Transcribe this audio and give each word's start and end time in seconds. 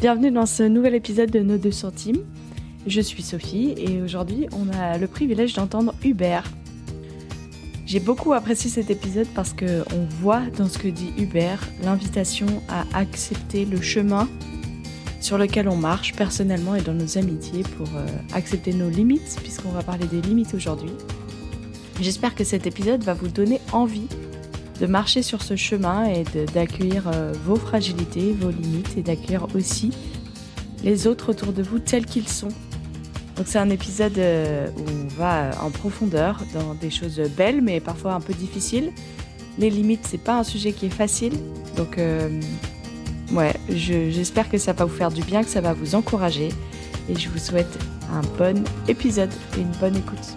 Bienvenue 0.00 0.30
dans 0.30 0.46
ce 0.46 0.62
nouvel 0.62 0.94
épisode 0.94 1.30
de 1.30 1.40
Nos 1.40 1.58
deux 1.58 1.72
centimes. 1.72 2.24
Je 2.86 3.02
suis 3.02 3.22
Sophie 3.22 3.74
et 3.76 4.00
aujourd'hui 4.00 4.48
on 4.50 4.72
a 4.74 4.96
le 4.96 5.06
privilège 5.06 5.52
d'entendre 5.52 5.94
Hubert. 6.02 6.50
J'ai 7.84 8.00
beaucoup 8.00 8.32
apprécié 8.32 8.70
cet 8.70 8.88
épisode 8.88 9.26
parce 9.34 9.52
qu'on 9.52 10.06
voit 10.22 10.40
dans 10.56 10.70
ce 10.70 10.78
que 10.78 10.88
dit 10.88 11.12
Hubert 11.18 11.60
l'invitation 11.82 12.46
à 12.70 12.86
accepter 12.98 13.66
le 13.66 13.78
chemin 13.82 14.26
sur 15.20 15.36
lequel 15.36 15.68
on 15.68 15.76
marche 15.76 16.14
personnellement 16.14 16.74
et 16.74 16.80
dans 16.80 16.94
nos 16.94 17.18
amitiés 17.18 17.62
pour 17.76 17.88
euh, 17.94 18.06
accepter 18.32 18.72
nos 18.72 18.88
limites 18.88 19.36
puisqu'on 19.42 19.68
va 19.68 19.82
parler 19.82 20.06
des 20.06 20.22
limites 20.22 20.54
aujourd'hui. 20.54 20.92
J'espère 22.00 22.34
que 22.34 22.44
cet 22.44 22.66
épisode 22.66 23.04
va 23.04 23.12
vous 23.12 23.28
donner 23.28 23.60
envie 23.70 24.08
de 24.80 24.86
marcher 24.86 25.22
sur 25.22 25.42
ce 25.42 25.56
chemin 25.56 26.06
et 26.06 26.24
d'accueillir 26.54 27.04
euh, 27.06 27.32
vos 27.44 27.56
fragilités, 27.56 28.32
vos 28.32 28.50
limites 28.50 28.96
et 28.96 29.02
d'accueillir 29.02 29.46
aussi 29.54 29.90
les 30.82 31.06
autres 31.06 31.30
autour 31.30 31.52
de 31.52 31.62
vous 31.62 31.78
tels 31.78 32.06
qu'ils 32.06 32.28
sont. 32.28 32.48
Donc 33.36 33.46
c'est 33.46 33.58
un 33.58 33.68
épisode 33.68 34.18
euh, 34.18 34.68
où 34.78 34.84
on 34.88 35.08
va 35.18 35.50
en 35.62 35.70
profondeur 35.70 36.40
dans 36.54 36.74
des 36.74 36.90
choses 36.90 37.20
belles 37.36 37.60
mais 37.60 37.80
parfois 37.80 38.14
un 38.14 38.20
peu 38.20 38.32
difficiles. 38.32 38.90
Les 39.58 39.68
limites, 39.68 40.06
c'est 40.08 40.18
pas 40.18 40.38
un 40.38 40.44
sujet 40.44 40.72
qui 40.72 40.86
est 40.86 40.90
facile. 40.90 41.34
Donc 41.76 41.98
euh, 41.98 42.40
ouais, 43.32 43.54
j'espère 43.68 44.48
que 44.48 44.56
ça 44.56 44.72
va 44.72 44.86
vous 44.86 44.96
faire 44.96 45.10
du 45.10 45.22
bien, 45.22 45.42
que 45.42 45.50
ça 45.50 45.60
va 45.60 45.74
vous 45.74 45.94
encourager. 45.94 46.48
Et 47.10 47.18
je 47.18 47.28
vous 47.28 47.38
souhaite 47.38 47.78
un 48.14 48.22
bon 48.38 48.64
épisode 48.88 49.32
et 49.58 49.60
une 49.60 49.72
bonne 49.72 49.96
écoute. 49.96 50.36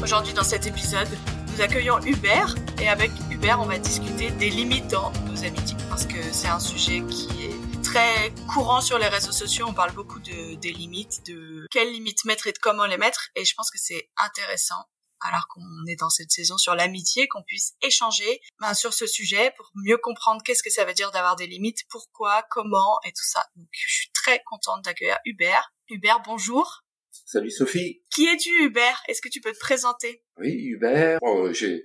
Aujourd'hui 0.00 0.32
dans 0.32 0.44
cet 0.44 0.68
épisode, 0.68 1.08
nous 1.52 1.60
accueillons 1.60 1.98
Hubert 2.06 2.54
et 2.80 2.88
avec 2.88 3.10
Hubert, 3.30 3.60
on 3.60 3.66
va 3.66 3.78
discuter 3.78 4.30
des 4.30 4.48
limites 4.48 4.88
dans 4.88 5.12
nos 5.26 5.44
amitiés 5.44 5.76
parce 5.88 6.06
que 6.06 6.20
c'est 6.32 6.48
un 6.48 6.60
sujet 6.60 7.02
qui 7.10 7.28
est 7.44 7.82
très 7.82 8.32
courant 8.52 8.80
sur 8.80 8.98
les 8.98 9.08
réseaux 9.08 9.32
sociaux. 9.32 9.66
On 9.68 9.74
parle 9.74 9.92
beaucoup 9.92 10.18
de, 10.18 10.54
des 10.54 10.72
limites, 10.72 11.26
de 11.26 11.66
quelles 11.70 11.92
limites 11.92 12.24
mettre 12.24 12.46
et 12.46 12.52
de 12.52 12.58
comment 12.58 12.86
les 12.86 12.96
mettre. 12.96 13.28
Et 13.36 13.44
je 13.44 13.54
pense 13.54 13.70
que 13.70 13.78
c'est 13.78 14.08
intéressant 14.16 14.82
alors 15.20 15.46
qu'on 15.48 15.60
est 15.88 15.96
dans 15.96 16.08
cette 16.08 16.30
saison 16.30 16.56
sur 16.56 16.74
l'amitié, 16.74 17.28
qu'on 17.28 17.42
puisse 17.42 17.74
échanger 17.82 18.40
ben, 18.60 18.72
sur 18.72 18.94
ce 18.94 19.06
sujet 19.06 19.52
pour 19.56 19.70
mieux 19.74 19.98
comprendre 19.98 20.42
qu'est-ce 20.42 20.62
que 20.62 20.70
ça 20.70 20.86
veut 20.86 20.94
dire 20.94 21.10
d'avoir 21.10 21.36
des 21.36 21.46
limites, 21.46 21.80
pourquoi, 21.90 22.42
comment 22.50 22.98
et 23.04 23.12
tout 23.12 23.26
ça. 23.26 23.44
Donc 23.56 23.66
je 23.72 23.94
suis 23.94 24.10
très 24.12 24.42
contente 24.46 24.84
d'accueillir 24.84 25.18
Hubert. 25.26 25.74
Hubert, 25.90 26.22
bonjour. 26.24 26.82
Salut 27.26 27.50
Sophie. 27.50 28.02
Qui 28.10 28.26
es-tu 28.26 28.64
Hubert? 28.64 29.02
Est-ce 29.06 29.20
que 29.20 29.28
tu 29.28 29.40
peux 29.40 29.52
te 29.52 29.58
présenter? 29.58 30.24
Oui, 30.38 30.54
Hubert. 30.64 31.18
Oh, 31.22 31.52
j'ai 31.52 31.84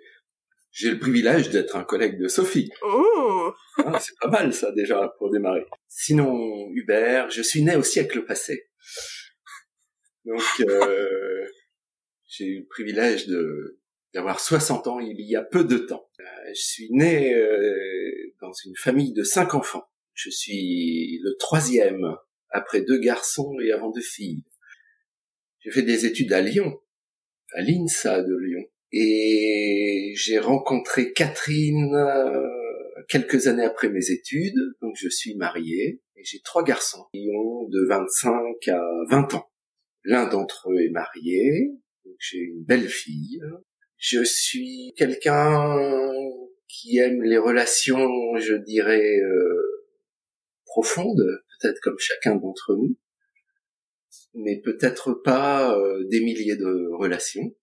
j'ai 0.76 0.92
le 0.92 1.00
privilège 1.00 1.52
d'être 1.52 1.78
un 1.78 1.86
collègue 1.86 2.20
de 2.20 2.28
Sophie. 2.28 2.70
Oh 2.82 3.54
ah, 3.78 3.98
C'est 3.98 4.18
pas 4.20 4.28
mal 4.28 4.54
ça 4.54 4.74
déjà 4.74 5.16
pour 5.18 5.32
démarrer. 5.32 5.66
Sinon, 5.88 6.70
Hubert, 6.74 7.30
je 7.30 7.42
suis 7.42 7.64
né 7.64 7.78
au 7.78 7.82
siècle 7.82 8.26
passé. 8.26 8.68
Donc 10.26 10.44
euh, 10.60 11.46
j'ai 12.28 12.46
eu 12.46 12.60
le 12.60 12.68
privilège 12.68 13.26
de 13.28 13.80
d'avoir 14.14 14.42
60 14.42 14.88
ans 14.88 15.00
il 15.00 15.22
y 15.22 15.38
a 15.38 15.44
peu 15.44 15.64
de 15.64 15.78
temps. 15.78 16.10
Euh, 16.20 16.24
je 16.50 16.62
suis 16.62 16.90
né 16.92 17.34
euh, 17.34 18.34
dans 18.42 18.52
une 18.66 18.76
famille 18.76 19.14
de 19.14 19.24
cinq 19.24 19.56
enfants. 19.56 19.88
Je 20.14 20.30
suis 20.30 21.22
le 21.24 21.38
troisième 21.38 22.18
après 22.50 22.82
deux 22.82 23.00
garçons 23.00 23.56
et 23.62 23.72
avant 23.72 23.92
deux 23.92 24.02
filles. 24.02 24.44
J'ai 25.60 25.72
fait 25.72 25.84
des 25.84 26.06
études 26.06 26.34
à 26.34 26.42
Lyon, 26.42 26.82
à 27.54 27.62
l'INSA 27.62 28.24
de 28.24 28.36
Lyon. 28.36 28.66
Et 28.92 30.14
j'ai 30.16 30.40
rencontré 30.40 31.12
Catherine 31.14 31.94
euh, 31.96 32.48
quelques 33.10 33.48
années 33.48 33.64
après 33.64 33.90
mes 33.90 34.12
études. 34.12 34.60
Donc 34.82 34.96
je 34.98 35.10
suis 35.10 35.36
marié 35.36 36.02
et 36.16 36.24
j'ai 36.24 36.40
trois 36.44 36.64
garçons 36.64 37.06
qui 37.14 37.30
ont 37.36 37.68
de 37.68 37.86
25 37.88 38.68
à 38.70 38.82
20 39.10 39.34
ans. 39.36 39.50
L'un 40.04 40.28
d'entre 40.28 40.70
eux 40.72 40.82
est 40.82 40.92
marié. 40.92 41.72
J'ai 42.20 42.40
une 42.40 42.64
belle 42.64 42.88
fille. 42.88 43.42
Je 43.98 44.24
suis 44.24 44.94
quelqu'un 44.98 45.78
qui 46.68 46.98
aime 46.98 47.24
les 47.24 47.38
relations, 47.38 48.36
je 48.38 48.56
dirais, 48.56 49.20
euh, 49.20 49.86
profondes, 50.66 51.24
peut-être 51.60 51.80
comme 51.82 51.98
chacun 51.98 52.36
d'entre 52.36 52.76
nous 52.76 52.96
mais 54.36 54.62
peut-être 54.64 55.14
pas 55.14 55.78
euh, 55.78 56.04
des 56.10 56.22
milliers 56.22 56.58
de 56.58 56.90
relations. 56.98 57.56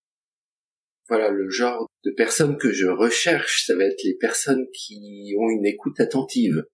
Voilà, 1.09 1.31
le 1.31 1.51
genre 1.51 1.87
de 2.05 2.11
personnes 2.11 2.57
que 2.59 2.73
je 2.73 2.87
recherche, 2.87 3.67
ça 3.67 3.77
va 3.77 3.85
être 3.85 4.03
les 4.05 4.15
personnes 4.15 4.67
qui 4.73 5.35
ont 5.39 5.51
une 5.51 5.67
écoute 5.67 5.99
attentive 6.01 6.65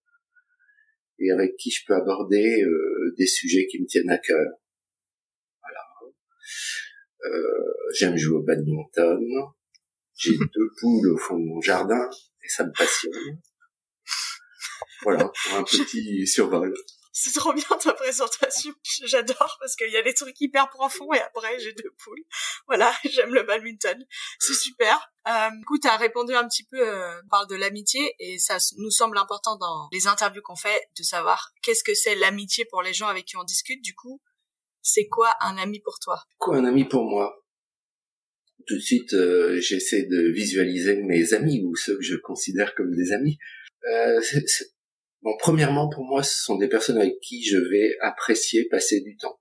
et 1.19 1.31
avec 1.31 1.55
qui 1.57 1.71
je 1.71 1.83
peux 1.85 1.95
aborder 1.95 2.63
euh, 2.63 3.13
des 3.17 3.27
sujets 3.27 3.67
qui 3.67 3.81
me 3.81 3.87
tiennent 3.87 4.09
à 4.09 4.17
cœur. 4.17 4.47
Voilà. 5.61 5.81
Euh, 7.25 7.73
j'aime 7.93 8.17
jouer 8.17 8.37
au 8.37 8.43
badminton. 8.43 9.19
J'ai 10.15 10.37
deux 10.37 10.69
poules 10.79 11.11
au 11.11 11.17
fond 11.17 11.37
de 11.37 11.45
mon 11.45 11.61
jardin 11.61 12.09
et 12.43 12.49
ça 12.49 12.65
me 12.65 12.71
passionne. 12.71 13.41
Voilà, 15.03 15.31
pour 15.43 15.55
un 15.57 15.63
petit 15.63 16.27
survol. 16.27 16.73
C'est 17.21 17.37
trop 17.37 17.51
bien 17.51 17.65
ta 17.83 17.93
présentation. 17.93 18.73
J'adore 19.05 19.57
parce 19.59 19.75
qu'il 19.75 19.91
y 19.91 19.97
a 19.97 20.01
des 20.01 20.13
trucs 20.13 20.39
hyper 20.39 20.69
profonds 20.69 21.11
et 21.11 21.19
après 21.19 21.59
j'ai 21.59 21.73
deux 21.73 21.91
poules. 22.01 22.23
Voilà, 22.65 22.93
j'aime 23.11 23.33
le 23.33 23.43
badminton. 23.43 24.01
C'est 24.39 24.53
super. 24.53 25.11
Euh, 25.27 25.49
écoute, 25.61 25.81
tu 25.81 25.89
as 25.89 25.97
répondu 25.97 26.33
un 26.33 26.47
petit 26.47 26.63
peu, 26.63 26.79
euh, 26.79 27.21
parle 27.29 27.49
de 27.49 27.57
l'amitié 27.57 28.15
et 28.19 28.39
ça 28.39 28.57
nous 28.77 28.89
semble 28.89 29.17
important 29.17 29.57
dans 29.57 29.89
les 29.91 30.07
interviews 30.07 30.41
qu'on 30.41 30.55
fait 30.55 30.81
de 30.97 31.03
savoir 31.03 31.51
qu'est-ce 31.61 31.83
que 31.83 31.93
c'est 31.93 32.15
l'amitié 32.15 32.63
pour 32.63 32.83
les 32.83 32.93
gens 32.93 33.07
avec 33.07 33.25
qui 33.25 33.35
on 33.35 33.43
discute. 33.43 33.83
Du 33.83 33.93
coup, 33.95 34.21
c'est 34.81 35.09
quoi 35.09 35.33
un 35.41 35.57
ami 35.57 35.81
pour 35.81 35.99
toi? 35.99 36.23
Quoi 36.37 36.55
un 36.55 36.63
ami 36.63 36.85
pour 36.85 37.03
moi? 37.03 37.43
Tout 38.65 38.75
de 38.75 38.81
suite, 38.81 39.13
euh, 39.13 39.59
j'essaie 39.59 40.03
de 40.03 40.31
visualiser 40.31 40.95
mes 41.03 41.33
amis 41.33 41.65
ou 41.65 41.75
ceux 41.75 41.97
que 41.97 42.03
je 42.03 42.15
considère 42.15 42.73
comme 42.75 42.95
des 42.95 43.11
amis. 43.11 43.37
Euh, 43.91 44.21
Bon, 45.21 45.35
premièrement, 45.37 45.89
pour 45.89 46.05
moi, 46.05 46.23
ce 46.23 46.43
sont 46.43 46.57
des 46.57 46.69
personnes 46.69 46.97
avec 46.97 47.19
qui 47.19 47.43
je 47.43 47.57
vais 47.57 47.97
apprécier 48.01 48.67
passer 48.69 49.01
du 49.01 49.17
temps. 49.17 49.39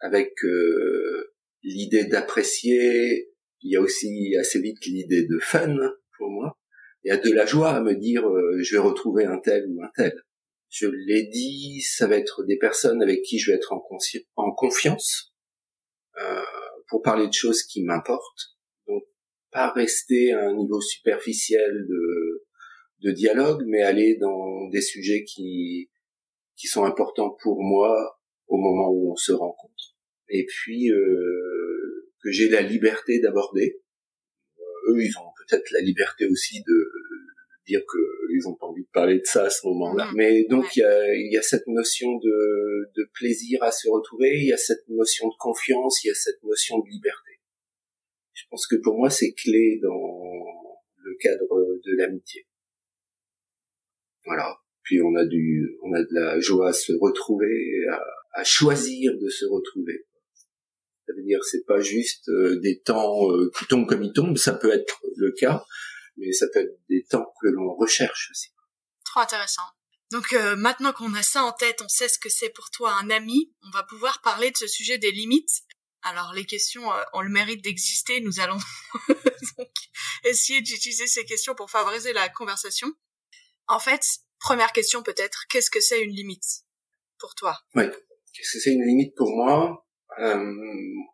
Avec 0.00 0.32
euh, 0.44 1.32
l'idée 1.62 2.04
d'apprécier, 2.04 3.30
il 3.62 3.72
y 3.72 3.76
a 3.76 3.80
aussi 3.80 4.34
assez 4.38 4.60
vite 4.60 4.84
l'idée 4.86 5.26
de 5.26 5.38
fun 5.38 5.76
pour 6.18 6.30
moi. 6.30 6.58
Il 7.04 7.08
y 7.08 7.12
a 7.12 7.18
de 7.18 7.30
la 7.32 7.46
joie 7.46 7.70
à 7.70 7.80
me 7.80 7.94
dire 7.94 8.28
euh, 8.28 8.58
je 8.62 8.76
vais 8.76 8.82
retrouver 8.82 9.24
un 9.24 9.38
tel 9.38 9.64
ou 9.68 9.82
un 9.82 9.90
tel. 9.94 10.12
Je 10.70 10.86
l'ai 10.86 11.24
dit, 11.24 11.80
ça 11.82 12.06
va 12.06 12.16
être 12.16 12.44
des 12.44 12.56
personnes 12.56 13.02
avec 13.02 13.22
qui 13.22 13.38
je 13.38 13.50
vais 13.50 13.56
être 13.56 13.72
en, 13.72 14.52
confiance 14.52 15.34
euh, 16.20 16.42
pour 16.88 17.02
parler 17.02 17.26
de 17.26 17.32
choses 17.32 17.62
qui 17.62 17.82
m'importent. 17.82 18.56
Donc 18.86 19.02
pas 19.50 19.72
rester 19.72 20.32
à 20.32 20.48
un 20.48 20.54
niveau 20.54 20.80
superficiel 20.80 21.86
de 21.88 22.46
de 23.02 23.10
dialogue, 23.12 23.64
mais 23.66 23.82
aller 23.82 24.16
dans 24.16 24.68
des 24.68 24.80
sujets 24.80 25.24
qui 25.24 25.90
qui 26.56 26.66
sont 26.66 26.84
importants 26.84 27.36
pour 27.42 27.62
moi 27.62 28.18
au 28.48 28.58
moment 28.58 28.90
où 28.90 29.12
on 29.12 29.16
se 29.16 29.32
rencontre. 29.32 29.96
Et 30.28 30.44
puis 30.46 30.90
euh, 30.90 32.10
que 32.22 32.30
j'ai 32.30 32.48
la 32.48 32.62
liberté 32.62 33.20
d'aborder. 33.20 33.80
Euh, 34.58 34.92
eux, 34.92 35.02
ils 35.02 35.16
ont 35.18 35.32
peut-être 35.38 35.70
la 35.72 35.80
liberté 35.80 36.26
aussi 36.26 36.62
de 36.62 36.92
dire 37.66 37.80
que 37.88 37.98
ils 38.32 38.46
ont 38.48 38.54
pas 38.54 38.66
envie 38.66 38.84
de 38.84 38.90
parler 38.92 39.18
de 39.18 39.24
ça 39.24 39.44
à 39.44 39.50
ce 39.50 39.66
moment-là. 39.66 40.10
Mais 40.14 40.44
donc 40.44 40.76
il 40.76 40.80
y, 40.80 40.82
a, 40.82 41.14
y 41.14 41.36
a 41.36 41.42
cette 41.42 41.66
notion 41.66 42.16
de, 42.18 42.90
de 42.96 43.10
plaisir 43.14 43.62
à 43.62 43.70
se 43.70 43.88
retrouver, 43.88 44.38
il 44.38 44.46
y 44.46 44.52
a 44.52 44.56
cette 44.56 44.88
notion 44.88 45.28
de 45.28 45.34
confiance, 45.38 46.04
il 46.04 46.08
y 46.08 46.10
a 46.10 46.14
cette 46.14 46.42
notion 46.42 46.78
de 46.78 46.88
liberté. 46.88 47.40
Je 48.32 48.44
pense 48.50 48.66
que 48.66 48.76
pour 48.76 48.96
moi 48.96 49.10
c'est 49.10 49.32
clé 49.32 49.78
dans 49.82 50.44
le 50.96 51.16
cadre 51.20 51.80
de 51.84 51.96
l'amitié. 51.96 52.46
Voilà. 54.24 54.58
Puis 54.82 55.00
on 55.02 55.14
a 55.16 55.24
du, 55.24 55.76
on 55.82 55.94
a 55.94 56.02
de 56.02 56.08
la 56.12 56.40
joie 56.40 56.70
à 56.70 56.72
se 56.72 56.92
retrouver, 57.00 57.86
à, 57.92 58.00
à 58.40 58.44
choisir 58.44 59.12
de 59.20 59.28
se 59.28 59.44
retrouver. 59.46 60.06
Ça 61.10 61.16
veut 61.16 61.24
dire 61.24 61.42
c'est 61.42 61.64
pas 61.66 61.80
juste 61.80 62.28
euh, 62.28 62.60
des 62.60 62.80
temps 62.80 63.28
euh, 63.30 63.50
qui 63.58 63.66
tombent 63.66 63.88
comme 63.88 64.04
ils 64.04 64.12
tombent, 64.12 64.36
ça 64.36 64.52
peut 64.52 64.72
être 64.72 65.00
le 65.16 65.32
cas, 65.32 65.64
mais 66.16 66.32
ça 66.32 66.46
peut 66.52 66.60
être 66.60 66.78
des 66.88 67.04
temps 67.04 67.32
que 67.42 67.48
l'on 67.48 67.74
recherche 67.74 68.30
aussi. 68.30 68.50
Trop 69.04 69.20
intéressant. 69.20 69.62
Donc 70.12 70.32
euh, 70.32 70.54
maintenant 70.54 70.92
qu'on 70.92 71.12
a 71.14 71.22
ça 71.22 71.42
en 71.42 71.52
tête, 71.52 71.82
on 71.82 71.88
sait 71.88 72.08
ce 72.08 72.18
que 72.18 72.28
c'est 72.28 72.50
pour 72.50 72.70
toi 72.70 72.94
un 73.00 73.10
ami, 73.10 73.52
on 73.66 73.70
va 73.70 73.82
pouvoir 73.82 74.20
parler 74.22 74.52
de 74.52 74.56
ce 74.56 74.68
sujet 74.68 74.98
des 74.98 75.10
limites. 75.10 75.62
Alors 76.02 76.32
les 76.32 76.44
questions 76.44 76.88
ont 77.12 77.20
le 77.22 77.28
mérite 77.28 77.62
d'exister, 77.62 78.20
nous 78.20 78.40
allons 78.40 78.58
donc 79.08 79.68
essayer 80.24 80.62
d'utiliser 80.62 81.06
ces 81.06 81.24
questions 81.24 81.54
pour 81.54 81.70
favoriser 81.70 82.12
la 82.12 82.28
conversation. 82.28 82.92
En 83.70 83.78
fait, 83.78 84.02
première 84.40 84.72
question 84.72 85.04
peut-être, 85.04 85.46
qu'est-ce 85.48 85.70
que 85.70 85.80
c'est 85.80 86.02
une 86.02 86.10
limite 86.10 86.64
pour 87.20 87.36
toi? 87.36 87.56
Oui, 87.76 87.84
qu'est-ce 88.34 88.54
que 88.54 88.58
c'est 88.58 88.72
une 88.72 88.84
limite 88.84 89.14
pour 89.14 89.30
moi? 89.30 89.86
Euh, 90.18 90.52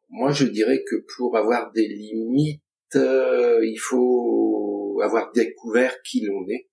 Moi, 0.09 0.33
je 0.33 0.47
dirais 0.47 0.83
que 0.89 0.97
pour 1.17 1.37
avoir 1.37 1.71
des 1.73 1.87
limites, 1.87 2.63
euh, 2.95 3.61
il 3.63 3.77
faut 3.77 4.99
avoir 5.03 5.33
découvert 5.33 6.01
qui 6.01 6.23
l'on 6.25 6.49
est. 6.49 6.71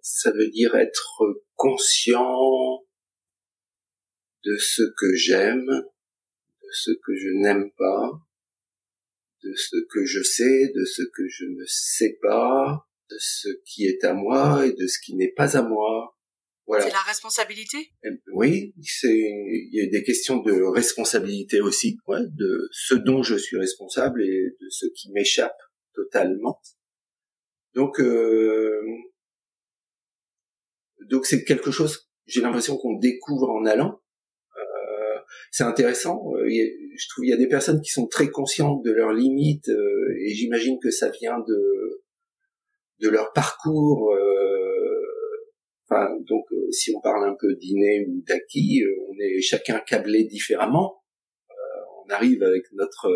Ça 0.00 0.30
veut 0.30 0.48
dire 0.48 0.74
être 0.76 1.20
conscient 1.56 2.82
de 4.46 4.56
ce 4.56 4.82
que 4.96 5.14
j'aime, 5.14 5.66
de 5.66 6.68
ce 6.72 6.90
que 7.04 7.14
je 7.14 7.28
n'aime 7.42 7.70
pas, 7.76 8.12
de 9.44 9.52
ce 9.54 9.76
que 9.90 10.06
je 10.06 10.22
sais, 10.22 10.72
de 10.74 10.86
ce 10.86 11.02
que 11.02 11.28
je 11.28 11.44
ne 11.44 11.64
sais 11.66 12.18
pas, 12.22 12.87
de 13.10 13.16
ce 13.18 13.48
qui 13.64 13.86
est 13.86 14.04
à 14.04 14.14
moi 14.14 14.66
et 14.66 14.72
de 14.72 14.86
ce 14.86 14.98
qui 15.04 15.14
n'est 15.14 15.32
pas 15.32 15.56
à 15.56 15.62
moi. 15.62 16.16
Voilà. 16.66 16.84
C'est 16.84 16.92
la 16.92 17.02
responsabilité? 17.02 17.92
Oui, 18.34 18.74
c'est 18.82 19.08
il 19.08 19.70
y 19.72 19.80
a 19.80 19.86
des 19.86 20.02
questions 20.02 20.36
de 20.36 20.52
responsabilité 20.62 21.60
aussi, 21.60 21.96
ouais, 22.06 22.20
de 22.28 22.68
ce 22.72 22.94
dont 22.94 23.22
je 23.22 23.36
suis 23.36 23.56
responsable 23.56 24.22
et 24.22 24.56
de 24.60 24.68
ce 24.68 24.86
qui 24.94 25.10
m'échappe 25.12 25.56
totalement. 25.94 26.60
Donc 27.74 28.00
euh, 28.00 28.82
donc 31.08 31.24
c'est 31.24 31.44
quelque 31.44 31.70
chose 31.70 32.08
j'ai 32.28 32.42
l'impression 32.42 32.76
qu'on 32.76 32.98
découvre 32.98 33.50
en 33.50 33.64
allant. 33.64 34.00
Euh, 34.56 35.18
c'est 35.50 35.64
intéressant. 35.64 36.30
Euh, 36.36 36.46
je 36.48 37.08
trouve 37.08 37.24
il 37.24 37.30
y 37.30 37.32
a 37.32 37.36
des 37.36 37.48
personnes 37.48 37.80
qui 37.80 37.90
sont 37.90 38.06
très 38.06 38.28
conscientes 38.28 38.84
de 38.84 38.92
leurs 38.92 39.12
limites 39.12 39.68
euh, 39.68 40.14
et 40.20 40.34
j'imagine 40.34 40.78
que 40.80 40.90
ça 40.90 41.08
vient 41.08 41.38
de 41.40 42.02
de 43.00 43.08
leur 43.08 43.32
parcours. 43.32 44.14
Enfin, 45.84 46.08
donc 46.28 46.44
si 46.70 46.92
on 46.94 47.00
parle 47.00 47.28
un 47.28 47.36
peu 47.38 47.54
d'inné 47.54 48.06
ou 48.08 48.22
d'acquis, 48.26 48.82
on 49.08 49.14
est 49.20 49.40
chacun 49.40 49.80
câblé 49.80 50.24
différemment. 50.24 51.02
on 52.04 52.10
arrive 52.10 52.42
avec 52.42 52.64
notre 52.72 53.10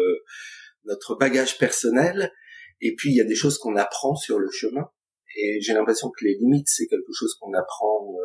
notre 0.84 1.14
bagage 1.16 1.58
personnel 1.58 2.32
et 2.80 2.94
puis 2.96 3.10
il 3.10 3.16
y 3.16 3.20
a 3.20 3.24
des 3.24 3.34
choses 3.34 3.58
qu'on 3.58 3.76
apprend 3.76 4.14
sur 4.14 4.38
le 4.38 4.50
chemin. 4.50 4.90
Et 5.36 5.60
j'ai 5.60 5.72
l'impression 5.72 6.10
que 6.10 6.24
les 6.24 6.34
limites, 6.34 6.68
c'est 6.68 6.86
quelque 6.86 7.12
chose 7.12 7.34
qu'on 7.40 7.52
apprend 7.54 8.16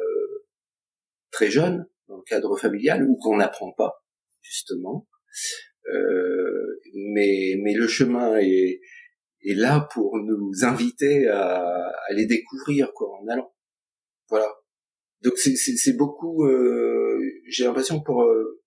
très 1.32 1.50
jeune 1.52 1.86
dans 2.08 2.18
le 2.18 2.24
cadre 2.24 2.58
familial 2.58 3.04
ou 3.04 3.18
qu'on 3.18 3.38
n'apprend 3.38 3.72
pas 3.74 4.04
justement. 4.42 5.08
Euh, 5.94 6.80
mais 6.94 7.56
mais 7.62 7.74
le 7.74 7.88
chemin 7.88 8.38
est 8.38 8.82
est 9.50 9.56
là 9.56 9.88
pour 9.94 10.18
nous 10.18 10.52
inviter 10.64 11.28
à, 11.28 11.64
à 12.10 12.14
les 12.14 12.26
découvrir 12.26 12.92
quoi 12.94 13.10
en 13.20 13.28
allant. 13.28 13.54
Voilà. 14.30 14.48
Donc 15.24 15.38
c'est 15.38 15.98
beaucoup. 15.98 16.46
Euh, 16.46 17.20
j'ai 17.48 17.64
l'impression 17.64 18.02
pour 18.02 18.24
euh, 18.24 18.62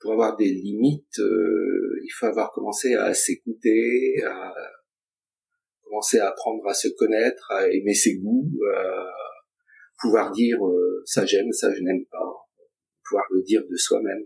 pour 0.00 0.12
avoir 0.12 0.36
des 0.36 0.50
limites, 0.50 1.18
euh, 1.18 2.00
il 2.02 2.10
faut 2.18 2.26
avoir 2.26 2.52
commencé 2.52 2.94
à 2.94 3.12
s'écouter, 3.12 4.22
à 4.24 4.54
commencer 5.82 6.18
à 6.18 6.28
apprendre 6.28 6.66
à 6.66 6.74
se 6.74 6.88
connaître, 6.96 7.50
à 7.50 7.68
aimer 7.68 7.92
ses 7.92 8.16
goûts, 8.16 8.50
à 8.74 9.10
pouvoir 10.00 10.30
dire 10.32 10.64
euh, 10.66 11.02
ça 11.04 11.26
j'aime, 11.26 11.52
ça 11.52 11.72
je 11.74 11.82
n'aime 11.82 12.04
pas, 12.10 12.48
pouvoir 13.04 13.24
le 13.30 13.42
dire 13.42 13.62
de 13.68 13.76
soi-même. 13.76 14.24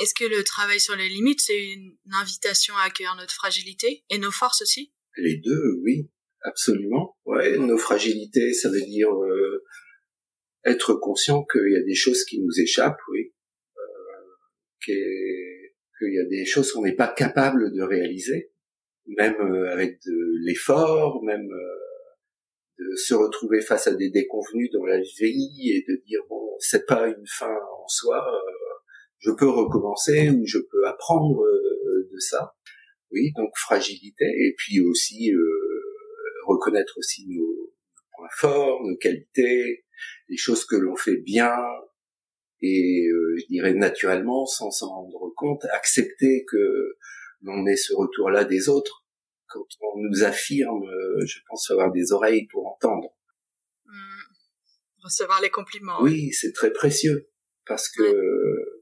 Est-ce 0.00 0.14
que 0.14 0.24
le 0.24 0.42
travail 0.44 0.80
sur 0.80 0.96
les 0.96 1.08
limites, 1.08 1.40
c'est 1.40 1.72
une 1.72 1.96
invitation 2.20 2.74
à 2.76 2.86
accueillir 2.86 3.14
notre 3.16 3.34
fragilité 3.34 4.04
et 4.10 4.18
nos 4.18 4.30
forces 4.30 4.62
aussi? 4.62 4.92
Les 5.16 5.36
deux, 5.36 5.80
oui, 5.82 6.10
absolument. 6.42 7.16
Ouais, 7.24 7.58
nos 7.58 7.76
fragilités, 7.76 8.52
ça 8.52 8.70
veut 8.70 8.80
dire 8.80 9.10
euh, 9.12 9.64
être 10.64 10.94
conscient 10.94 11.44
qu'il 11.44 11.72
y 11.72 11.76
a 11.76 11.82
des 11.82 11.94
choses 11.94 12.24
qui 12.24 12.40
nous 12.40 12.60
échappent, 12.60 13.00
oui, 13.12 13.32
euh, 13.76 14.94
qu'il 15.98 16.14
y 16.14 16.18
a 16.18 16.24
des 16.24 16.44
choses 16.46 16.72
qu'on 16.72 16.82
n'est 16.82 16.96
pas 16.96 17.08
capable 17.08 17.72
de 17.72 17.82
réaliser, 17.82 18.52
même 19.06 19.36
euh, 19.40 19.70
avec 19.70 20.00
de 20.06 20.46
l'effort, 20.46 21.22
même 21.24 21.48
de 22.80 22.96
se 22.96 23.14
retrouver 23.14 23.60
face 23.60 23.86
à 23.86 23.94
des 23.94 24.10
déconvenus 24.10 24.70
dans 24.72 24.84
la 24.86 25.00
vie 25.00 25.70
et 25.70 25.84
de 25.86 26.02
dire 26.06 26.20
bon 26.28 26.56
c'est 26.58 26.86
pas 26.86 27.08
une 27.08 27.26
fin 27.26 27.52
en 27.52 27.88
soi 27.88 28.16
euh, 28.16 28.69
je 29.20 29.30
peux 29.30 29.48
recommencer 29.48 30.30
ou 30.30 30.44
je 30.46 30.58
peux 30.58 30.86
apprendre 30.86 31.42
euh, 31.42 32.08
de 32.12 32.18
ça 32.18 32.54
oui 33.10 33.32
donc 33.36 33.50
fragilité 33.56 34.24
et 34.24 34.54
puis 34.56 34.80
aussi 34.80 35.32
euh, 35.32 35.38
reconnaître 36.46 36.94
aussi 36.98 37.26
nos 37.28 37.72
points 38.16 38.28
forts 38.36 38.82
nos 38.84 38.96
qualités 38.96 39.84
les 40.28 40.36
choses 40.36 40.64
que 40.64 40.76
l'on 40.76 40.96
fait 40.96 41.18
bien 41.18 41.56
et 42.62 43.06
je 43.38 43.46
dirais 43.46 43.74
naturellement 43.74 44.44
sans 44.44 44.70
s'en 44.70 44.88
rendre 44.88 45.32
compte 45.36 45.64
accepter 45.72 46.44
que 46.46 46.96
l'on 47.42 47.66
ait 47.66 47.76
ce 47.76 47.94
retour 47.94 48.30
là 48.30 48.44
des 48.44 48.68
autres 48.68 49.00
quand 49.50 49.66
on 49.80 49.98
nous 49.98 50.22
affirme, 50.22 50.84
euh, 50.84 51.26
je 51.26 51.38
pense 51.48 51.70
avoir 51.70 51.90
des 51.92 52.12
oreilles 52.12 52.46
pour 52.46 52.66
entendre. 52.68 53.08
Hmm. 53.84 55.02
Recevoir 55.02 55.40
les 55.42 55.50
compliments. 55.50 56.00
Oui, 56.02 56.32
c'est 56.32 56.52
très 56.52 56.72
précieux 56.72 57.28
parce 57.66 57.88
que 57.88 58.79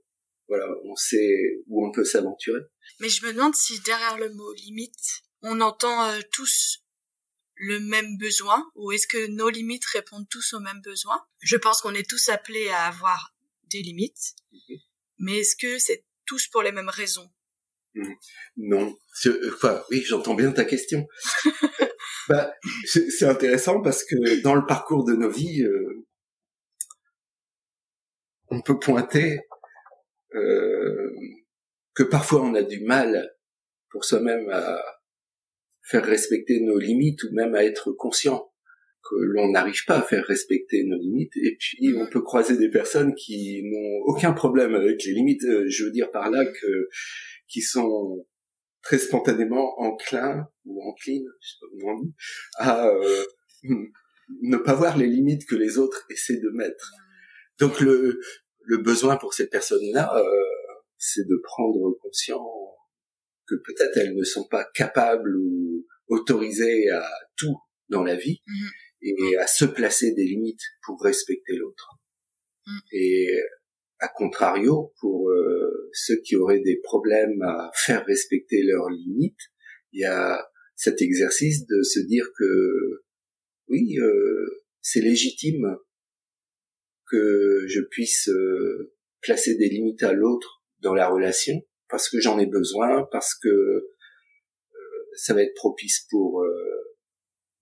voilà, 0.48 0.66
on 0.84 0.96
sait 0.96 1.62
où 1.68 1.86
on 1.86 1.92
peut 1.92 2.04
s'aventurer. 2.04 2.60
Mais 3.00 3.08
je 3.08 3.24
me 3.26 3.32
demande 3.32 3.54
si 3.54 3.80
derrière 3.80 4.18
le 4.18 4.30
mot 4.30 4.52
limite, 4.54 5.22
on 5.42 5.60
entend 5.60 6.08
euh, 6.08 6.20
tous 6.32 6.84
le 7.54 7.80
même 7.80 8.16
besoin 8.18 8.66
ou 8.76 8.92
est-ce 8.92 9.06
que 9.06 9.26
nos 9.28 9.50
limites 9.50 9.84
répondent 9.86 10.28
tous 10.28 10.54
aux 10.54 10.60
mêmes 10.60 10.80
besoins? 10.82 11.20
Je 11.40 11.56
pense 11.56 11.80
qu'on 11.80 11.94
est 11.94 12.08
tous 12.08 12.28
appelés 12.28 12.68
à 12.68 12.86
avoir 12.86 13.34
des 13.70 13.82
limites, 13.82 14.34
mais 15.18 15.38
est-ce 15.38 15.56
que 15.56 15.78
c'est 15.78 16.04
tous 16.24 16.46
pour 16.48 16.62
les 16.62 16.72
mêmes 16.72 16.88
raisons? 16.88 17.30
Hmm. 17.94 18.12
Non. 18.56 18.96
Enfin, 19.52 19.82
oui, 19.90 20.02
j'entends 20.06 20.34
bien 20.34 20.52
ta 20.52 20.64
question. 20.64 21.06
bah, 22.28 22.54
c'est 22.84 23.26
intéressant 23.26 23.80
parce 23.82 24.04
que 24.04 24.40
dans 24.42 24.54
le 24.54 24.66
parcours 24.66 25.04
de 25.04 25.14
nos 25.14 25.30
vies, 25.30 25.62
euh, 25.62 26.06
on 28.50 28.62
peut 28.62 28.78
pointer 28.78 29.40
euh, 30.34 31.10
que 31.94 32.02
parfois 32.02 32.42
on 32.42 32.54
a 32.54 32.62
du 32.62 32.80
mal 32.84 33.34
pour 33.90 34.04
soi-même 34.04 34.48
à 34.50 34.80
faire 35.82 36.04
respecter 36.04 36.60
nos 36.60 36.78
limites 36.78 37.22
ou 37.24 37.32
même 37.32 37.54
à 37.54 37.64
être 37.64 37.92
conscient 37.92 38.50
que 39.02 39.14
l'on 39.14 39.50
n'arrive 39.50 39.84
pas 39.86 39.98
à 39.98 40.02
faire 40.02 40.24
respecter 40.26 40.84
nos 40.84 40.98
limites. 40.98 41.34
Et 41.36 41.56
puis 41.58 41.94
on 41.96 42.06
peut 42.08 42.20
croiser 42.20 42.58
des 42.58 42.70
personnes 42.70 43.14
qui 43.14 43.62
n'ont 43.64 44.02
aucun 44.04 44.32
problème 44.32 44.74
avec 44.74 45.02
les 45.04 45.12
limites. 45.12 45.44
Euh, 45.44 45.64
je 45.68 45.84
veux 45.84 45.90
dire 45.90 46.10
par 46.10 46.30
là 46.30 46.44
que 46.44 46.88
qui 47.48 47.62
sont 47.62 48.26
très 48.82 48.98
spontanément 48.98 49.80
enclins 49.80 50.46
ou 50.64 50.82
enclines, 50.88 51.26
je 51.40 51.48
sais 51.48 51.56
pas 51.60 51.66
comment 51.70 51.98
on 51.98 52.02
dit, 52.02 52.14
à 52.58 52.88
euh, 52.88 53.24
ne 54.42 54.56
pas 54.58 54.74
voir 54.74 54.96
les 54.96 55.06
limites 55.06 55.46
que 55.46 55.56
les 55.56 55.78
autres 55.78 56.06
essaient 56.10 56.40
de 56.40 56.50
mettre. 56.50 56.92
Donc 57.58 57.80
le, 57.80 58.20
le 58.68 58.76
besoin 58.76 59.16
pour 59.16 59.32
ces 59.32 59.48
personnes-là, 59.48 60.14
euh, 60.14 60.44
c'est 60.98 61.26
de 61.26 61.40
prendre 61.42 61.98
conscience 62.02 62.76
que 63.46 63.54
peut-être 63.54 63.96
elles 63.96 64.14
ne 64.14 64.24
sont 64.24 64.46
pas 64.46 64.68
capables 64.74 65.36
ou 65.38 65.86
autorisées 66.08 66.90
à 66.90 67.08
tout 67.36 67.56
dans 67.88 68.04
la 68.04 68.14
vie 68.14 68.42
mm-hmm. 68.46 69.30
et 69.30 69.36
à 69.38 69.46
se 69.46 69.64
placer 69.64 70.12
des 70.12 70.24
limites 70.24 70.60
pour 70.84 71.00
respecter 71.02 71.56
l'autre. 71.56 71.98
Mm. 72.66 72.78
Et 72.92 73.28
à 74.00 74.08
contrario, 74.08 74.92
pour 75.00 75.30
euh, 75.30 75.88
ceux 75.94 76.20
qui 76.20 76.36
auraient 76.36 76.60
des 76.60 76.78
problèmes 76.82 77.40
à 77.40 77.70
faire 77.74 78.04
respecter 78.04 78.62
leurs 78.64 78.90
limites, 78.90 79.40
il 79.92 80.02
y 80.02 80.04
a 80.04 80.46
cet 80.76 81.00
exercice 81.00 81.66
de 81.66 81.82
se 81.82 82.00
dire 82.00 82.26
que 82.38 83.02
oui, 83.68 83.96
euh, 83.98 84.62
c'est 84.82 85.00
légitime 85.00 85.78
que 87.10 87.64
je 87.66 87.80
puisse 87.80 88.28
euh, 88.28 88.94
placer 89.20 89.56
des 89.56 89.68
limites 89.68 90.02
à 90.02 90.12
l'autre 90.12 90.62
dans 90.80 90.94
la 90.94 91.08
relation 91.08 91.54
parce 91.88 92.08
que 92.08 92.20
j'en 92.20 92.38
ai 92.38 92.46
besoin, 92.46 93.08
parce 93.10 93.34
que 93.34 93.88
ça 95.14 95.34
va 95.34 95.42
être 95.42 95.54
propice 95.54 96.06
pour 96.10 96.44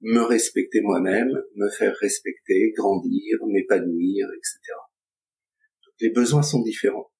me 0.03 0.21
respecter 0.21 0.83
moi-même, 0.83 1.31
me 1.55 1.71
faire 1.71 1.95
respecter, 2.01 2.73
grandir, 2.77 3.39
m'épanouir, 3.47 4.27
etc 4.37 4.75
les 6.01 6.11
besoins 6.11 6.43
sont 6.43 6.63
différents. 6.63 7.11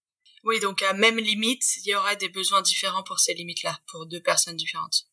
Oui, 0.45 0.61
donc 0.61 0.83
à 0.83 0.93
même 0.93 1.19
limite, 1.19 1.65
il 1.79 1.91
y 1.91 1.95
aurait 1.95 2.17
des 2.17 2.29
besoins 2.29 2.63
différents 2.63 3.03
pour 3.03 3.19
ces 3.19 3.35
limites-là, 3.35 3.79
pour 3.91 4.07
deux 4.07 4.23
personnes 4.23 4.57
différentes. 4.57 5.09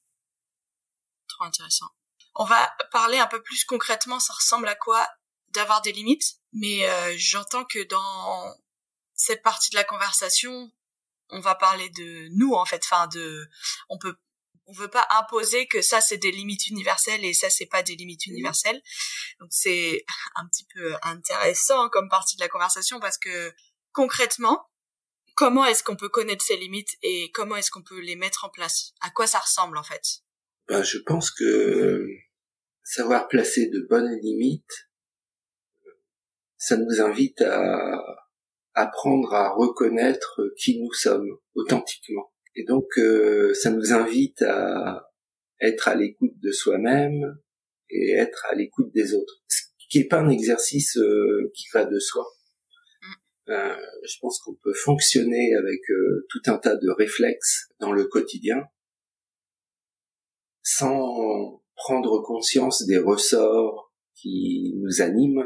Trop 1.27 1.45
intéressant. 1.45 1.87
On 2.35 2.45
va 2.45 2.71
parler 2.91 3.17
un 3.17 3.27
peu 3.27 3.41
plus 3.41 3.63
concrètement, 3.65 4.19
ça 4.19 4.33
ressemble 4.33 4.67
à 4.67 4.75
quoi 4.75 5.07
d'avoir 5.49 5.81
des 5.81 5.91
limites, 5.91 6.39
mais 6.53 6.87
euh, 6.87 7.13
j'entends 7.17 7.65
que 7.65 7.83
dans 7.83 8.55
cette 9.15 9.41
partie 9.43 9.71
de 9.71 9.75
la 9.75 9.83
conversation, 9.83 10.71
on 11.29 11.39
va 11.39 11.55
parler 11.55 11.89
de 11.89 12.27
nous 12.37 12.53
en 12.53 12.65
fait, 12.65 12.81
enfin 12.85 13.07
de, 13.07 13.47
on 13.89 13.97
peut, 13.97 14.15
on 14.65 14.73
veut 14.73 14.89
pas 14.89 15.07
imposer 15.19 15.67
que 15.67 15.81
ça 15.81 15.99
c'est 16.01 16.17
des 16.17 16.31
limites 16.31 16.67
universelles 16.67 17.25
et 17.25 17.33
ça 17.33 17.49
c'est 17.49 17.65
pas 17.65 17.83
des 17.83 17.95
limites 17.95 18.25
universelles. 18.25 18.81
Donc 19.39 19.49
c'est 19.51 20.05
un 20.35 20.47
petit 20.47 20.65
peu 20.73 20.95
intéressant 21.01 21.89
comme 21.89 22.09
partie 22.09 22.35
de 22.35 22.41
la 22.41 22.49
conversation 22.49 22.99
parce 22.99 23.17
que 23.17 23.53
concrètement, 23.91 24.69
comment 25.35 25.65
est-ce 25.65 25.83
qu'on 25.83 25.95
peut 25.95 26.09
connaître 26.09 26.45
ses 26.45 26.57
limites 26.57 26.95
et 27.01 27.31
comment 27.31 27.55
est-ce 27.55 27.71
qu'on 27.71 27.83
peut 27.83 27.99
les 27.99 28.15
mettre 28.15 28.45
en 28.45 28.49
place? 28.49 28.93
À 29.01 29.09
quoi 29.09 29.27
ça 29.27 29.39
ressemble 29.39 29.77
en 29.77 29.83
fait? 29.83 30.03
Ben, 30.67 30.83
Je 30.83 30.99
pense 30.99 31.31
que 31.31 32.07
savoir 32.83 33.27
placer 33.27 33.67
de 33.67 33.85
bonnes 33.89 34.19
limites, 34.21 34.89
ça 36.63 36.77
nous 36.77 37.01
invite 37.01 37.41
à, 37.41 37.99
apprendre 38.73 39.33
à 39.33 39.53
reconnaître 39.53 40.41
qui 40.57 40.81
nous 40.81 40.93
sommes 40.93 41.37
authentiquement. 41.55 42.31
Et 42.55 42.63
donc, 42.63 42.85
euh, 42.97 43.53
ça 43.53 43.69
nous 43.69 43.91
invite 43.91 44.41
à 44.43 45.11
être 45.59 45.89
à 45.89 45.95
l'écoute 45.95 46.39
de 46.41 46.51
soi-même 46.51 47.37
et 47.89 48.13
être 48.13 48.45
à 48.49 48.55
l'écoute 48.55 48.93
des 48.93 49.13
autres. 49.13 49.43
Ce 49.47 49.61
qui 49.89 49.99
n'est 49.99 50.07
pas 50.07 50.19
un 50.19 50.29
exercice 50.29 50.97
euh, 50.97 51.51
qui 51.53 51.65
va 51.73 51.83
de 51.83 51.99
soi. 51.99 52.25
Mm. 53.01 53.51
Euh, 53.51 53.75
je 54.07 54.15
pense 54.21 54.39
qu'on 54.39 54.55
peut 54.55 54.73
fonctionner 54.73 55.53
avec 55.55 55.81
tout 56.29 56.41
un 56.45 56.57
tas 56.57 56.77
de 56.77 56.89
réflexes 56.91 57.67
dans 57.79 57.91
le 57.91 58.05
quotidien 58.05 58.63
sans 60.61 61.61
prendre 61.75 62.23
conscience 62.23 62.85
des 62.85 62.97
ressorts 62.97 63.93
qui 64.15 64.75
nous 64.77 65.01
animent 65.01 65.45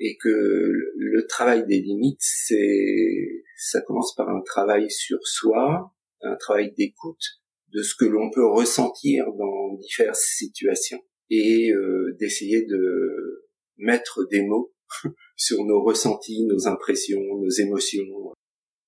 et 0.00 0.16
que 0.16 0.28
le 0.28 1.26
travail 1.26 1.66
des 1.66 1.80
limites, 1.80 2.20
c'est, 2.20 3.44
ça 3.56 3.80
commence 3.82 4.14
par 4.14 4.28
un 4.28 4.42
travail 4.42 4.90
sur 4.90 5.18
soi, 5.26 5.92
un 6.22 6.36
travail 6.36 6.72
d'écoute 6.76 7.40
de 7.72 7.82
ce 7.82 7.94
que 7.94 8.04
l'on 8.04 8.30
peut 8.30 8.46
ressentir 8.46 9.26
dans 9.32 9.74
diverses 9.74 10.34
situations 10.36 11.00
et 11.30 11.72
euh, 11.72 12.16
d'essayer 12.18 12.64
de 12.66 13.48
mettre 13.76 14.26
des 14.30 14.42
mots 14.42 14.72
sur 15.36 15.64
nos 15.64 15.82
ressentis, 15.82 16.44
nos 16.44 16.68
impressions, 16.68 17.20
nos 17.20 17.50
émotions 17.50 18.32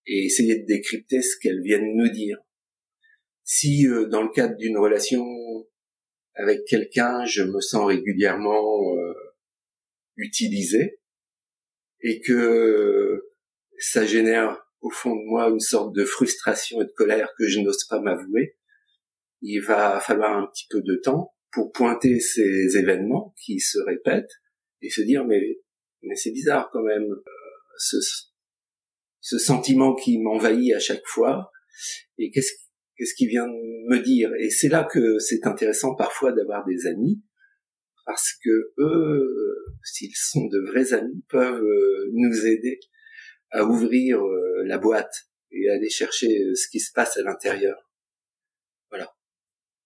et 0.06 0.26
essayer 0.26 0.60
de 0.60 0.66
décrypter 0.66 1.20
ce 1.22 1.36
qu'elles 1.40 1.62
viennent 1.62 1.96
nous 1.96 2.08
dire. 2.08 2.38
Si 3.44 3.86
euh, 3.86 4.06
dans 4.06 4.22
le 4.22 4.30
cadre 4.30 4.56
d'une 4.56 4.78
relation 4.78 5.24
avec 6.34 6.64
quelqu'un, 6.64 7.24
je 7.24 7.42
me 7.42 7.60
sens 7.60 7.86
régulièrement 7.86 8.94
euh, 8.96 9.14
utilisé 10.16 11.00
et 12.00 12.20
que 12.20 13.22
ça 13.78 14.06
génère 14.06 14.66
au 14.80 14.90
fond 14.90 15.14
de 15.16 15.24
moi 15.24 15.48
une 15.48 15.60
sorte 15.60 15.94
de 15.94 16.04
frustration 16.04 16.80
et 16.82 16.84
de 16.84 16.92
colère 16.92 17.32
que 17.38 17.46
je 17.46 17.60
n'ose 17.60 17.84
pas 17.88 18.00
m'avouer, 18.00 18.56
il 19.42 19.60
va 19.60 20.00
falloir 20.00 20.36
un 20.36 20.46
petit 20.46 20.66
peu 20.70 20.80
de 20.82 20.96
temps 20.96 21.34
pour 21.52 21.72
pointer 21.72 22.20
ces 22.20 22.76
événements 22.76 23.34
qui 23.44 23.58
se 23.60 23.78
répètent 23.78 24.42
et 24.82 24.90
se 24.90 25.02
dire 25.02 25.24
mais 25.24 25.40
mais 26.02 26.14
c'est 26.14 26.30
bizarre 26.30 26.70
quand 26.72 26.82
même 26.82 27.10
euh, 27.10 27.22
ce, 27.78 27.96
ce 29.20 29.38
sentiment 29.38 29.94
qui 29.94 30.18
m'envahit 30.18 30.74
à 30.74 30.78
chaque 30.78 31.06
fois 31.06 31.50
et 32.18 32.30
qu'est-ce 32.30 32.52
qu'est-ce 32.96 33.14
qui 33.14 33.26
vient 33.26 33.46
me 33.46 33.98
dire? 33.98 34.30
Et 34.38 34.50
c'est 34.50 34.68
là 34.68 34.84
que 34.84 35.18
c'est 35.18 35.46
intéressant 35.46 35.94
parfois 35.94 36.32
d'avoir 36.32 36.64
des 36.64 36.86
amis 36.86 37.22
parce 38.06 38.32
que 38.42 38.72
eux, 38.78 39.56
s'ils 39.82 40.14
sont 40.14 40.46
de 40.46 40.60
vrais 40.60 40.94
amis, 40.94 41.22
peuvent 41.28 41.62
euh, 41.62 42.08
nous 42.12 42.46
aider 42.46 42.78
à 43.50 43.64
ouvrir 43.64 44.24
euh, 44.24 44.62
la 44.64 44.78
boîte 44.78 45.26
et 45.50 45.68
aller 45.68 45.90
chercher 45.90 46.44
euh, 46.44 46.54
ce 46.54 46.68
qui 46.68 46.78
se 46.78 46.92
passe 46.92 47.16
à 47.16 47.22
l'intérieur. 47.22 47.90
Voilà. 48.90 49.12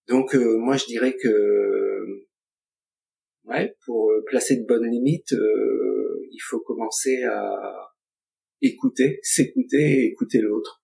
Donc 0.07 0.35
moi 0.35 0.77
je 0.77 0.87
dirais 0.87 1.17
que 1.17 2.27
ouais, 3.45 3.75
pour 3.87 4.13
placer 4.27 4.57
de 4.57 4.67
bonnes 4.67 4.91
limites, 4.91 5.33
il 5.33 6.41
faut 6.43 6.61
commencer 6.61 7.23
à 7.23 7.95
écouter, 8.61 9.21
s'écouter 9.23 10.03
et 10.03 10.07
écouter 10.07 10.41
l'autre 10.41 10.83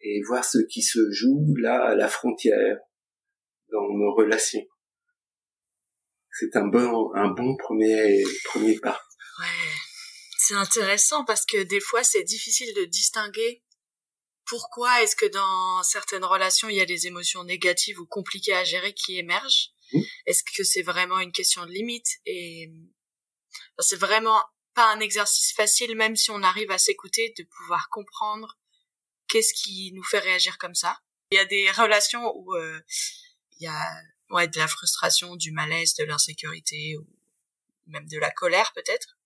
et 0.00 0.20
voir 0.26 0.44
ce 0.44 0.58
qui 0.68 0.82
se 0.82 1.10
joue 1.12 1.54
là 1.56 1.84
à 1.84 1.94
la 1.94 2.08
frontière 2.08 2.78
dans 3.70 3.88
nos 3.96 4.12
relations 4.14 4.66
c'est 6.38 6.56
un 6.56 6.66
bon, 6.66 7.12
un 7.14 7.28
bon 7.28 7.56
premier, 7.56 8.22
premier 8.44 8.78
pas. 8.78 9.00
Ouais. 9.40 9.46
C'est 10.38 10.54
intéressant 10.54 11.24
parce 11.24 11.44
que 11.44 11.62
des 11.62 11.80
fois, 11.80 12.04
c'est 12.04 12.22
difficile 12.22 12.72
de 12.74 12.84
distinguer 12.84 13.62
pourquoi 14.46 15.02
est-ce 15.02 15.16
que 15.16 15.26
dans 15.26 15.82
certaines 15.82 16.24
relations, 16.24 16.68
il 16.68 16.76
y 16.76 16.80
a 16.80 16.86
des 16.86 17.06
émotions 17.06 17.42
négatives 17.42 17.98
ou 17.98 18.06
compliquées 18.06 18.54
à 18.54 18.64
gérer 18.64 18.94
qui 18.94 19.18
émergent. 19.18 19.70
Mmh. 19.92 20.00
Est-ce 20.26 20.42
que 20.56 20.62
c'est 20.62 20.82
vraiment 20.82 21.18
une 21.18 21.32
question 21.32 21.64
de 21.66 21.70
limite 21.70 22.06
et 22.26 22.70
c'est 23.80 23.98
vraiment 23.98 24.42
pas 24.74 24.92
un 24.92 25.00
exercice 25.00 25.52
facile, 25.54 25.96
même 25.96 26.16
si 26.16 26.30
on 26.30 26.42
arrive 26.42 26.70
à 26.70 26.78
s'écouter, 26.78 27.34
de 27.38 27.44
pouvoir 27.44 27.88
comprendre 27.90 28.58
qu'est-ce 29.28 29.54
qui 29.54 29.92
nous 29.94 30.04
fait 30.04 30.18
réagir 30.18 30.58
comme 30.58 30.74
ça. 30.74 30.98
Il 31.32 31.36
y 31.36 31.40
a 31.40 31.44
des 31.44 31.70
relations 31.72 32.32
où 32.36 32.54
euh, 32.54 32.80
il 33.58 33.64
y 33.64 33.66
a 33.66 34.02
ouais, 34.30 34.48
de 34.48 34.58
la 34.58 34.68
frustration, 34.68 35.36
du 35.36 35.52
malaise, 35.52 35.94
de 35.94 36.04
l'insécurité 36.04 36.96
ou 36.98 37.06
même 37.86 38.08
de 38.08 38.18
la 38.18 38.30
colère 38.30 38.72
peut-être. 38.74 39.18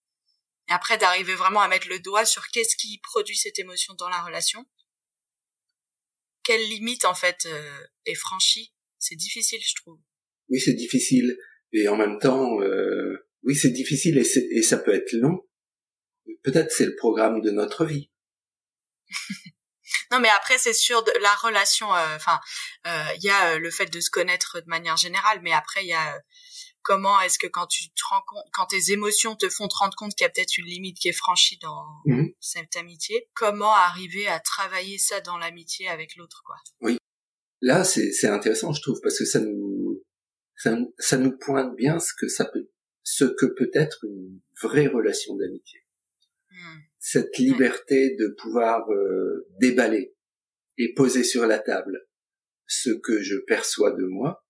Et 0.68 0.72
après 0.72 0.98
d'arriver 0.98 1.34
vraiment 1.34 1.60
à 1.60 1.68
mettre 1.68 1.88
le 1.88 1.98
doigt 1.98 2.24
sur 2.24 2.48
qu'est-ce 2.48 2.76
qui 2.76 2.98
produit 2.98 3.36
cette 3.36 3.58
émotion 3.58 3.94
dans 3.94 4.08
la 4.08 4.22
relation. 4.22 4.66
Quelle 6.44 6.66
limite 6.68 7.04
en 7.04 7.14
fait 7.14 7.46
euh, 7.46 7.86
est 8.06 8.14
franchie? 8.14 8.72
C'est 8.98 9.16
difficile, 9.16 9.60
je 9.62 9.74
trouve. 9.74 9.98
Oui, 10.48 10.60
c'est 10.60 10.74
difficile 10.74 11.36
et 11.72 11.88
en 11.88 11.96
même 11.96 12.18
temps, 12.18 12.60
euh, 12.60 13.28
oui, 13.42 13.54
c'est 13.54 13.70
difficile 13.70 14.18
et, 14.18 14.56
et 14.56 14.62
ça 14.62 14.78
peut 14.78 14.94
être 14.94 15.12
long. 15.12 15.46
Peut-être 16.42 16.70
c'est 16.70 16.86
le 16.86 16.96
programme 16.96 17.40
de 17.40 17.50
notre 17.50 17.84
vie. 17.84 18.10
Non, 20.10 20.20
mais 20.20 20.28
après, 20.28 20.58
c'est 20.58 20.72
sûr, 20.72 21.02
de 21.02 21.12
la 21.20 21.34
relation, 21.36 21.94
euh, 21.94 22.16
enfin, 22.16 22.40
euh, 22.86 23.04
il 23.16 23.24
y 23.24 23.30
a 23.30 23.52
euh, 23.52 23.58
le 23.58 23.70
fait 23.70 23.86
de 23.86 24.00
se 24.00 24.10
connaître 24.10 24.60
de 24.60 24.68
manière 24.68 24.96
générale, 24.96 25.40
mais 25.42 25.52
après, 25.52 25.84
il 25.84 25.88
y 25.88 25.94
a 25.94 26.20
comment 26.82 27.20
est-ce 27.20 27.38
que 27.38 27.46
quand 27.46 27.66
tu 27.66 27.90
te 27.90 28.02
rends 28.08 28.22
compte, 28.26 28.44
quand 28.52 28.66
tes 28.66 28.92
émotions 28.92 29.36
te 29.36 29.48
font 29.48 29.68
te 29.68 29.76
rendre 29.76 29.94
compte 29.96 30.14
qu'il 30.14 30.24
y 30.24 30.26
a 30.26 30.30
peut-être 30.30 30.56
une 30.56 30.66
limite 30.66 30.98
qui 30.98 31.08
est 31.08 31.12
franchie 31.12 31.58
dans 31.58 31.86
mmh 32.06 32.28
cette 32.40 32.74
amitié, 32.76 33.28
comment 33.34 33.72
arriver 33.72 34.26
à 34.26 34.40
travailler 34.40 34.98
ça 34.98 35.20
dans 35.20 35.36
l'amitié 35.36 35.88
avec 35.88 36.16
l'autre, 36.16 36.42
quoi? 36.44 36.56
Oui. 36.80 36.98
Là, 37.60 37.84
c'est 37.84 38.26
intéressant, 38.28 38.72
je 38.72 38.80
trouve, 38.80 38.98
parce 39.02 39.18
que 39.18 39.26
ça 39.26 39.40
nous, 39.40 40.02
ça, 40.56 40.74
ça 40.98 41.18
nous 41.18 41.36
pointe 41.36 41.76
bien 41.76 42.00
ce 42.00 42.12
que 42.18 42.28
ça 42.28 42.46
peut, 42.46 42.70
ce 43.02 43.24
que 43.24 43.46
peut 43.46 43.70
être 43.74 43.98
une 44.04 44.40
vraie 44.62 44.86
relation 44.86 45.36
d'amitié. 45.36 45.80
Mmh 46.50 46.80
cette 47.00 47.38
liberté 47.38 48.14
de 48.14 48.28
pouvoir 48.38 48.88
euh, 48.90 49.48
déballer 49.58 50.14
et 50.76 50.92
poser 50.94 51.24
sur 51.24 51.46
la 51.46 51.58
table 51.58 52.06
ce 52.66 52.90
que 52.90 53.22
je 53.22 53.36
perçois 53.46 53.92
de 53.92 54.04
moi 54.04 54.44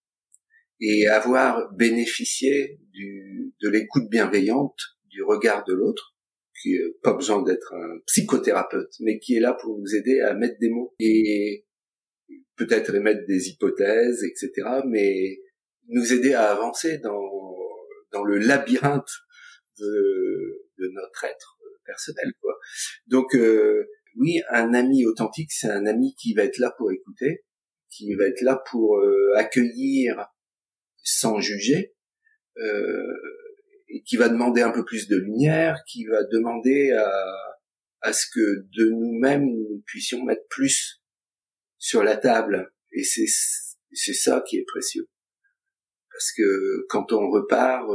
et 0.80 1.06
avoir 1.06 1.72
bénéficié 1.72 2.80
du, 2.92 3.54
de 3.62 3.68
l'écoute 3.68 4.10
bienveillante 4.10 4.78
du 5.06 5.22
regard 5.22 5.64
de 5.64 5.74
l'autre, 5.74 6.16
qui 6.60 6.74
n'a 6.74 6.80
pas 7.02 7.12
besoin 7.14 7.42
d'être 7.42 7.72
un 7.72 8.00
psychothérapeute, 8.06 8.94
mais 9.00 9.18
qui 9.18 9.36
est 9.36 9.40
là 9.40 9.54
pour 9.54 9.78
nous 9.78 9.94
aider 9.94 10.20
à 10.20 10.34
mettre 10.34 10.58
des 10.60 10.70
mots 10.70 10.94
et 10.98 11.66
peut-être 12.56 12.94
émettre 12.94 13.26
des 13.26 13.48
hypothèses, 13.48 14.24
etc., 14.24 14.52
mais 14.86 15.38
nous 15.88 16.12
aider 16.12 16.34
à 16.34 16.50
avancer 16.50 16.98
dans, 16.98 17.30
dans 18.12 18.24
le 18.24 18.38
labyrinthe 18.38 19.10
de, 19.78 20.66
de 20.78 20.88
notre 20.88 21.24
être 21.24 21.59
personnel 21.90 22.32
quoi. 22.40 22.54
Donc 23.06 23.34
euh, 23.34 23.88
oui, 24.16 24.40
un 24.50 24.74
ami 24.74 25.04
authentique, 25.06 25.52
c'est 25.52 25.68
un 25.68 25.86
ami 25.86 26.14
qui 26.20 26.34
va 26.34 26.44
être 26.44 26.58
là 26.58 26.72
pour 26.76 26.92
écouter, 26.92 27.44
qui 27.90 28.14
va 28.14 28.26
être 28.26 28.42
là 28.42 28.62
pour 28.70 28.98
euh, 28.98 29.32
accueillir 29.36 30.26
sans 31.02 31.40
juger, 31.40 31.94
euh, 32.58 33.16
et 33.88 34.02
qui 34.02 34.16
va 34.16 34.28
demander 34.28 34.62
un 34.62 34.70
peu 34.70 34.84
plus 34.84 35.08
de 35.08 35.16
lumière, 35.16 35.78
qui 35.88 36.04
va 36.06 36.22
demander 36.24 36.92
à, 36.92 37.10
à 38.02 38.12
ce 38.12 38.26
que 38.32 38.66
de 38.76 38.90
nous-mêmes 38.90 39.46
nous 39.46 39.82
puissions 39.86 40.24
mettre 40.24 40.46
plus 40.48 41.02
sur 41.78 42.02
la 42.04 42.16
table. 42.16 42.72
Et 42.92 43.02
c'est 43.02 43.26
c'est 43.92 44.14
ça 44.14 44.44
qui 44.46 44.58
est 44.58 44.64
précieux. 44.66 45.08
Parce 46.12 46.32
que 46.36 46.86
quand 46.88 47.12
on 47.12 47.30
repart, 47.30 47.88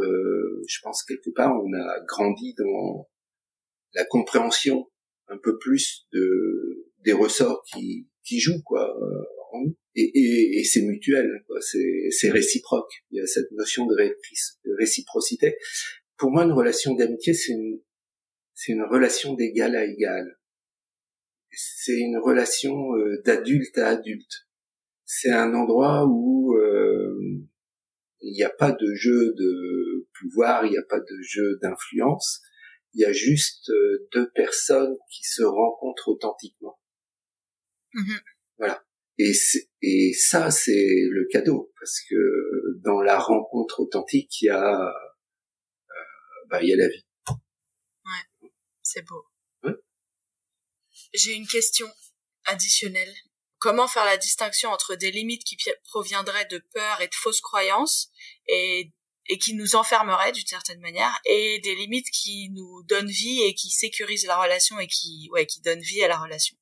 je 0.67 0.79
pense 0.81 1.03
quelque 1.03 1.29
part, 1.29 1.53
on 1.63 1.71
a 1.73 1.99
grandi 2.05 2.55
dans 2.57 3.07
la 3.95 4.05
compréhension 4.05 4.89
un 5.27 5.37
peu 5.37 5.57
plus 5.57 6.07
de 6.13 6.91
des 7.03 7.13
ressorts 7.13 7.63
qui 7.71 8.39
jouent 8.39 8.61
quoi 8.63 8.95
en 9.53 9.61
nous. 9.61 9.77
Et, 9.95 10.63
c'est 10.63 10.81
mutuel. 10.81 11.45
C'est, 11.61 12.29
réciproque. 12.29 12.91
Il 13.11 13.17
y 13.19 13.21
a 13.21 13.27
cette 13.27 13.51
notion 13.51 13.85
de, 13.85 13.95
réciprocité. 14.77 15.55
Pour 16.17 16.31
moi, 16.31 16.43
une 16.43 16.51
relation 16.51 16.93
d'amitié, 16.93 17.33
c'est 17.33 17.53
une, 17.53 17.79
c'est 18.53 18.71
une 18.73 18.83
relation 18.83 19.33
d'égal 19.33 19.75
à 19.75 19.85
égal. 19.85 20.37
C'est 21.51 21.97
une 21.97 22.17
relation 22.17 22.95
euh, 22.95 23.21
d'adulte 23.25 23.77
à 23.77 23.89
adulte. 23.89 24.47
C'est 25.05 25.31
un 25.31 25.53
endroit 25.53 26.05
où 26.05 26.55
euh, 26.57 27.17
il 28.21 28.33
n'y 28.33 28.43
a 28.43 28.49
pas 28.49 28.71
de 28.71 28.93
jeu 28.95 29.33
de 29.37 30.07
pouvoir, 30.19 30.65
il 30.65 30.71
n'y 30.71 30.77
a 30.77 30.83
pas 30.83 30.99
de 30.99 31.21
jeu 31.21 31.57
d'influence 31.61 32.41
il 32.95 33.01
y 33.01 33.05
a 33.05 33.11
juste 33.11 33.69
euh, 33.69 34.07
deux 34.13 34.31
personnes 34.31 34.95
qui 35.11 35.23
se 35.23 35.43
rencontrent 35.43 36.07
authentiquement. 36.07 36.79
Mm-hmm. 37.93 38.21
Voilà. 38.57 38.85
Et, 39.17 39.33
et 39.81 40.13
ça, 40.13 40.49
c'est 40.49 40.71
le 41.09 41.27
cadeau, 41.29 41.73
parce 41.79 41.99
que 42.09 42.15
dans 42.83 43.01
la 43.01 43.19
rencontre 43.19 43.81
authentique, 43.81 44.41
il 44.41 44.45
y 44.45 44.49
a, 44.49 44.87
euh, 44.87 44.93
bah, 46.49 46.61
il 46.61 46.69
y 46.69 46.73
a 46.73 46.77
la 46.77 46.87
vie. 46.87 47.05
Ouais, 47.29 48.49
c'est 48.81 49.05
beau. 49.05 49.25
Ouais. 49.63 49.75
J'ai 51.13 51.33
une 51.33 51.47
question 51.47 51.87
additionnelle. 52.45 53.13
Comment 53.57 53.87
faire 53.87 54.05
la 54.05 54.17
distinction 54.17 54.69
entre 54.69 54.95
des 54.95 55.11
limites 55.11 55.43
qui 55.43 55.57
proviendraient 55.85 56.47
de 56.47 56.63
peur 56.73 57.01
et 57.01 57.07
de 57.07 57.15
fausses 57.15 57.41
croyances 57.41 58.11
et, 58.47 58.93
et 59.27 59.37
qui 59.37 59.55
nous 59.55 59.75
enfermeraient 59.75 60.31
d'une 60.31 60.45
certaine 60.45 60.79
manière 60.79 61.19
et 61.25 61.59
des 61.63 61.75
limites 61.75 62.09
qui 62.11 62.49
nous 62.51 62.83
donnent 62.83 63.09
vie 63.09 63.41
et 63.43 63.53
qui 63.53 63.69
sécurisent 63.69 64.27
la 64.27 64.41
relation 64.41 64.79
et 64.79 64.87
qui, 64.87 65.29
ouais, 65.31 65.45
qui 65.45 65.61
donnent 65.61 65.81
vie 65.81 66.03
à 66.03 66.07
la 66.07 66.17
relation 66.17 66.55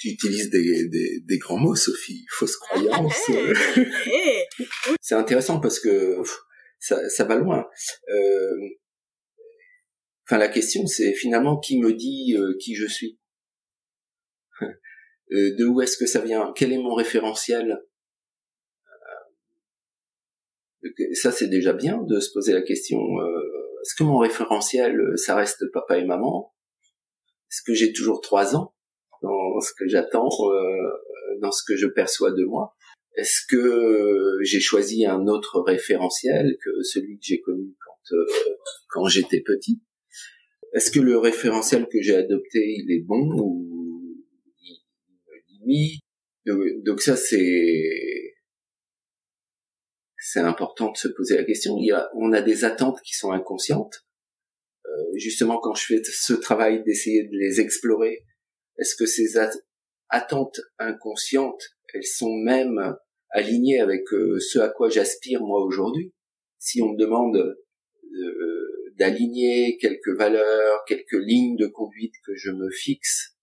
tu 0.00 0.08
utilises 0.08 0.48
des, 0.48 0.88
des, 0.88 1.20
des, 1.20 1.38
grands 1.38 1.58
mots, 1.58 1.76
Sophie. 1.76 2.24
Fausse 2.30 2.56
croyance. 2.56 3.14
c'est 5.02 5.14
intéressant 5.14 5.60
parce 5.60 5.78
que 5.78 6.22
ça, 6.78 7.06
ça 7.10 7.24
va 7.24 7.36
loin. 7.36 7.68
Euh, 8.08 8.56
enfin, 10.26 10.38
la 10.38 10.48
question, 10.48 10.86
c'est 10.86 11.12
finalement 11.12 11.58
qui 11.58 11.78
me 11.78 11.92
dit 11.92 12.34
euh, 12.34 12.56
qui 12.58 12.74
je 12.74 12.86
suis? 12.86 13.20
Euh, 15.32 15.54
de 15.56 15.64
où 15.64 15.80
est-ce 15.80 15.96
que 15.96 16.06
ça 16.06 16.18
vient? 16.20 16.52
Quel 16.56 16.72
est 16.72 16.78
mon 16.78 16.92
référentiel? 16.92 17.78
Ça, 21.14 21.30
c'est 21.30 21.48
déjà 21.48 21.72
bien 21.72 22.02
de 22.02 22.20
se 22.20 22.32
poser 22.32 22.52
la 22.52 22.62
question. 22.62 22.98
est-ce 23.82 23.94
que 23.94 24.04
mon 24.04 24.18
référentiel, 24.18 24.98
ça 25.16 25.34
reste 25.34 25.70
papa 25.72 25.98
et 25.98 26.04
maman? 26.04 26.52
Est-ce 27.50 27.62
que 27.62 27.74
j'ai 27.74 27.92
toujours 27.92 28.20
trois 28.20 28.54
ans 28.54 28.74
dans 29.22 29.60
ce 29.60 29.72
que 29.76 29.88
j'attends, 29.88 30.28
euh, 30.52 31.38
dans 31.40 31.50
ce 31.50 31.62
que 31.66 31.76
je 31.76 31.86
perçois 31.86 32.30
de 32.30 32.44
moi? 32.44 32.74
Est-ce 33.16 33.40
que 33.48 34.38
j'ai 34.42 34.60
choisi 34.60 35.04
un 35.04 35.26
autre 35.26 35.60
référentiel 35.60 36.56
que 36.64 36.82
celui 36.82 37.18
que 37.18 37.24
j'ai 37.24 37.40
connu 37.40 37.74
quand 37.84 38.16
euh, 38.16 38.24
quand 38.88 39.08
j'étais 39.08 39.40
petit? 39.40 39.80
Est-ce 40.72 40.92
que 40.92 41.00
le 41.00 41.18
référentiel 41.18 41.88
que 41.88 42.00
j'ai 42.00 42.14
adopté 42.14 42.60
il 42.78 42.92
est 42.92 43.04
bon 43.04 43.28
ou 43.36 44.16
il 44.62 44.80
me 45.26 45.66
limite? 45.66 46.02
Donc, 46.84 47.00
ça 47.00 47.16
c'est 47.16 48.29
c'est 50.32 50.40
important 50.40 50.92
de 50.92 50.96
se 50.96 51.08
poser 51.08 51.36
la 51.36 51.44
question. 51.44 51.76
Il 51.76 51.86
y 51.86 51.90
a, 51.90 52.08
on 52.14 52.32
a 52.32 52.40
des 52.40 52.64
attentes 52.64 53.00
qui 53.02 53.14
sont 53.14 53.32
inconscientes. 53.32 54.06
Euh, 54.86 54.90
justement, 55.16 55.58
quand 55.58 55.74
je 55.74 55.86
fais 55.86 56.02
ce 56.04 56.34
travail 56.34 56.84
d'essayer 56.84 57.24
de 57.24 57.36
les 57.36 57.60
explorer, 57.60 58.24
est-ce 58.78 58.94
que 58.94 59.06
ces 59.06 59.38
attentes 60.08 60.60
inconscientes, 60.78 61.62
elles 61.92 62.06
sont 62.06 62.32
même 62.32 62.96
alignées 63.30 63.80
avec 63.80 64.02
euh, 64.12 64.38
ce 64.38 64.60
à 64.60 64.68
quoi 64.68 64.88
j'aspire 64.88 65.42
moi 65.42 65.64
aujourd'hui? 65.64 66.12
Si 66.60 66.80
on 66.80 66.92
me 66.92 66.96
demande 66.98 67.36
euh, 67.36 68.92
d'aligner 68.98 69.78
quelques 69.78 70.16
valeurs, 70.16 70.84
quelques 70.86 71.18
lignes 71.20 71.56
de 71.56 71.66
conduite 71.66 72.14
que 72.24 72.36
je 72.36 72.52
me 72.52 72.70
fixe, 72.70 73.36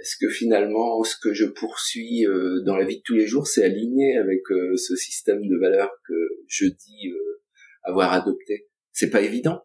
est-ce 0.00 0.16
que 0.20 0.30
finalement 0.30 1.02
ce 1.02 1.16
que 1.20 1.34
je 1.34 1.44
poursuis 1.44 2.26
euh, 2.26 2.62
dans 2.64 2.76
la 2.76 2.84
vie 2.84 2.98
de 2.98 3.02
tous 3.04 3.14
les 3.14 3.26
jours, 3.26 3.46
c'est 3.46 3.64
aligné 3.64 4.16
avec 4.16 4.42
ce 4.76 4.96
système 4.96 5.46
de 5.46 5.58
valeurs 5.58 5.92
que 6.06 6.14
je 6.46 6.66
dis 6.66 7.12
avoir 7.82 8.12
adopté? 8.12 8.68
C'est 8.92 9.10
pas 9.10 9.22
évident. 9.22 9.62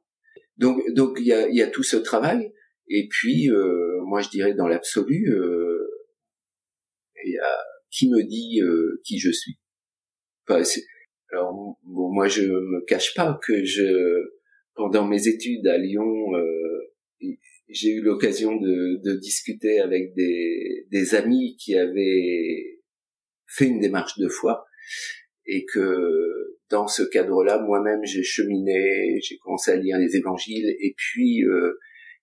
Donc, 0.58 0.82
donc 0.94 1.18
il 1.20 1.25
y 1.25 1.62
a, 1.62 1.68
tout 1.68 1.84
ce 1.84 1.98
travail. 1.98 2.54
Et 2.88 3.08
puis, 3.10 3.50
euh, 3.50 4.02
moi, 4.06 4.22
je 4.22 4.30
dirais 4.30 4.54
dans 4.54 4.68
l'absolu, 4.68 5.32
euh, 5.32 5.88
il 7.25 7.34
y 7.34 7.40
a 7.40 7.58
qui 7.90 8.10
me 8.10 8.24
dit 8.24 8.62
euh, 8.62 9.02
qui 9.06 9.20
je 9.20 9.32
suis. 9.32 9.58
Enfin, 10.48 10.62
alors, 11.32 11.78
moi, 11.84 12.28
je 12.28 12.44
me 12.44 12.86
cache 12.86 13.13
pas 13.16 13.40
que 13.44 13.63
je, 13.63 14.32
pendant 14.75 15.08
mes 15.08 15.28
études 15.28 15.66
à 15.68 15.78
Lyon, 15.78 16.36
euh, 16.36 17.30
j'ai 17.70 17.89
eu 17.89 18.01
l'occasion 18.01 18.55
de, 18.55 19.01
de, 19.03 19.17
discuter 19.20 19.79
avec 19.79 20.13
des, 20.15 20.86
des 20.91 21.15
amis 21.15 21.55
qui 21.58 21.75
avaient 21.75 22.79
fait 23.48 23.66
une 23.66 23.79
démarche 23.79 24.18
de 24.18 24.27
foi 24.27 24.66
et 25.46 25.66
que 25.66 26.57
dans 26.70 26.88
ce 26.88 27.03
cadre-là, 27.03 27.59
moi-même, 27.59 28.03
j'ai 28.03 28.24
cheminé, 28.24 29.20
j'ai 29.22 29.38
commencé 29.38 29.72
à 29.72 29.75
lire 29.75 29.98
les 29.98 30.16
évangiles 30.16 30.75
et 30.79 30.94
puis 30.98 31.44
euh, 31.44 31.79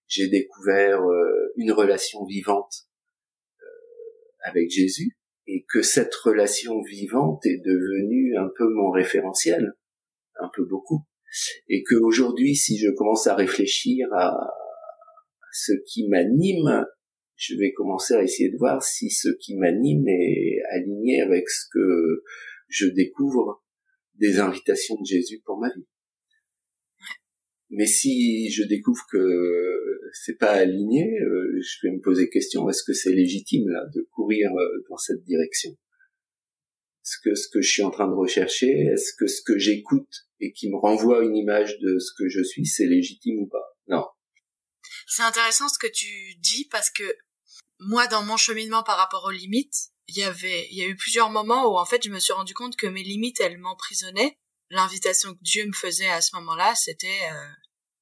j'ai 0.09 0.29
découvert 0.29 1.03
euh, 1.03 1.53
une 1.57 1.73
relation 1.73 2.25
vivante 2.25 2.89
euh, 3.63 3.67
avec 4.45 4.71
Jésus 4.71 5.17
et 5.47 5.65
que 5.69 5.83
cette 5.83 6.15
relation 6.15 6.83
vivante 6.83 7.45
est 7.47 7.63
devenue 7.65 8.37
un 8.37 8.51
peu 8.57 8.69
mon 8.69 8.91
référentiel, 8.91 9.73
un 10.41 10.51
peu 10.55 10.65
beaucoup, 10.65 11.03
et 11.69 11.83
que 11.83 11.97
aujourd'hui, 11.97 12.55
si 12.55 12.79
je 12.79 12.91
commence 12.91 13.27
à 13.27 13.35
réfléchir 13.35 14.09
à, 14.13 14.33
ce 15.53 15.73
qui 15.87 16.09
m'anime, 16.09 16.85
je 17.37 17.55
vais 17.57 17.73
commencer 17.73 18.15
à 18.15 18.23
essayer 18.23 18.51
de 18.51 18.59
voir 18.59 18.83
si 18.83 19.11
ce 19.11 19.29
qui 19.41 19.57
m'anime 19.57 20.07
est 20.09 20.59
aligné 20.71 21.23
avec 21.23 21.49
ce 21.49 21.67
que 21.73 22.23
je 22.69 22.87
découvre 22.87 23.65
des 24.17 24.39
invitations 24.39 24.97
de 25.01 25.07
Jésus 25.07 25.41
pour 25.45 25.59
ma 25.59 25.69
vie. 25.69 25.87
Mais 27.71 27.87
si 27.87 28.51
je 28.51 28.65
découvre 28.65 29.03
que 29.11 29.81
c'est 30.13 30.39
pas 30.39 30.53
aligné, 30.53 31.05
euh, 31.21 31.61
je 31.61 31.87
vais 31.87 31.95
me 31.95 32.01
poser 32.01 32.29
question 32.29 32.69
est-ce 32.69 32.83
que 32.83 32.93
c'est 32.93 33.13
légitime 33.13 33.69
là 33.69 33.87
de 33.95 34.07
courir 34.13 34.51
euh, 34.53 34.85
dans 34.89 34.97
cette 34.97 35.23
direction? 35.23 35.71
Est-ce 35.71 37.17
que 37.25 37.35
ce 37.35 37.49
que 37.49 37.61
je 37.61 37.71
suis 37.71 37.83
en 37.83 37.91
train 37.91 38.09
de 38.09 38.15
rechercher, 38.15 38.71
est-ce 38.93 39.13
que 39.19 39.27
ce 39.27 39.41
que 39.43 39.57
j'écoute 39.57 40.27
et 40.41 40.53
qui 40.53 40.69
me 40.69 40.77
renvoie 40.77 41.25
une 41.25 41.37
image 41.37 41.79
de 41.79 41.99
ce 41.99 42.11
que 42.19 42.29
je 42.29 42.43
suis, 42.43 42.67
c'est 42.67 42.87
légitime 42.87 43.39
ou 43.39 43.47
pas? 43.47 43.65
Non. 43.89 44.05
C'est 45.07 45.23
intéressant 45.23 45.69
ce 45.69 45.79
que 45.79 45.87
tu 45.87 46.35
dis 46.37 46.67
parce 46.71 46.91
que 46.91 47.17
moi, 47.79 48.07
dans 48.07 48.23
mon 48.23 48.37
cheminement 48.37 48.83
par 48.83 48.99
rapport 48.99 49.25
aux 49.25 49.31
limites, 49.31 49.91
il 50.09 50.17
y 50.17 50.23
avait, 50.23 50.69
il 50.71 50.79
y 50.79 50.83
a 50.83 50.87
eu 50.87 50.97
plusieurs 50.97 51.31
moments 51.31 51.67
où 51.67 51.79
en 51.79 51.87
fait, 51.87 52.03
je 52.03 52.11
me 52.11 52.19
suis 52.19 52.33
rendu 52.33 52.55
compte 52.55 52.77
que 52.77 52.87
mes 52.87 53.03
limites, 53.03 53.41
elles 53.41 53.59
m'emprisonnaient. 53.59 54.39
L'invitation 54.71 55.35
que 55.35 55.41
Dieu 55.43 55.67
me 55.67 55.73
faisait 55.73 56.11
à 56.11 56.21
ce 56.21 56.35
moment-là, 56.37 56.75
c'était 56.75 57.29
euh, 57.33 57.49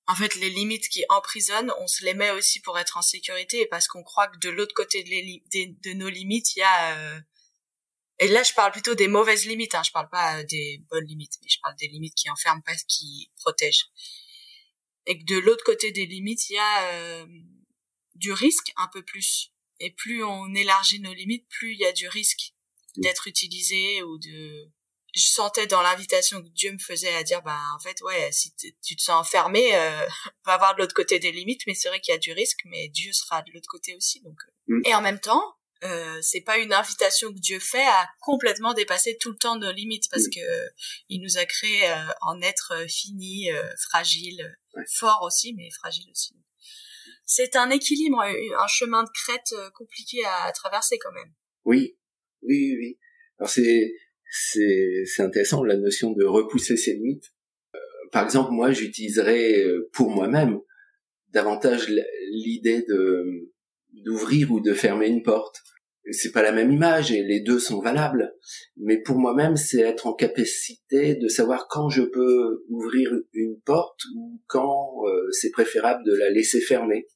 en 0.09 0.15
fait, 0.15 0.35
les 0.37 0.49
limites 0.49 0.89
qui 0.89 1.05
emprisonnent, 1.11 1.71
on 1.81 1.87
se 1.87 2.03
les 2.03 2.15
met 2.15 2.31
aussi 2.31 2.61
pour 2.61 2.79
être 2.79 2.97
en 2.97 3.03
sécurité 3.03 3.61
et 3.61 3.67
parce 3.67 3.87
qu'on 3.89 4.03
croit 4.03 4.29
que 4.29 4.39
de 4.39 4.49
l'autre 4.49 4.75
côté 4.75 5.05
de, 5.05 5.93
nos 5.93 6.09
limites, 6.09 6.57
il 6.57 6.61
y 6.61 6.63
a... 6.63 6.97
Euh... 6.97 7.21
Et 8.19 8.29
là, 8.29 8.43
je 8.43 8.55
parle 8.55 8.73
plutôt 8.73 8.95
des 8.95 9.07
mauvaises 9.07 9.45
limites, 9.45 9.75
hein, 9.75 9.83
je 9.85 9.93
parle 9.93 10.09
pas 10.09 10.43
des 10.45 10.83
bonnes 10.91 11.05
limites, 11.05 11.35
mais 11.43 11.49
je 11.51 11.59
parle 11.63 11.77
des 11.77 11.89
limites 11.89 12.15
qui 12.15 12.31
enferment 12.31 12.63
pas, 12.63 12.75
qui 12.89 13.31
protègent. 13.37 13.91
Et 15.09 15.19
que 15.19 15.25
de 15.25 15.39
l'autre 15.39 15.65
côté 15.65 15.91
des 15.91 16.07
limites, 16.07 16.49
il 16.51 16.55
y 16.55 16.59
a 16.59 16.93
euh, 16.93 17.27
du 18.15 18.33
risque 18.33 18.73
un 18.77 18.89
peu 18.93 19.03
plus. 19.03 19.53
Et 19.81 19.91
plus 19.91 20.23
on 20.23 20.55
élargit 20.55 21.01
nos 21.01 21.15
limites, 21.15 21.49
plus 21.49 21.73
il 21.73 21.81
y 21.81 21.87
a 21.87 21.93
du 21.93 22.09
risque 22.09 22.53
d'être 22.97 23.27
utilisé 23.27 24.03
ou 24.03 24.19
de 24.19 24.71
je 25.15 25.27
sentais 25.27 25.67
dans 25.67 25.83
l'invitation 25.83 26.43
que 26.43 26.49
Dieu 26.49 26.73
me 26.73 26.79
faisait 26.79 27.15
à 27.15 27.23
dire 27.23 27.43
bah 27.43 27.59
en 27.75 27.79
fait 27.79 28.01
ouais 28.03 28.31
si 28.31 28.55
tu 28.55 28.97
te 28.97 29.03
sens 29.03 29.27
enfermé 29.27 29.75
euh, 29.75 30.07
va 30.45 30.59
voir 30.59 30.75
de 30.75 30.81
l'autre 30.81 30.95
côté 30.95 31.19
des 31.19 31.33
limites 31.33 31.63
mais 31.67 31.75
c'est 31.75 31.89
vrai 31.89 32.01
qu'il 32.01 32.13
y 32.13 32.17
a 32.17 32.21
du 32.21 32.33
risque 32.33 32.61
mais 32.67 32.89
Dieu 32.89 33.13
sera 33.13 33.43
de 33.43 33.51
l'autre 33.53 33.69
côté 33.69 33.97
aussi 33.97 34.21
donc 34.21 34.37
mm. 34.67 34.83
et 34.85 34.95
en 34.95 35.01
même 35.01 35.19
temps 35.19 35.57
euh, 35.85 36.19
c'est 36.23 36.41
pas 36.41 36.59
une 36.59 36.73
invitation 36.73 37.33
que 37.33 37.39
Dieu 37.39 37.59
fait 37.61 37.87
à 37.87 38.09
complètement 38.21 38.75
dépasser 38.75 39.17
tout 39.21 39.31
le 39.31 39.37
temps 39.37 39.59
nos 39.59 39.73
limites 39.73 40.09
parce 40.11 40.29
que 40.29 40.41
il 41.09 41.23
nous 41.23 41.39
a 41.39 41.45
créé 41.45 41.89
euh, 41.91 42.13
en 42.23 42.41
être 42.43 42.73
fini 42.89 43.49
fragile 43.91 44.57
fort 44.95 45.23
aussi 45.23 45.55
mais 45.57 45.71
fragile 45.71 46.11
aussi. 46.11 46.35
C'est 47.25 47.57
un 47.57 47.71
équilibre 47.71 48.21
un 48.21 48.67
chemin 48.69 49.05
de 49.05 49.11
crête 49.11 49.55
compliqué 49.75 50.25
à, 50.25 50.45
à 50.45 50.53
traverser 50.53 50.99
quand 50.99 51.13
même. 51.13 51.33
Oui. 51.65 51.97
Oui 52.43 52.77
oui 52.79 52.99
alors 53.39 53.51
c'est 53.51 53.93
c'est 54.31 55.23
intéressant 55.23 55.65
la 55.65 55.77
notion 55.77 56.13
de 56.13 56.25
repousser 56.25 56.77
ses 56.77 56.95
limites. 56.95 57.33
Euh, 57.75 57.79
par 58.13 58.25
exemple, 58.25 58.53
moi, 58.53 58.73
j'utiliserais 58.73 59.65
euh, 59.65 59.89
pour 59.93 60.11
moi-même 60.11 60.59
davantage 61.31 61.89
l'idée 61.89 62.83
de 62.83 63.51
d'ouvrir 64.05 64.51
ou 64.51 64.61
de 64.61 64.75
fermer 64.75 65.09
une 65.09 65.23
porte. 65.23 65.63
C'est 66.11 66.33
pas 66.33 66.43
la 66.43 66.53
même 66.53 66.73
image 66.73 67.13
et 67.13 67.23
les 67.23 67.41
deux 67.41 67.59
sont 67.59 67.81
valables. 67.81 68.35
Mais 68.77 69.03
pour 69.03 69.19
moi-même, 69.19 69.57
c'est 69.57 69.81
être 69.81 70.07
en 70.07 70.15
capacité 70.15 71.17
de 71.17 71.29
savoir 71.29 71.69
quand 71.69 71.91
je 71.91 72.03
peux 72.03 72.65
ouvrir 72.71 73.11
une 73.35 73.61
porte 73.61 74.01
ou 74.17 74.41
quand 74.47 75.03
euh, 75.07 75.29
c'est 75.33 75.51
préférable 75.51 76.03
de 76.05 76.15
la 76.15 76.31
laisser 76.31 76.61
fermer. 76.61 77.07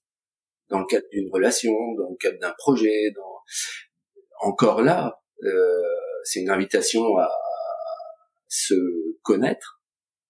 Dans 0.68 0.80
le 0.80 0.86
cadre 0.86 1.06
d'une 1.10 1.30
relation, 1.30 1.72
dans 1.96 2.10
le 2.10 2.16
cadre 2.16 2.38
d'un 2.38 2.54
projet, 2.58 3.12
dans... 3.14 4.48
encore 4.48 4.82
là, 4.82 5.22
euh, 5.44 5.82
c'est 6.24 6.40
une 6.40 6.50
invitation 6.50 7.16
à 7.16 7.30
se 8.48 8.74
connaître 9.22 9.82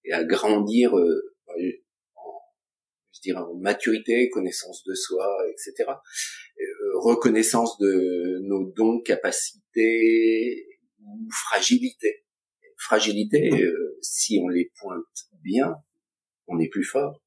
et 0.05 0.13
à 0.13 0.25
grandir 0.25 0.97
euh, 0.97 1.32
dirais 3.23 3.41
en 3.41 3.55
maturité, 3.55 4.29
connaissance 4.31 4.83
de 4.85 4.95
soi, 4.95 5.27
etc. 5.51 5.91
Euh, 6.61 6.65
reconnaissance 6.95 7.79
de 7.79 8.41
nos 8.43 8.71
dons, 8.73 9.01
capacités 9.01 10.67
ou 11.01 11.29
fragilité. 11.31 12.25
Fragilité, 12.79 13.51
euh, 13.63 13.99
si 14.03 14.39
on 14.43 14.49
les 14.49 14.71
pointe 14.81 15.05
bien, 15.43 15.77
on 16.49 16.59
est 16.59 16.69
plus 16.69 16.85
fort. 16.85 17.23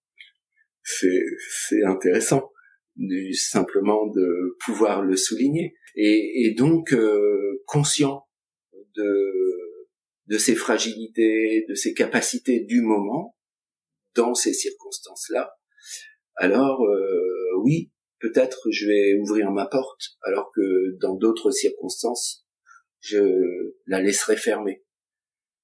C'est 0.84 1.24
c'est 1.68 1.84
intéressant. 1.84 2.52
simplement 3.34 4.08
de 4.08 4.56
pouvoir 4.66 5.02
le 5.02 5.16
souligner. 5.16 5.76
Et, 5.96 6.46
et 6.46 6.54
donc 6.54 6.94
euh, 6.94 7.64
conscient 7.68 8.28
de, 8.96 9.88
de 10.28 10.38
ses 10.38 10.56
fragilités, 10.56 11.66
de 11.70 11.74
ses 11.76 11.94
capacités 11.94 12.62
du 12.62 12.82
moment, 12.82 13.36
dans 14.16 14.34
ces 14.34 14.54
circonstances-là, 14.54 15.52
alors 16.36 16.82
euh, 16.86 17.58
oui, 17.64 17.92
peut-être 18.20 18.70
je 18.72 18.88
vais 18.88 19.20
ouvrir 19.20 19.52
ma 19.52 19.66
porte, 19.66 20.02
alors 20.24 20.52
que 20.54 20.98
dans 21.00 21.16
d'autres 21.16 21.52
circonstances, 21.52 22.46
je 23.00 23.74
la 23.88 24.02
laisserai 24.02 24.36
fermer. 24.36 24.84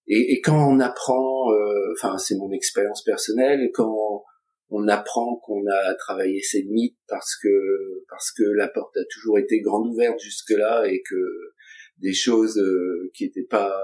Et, 0.07 0.41
quand 0.41 0.69
on 0.69 0.79
apprend, 0.79 1.53
euh, 1.53 1.93
enfin 1.93 2.17
c'est 2.17 2.35
mon 2.35 2.51
expérience 2.51 3.03
personnelle, 3.03 3.69
quand 3.73 4.23
on 4.69 4.87
apprend 4.87 5.37
qu'on 5.37 5.63
a 5.67 5.93
travaillé 5.95 6.41
ses 6.41 6.61
limites 6.61 6.97
parce 7.07 7.35
que 7.37 8.03
parce 8.09 8.31
que 8.31 8.43
la 8.43 8.67
porte 8.67 8.95
a 8.97 9.05
toujours 9.11 9.37
été 9.37 9.59
grande 9.59 9.87
ouverte 9.87 10.19
jusque 10.19 10.51
là 10.51 10.85
et 10.85 11.01
que 11.07 11.53
des 11.97 12.13
choses 12.13 12.57
euh, 12.57 13.11
qui 13.13 13.25
étaient 13.25 13.47
pas 13.49 13.77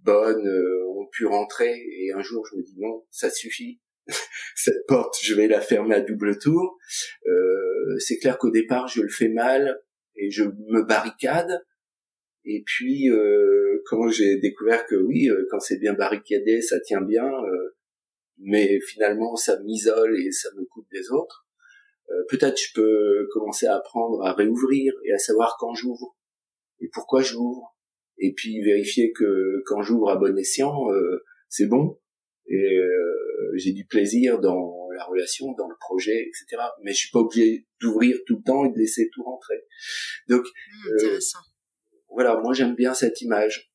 bonnes 0.00 0.48
ont 0.96 1.06
pu 1.12 1.26
rentrer 1.26 1.72
et 1.72 2.12
un 2.12 2.22
jour 2.22 2.44
je 2.50 2.56
me 2.56 2.62
dis 2.62 2.74
non 2.78 3.04
ça 3.10 3.30
suffit 3.30 3.80
cette 4.56 4.86
porte 4.86 5.16
je 5.22 5.34
vais 5.34 5.48
la 5.48 5.60
fermer 5.60 5.94
à 5.94 6.00
double 6.00 6.38
tour. 6.38 6.78
Euh, 7.26 7.98
c'est 7.98 8.18
clair 8.18 8.38
qu'au 8.38 8.50
départ 8.50 8.88
je 8.88 9.02
le 9.02 9.08
fais 9.08 9.28
mal 9.28 9.80
et 10.16 10.30
je 10.30 10.44
me 10.44 10.86
barricade. 10.86 11.64
Et 12.44 12.62
puis 12.66 13.08
quand 13.86 14.08
j'ai 14.08 14.36
découvert 14.38 14.84
que 14.86 14.96
oui 14.96 15.28
quand 15.50 15.60
c'est 15.60 15.78
bien 15.78 15.94
barricadé 15.94 16.60
ça 16.60 16.80
tient 16.80 17.00
bien 17.00 17.30
mais 18.38 18.80
finalement 18.80 19.36
ça 19.36 19.60
m'isole 19.60 20.18
et 20.18 20.32
ça 20.32 20.48
me 20.56 20.64
coupe 20.64 20.86
des 20.92 21.10
autres. 21.10 21.46
Euh, 22.10 22.24
peut-être 22.28 22.60
je 22.60 22.72
peux 22.74 23.28
commencer 23.32 23.66
à 23.66 23.76
apprendre 23.76 24.22
à 24.24 24.32
réouvrir 24.32 24.92
et 25.04 25.12
à 25.12 25.18
savoir 25.18 25.56
quand 25.58 25.74
j'ouvre 25.74 26.16
et 26.80 26.88
pourquoi 26.92 27.22
j'ouvre. 27.22 27.76
Et 28.18 28.34
puis 28.34 28.60
vérifier 28.62 29.12
que 29.12 29.62
quand 29.66 29.82
j'ouvre 29.82 30.10
à 30.10 30.16
bon 30.16 30.36
escient 30.36 30.90
euh, 30.90 31.24
c'est 31.48 31.66
bon. 31.66 31.98
Et 32.46 32.78
euh, 32.78 33.21
j'ai 33.56 33.72
du 33.72 33.84
plaisir 33.86 34.40
dans 34.40 34.88
la 34.96 35.04
relation, 35.04 35.52
dans 35.52 35.68
le 35.68 35.76
projet, 35.80 36.28
etc. 36.28 36.62
Mais 36.82 36.92
je 36.92 36.98
suis 36.98 37.10
pas 37.10 37.20
obligé 37.20 37.66
d'ouvrir 37.80 38.16
tout 38.26 38.36
le 38.36 38.42
temps 38.42 38.64
et 38.64 38.72
de 38.72 38.78
laisser 38.78 39.08
tout 39.12 39.22
rentrer. 39.22 39.64
Donc 40.28 40.44
mmh, 40.44 41.18
voilà, 42.10 42.40
moi 42.42 42.52
j'aime 42.52 42.74
bien 42.74 42.94
cette 42.94 43.20
image 43.20 43.72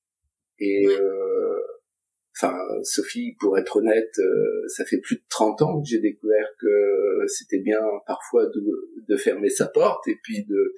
et 0.60 0.86
enfin 2.38 2.56
Sophie 2.84 3.36
pour 3.40 3.58
être 3.58 3.78
honnête 3.78 4.14
euh, 4.20 4.68
ça 4.68 4.86
fait 4.86 5.00
plus 5.00 5.18
de 5.18 5.24
30 5.30 5.62
ans 5.62 5.82
que 5.82 5.88
j'ai 5.88 6.00
découvert 6.00 6.48
que 6.60 7.26
c'était 7.28 7.60
bien 7.60 7.80
parfois 8.06 8.46
de, 8.46 8.62
de, 9.08 9.18
fermer 9.18 9.50
sa 9.50 9.68
porte 9.68 10.08
et 10.08 10.18
puis 10.24 10.46
de 10.46 10.76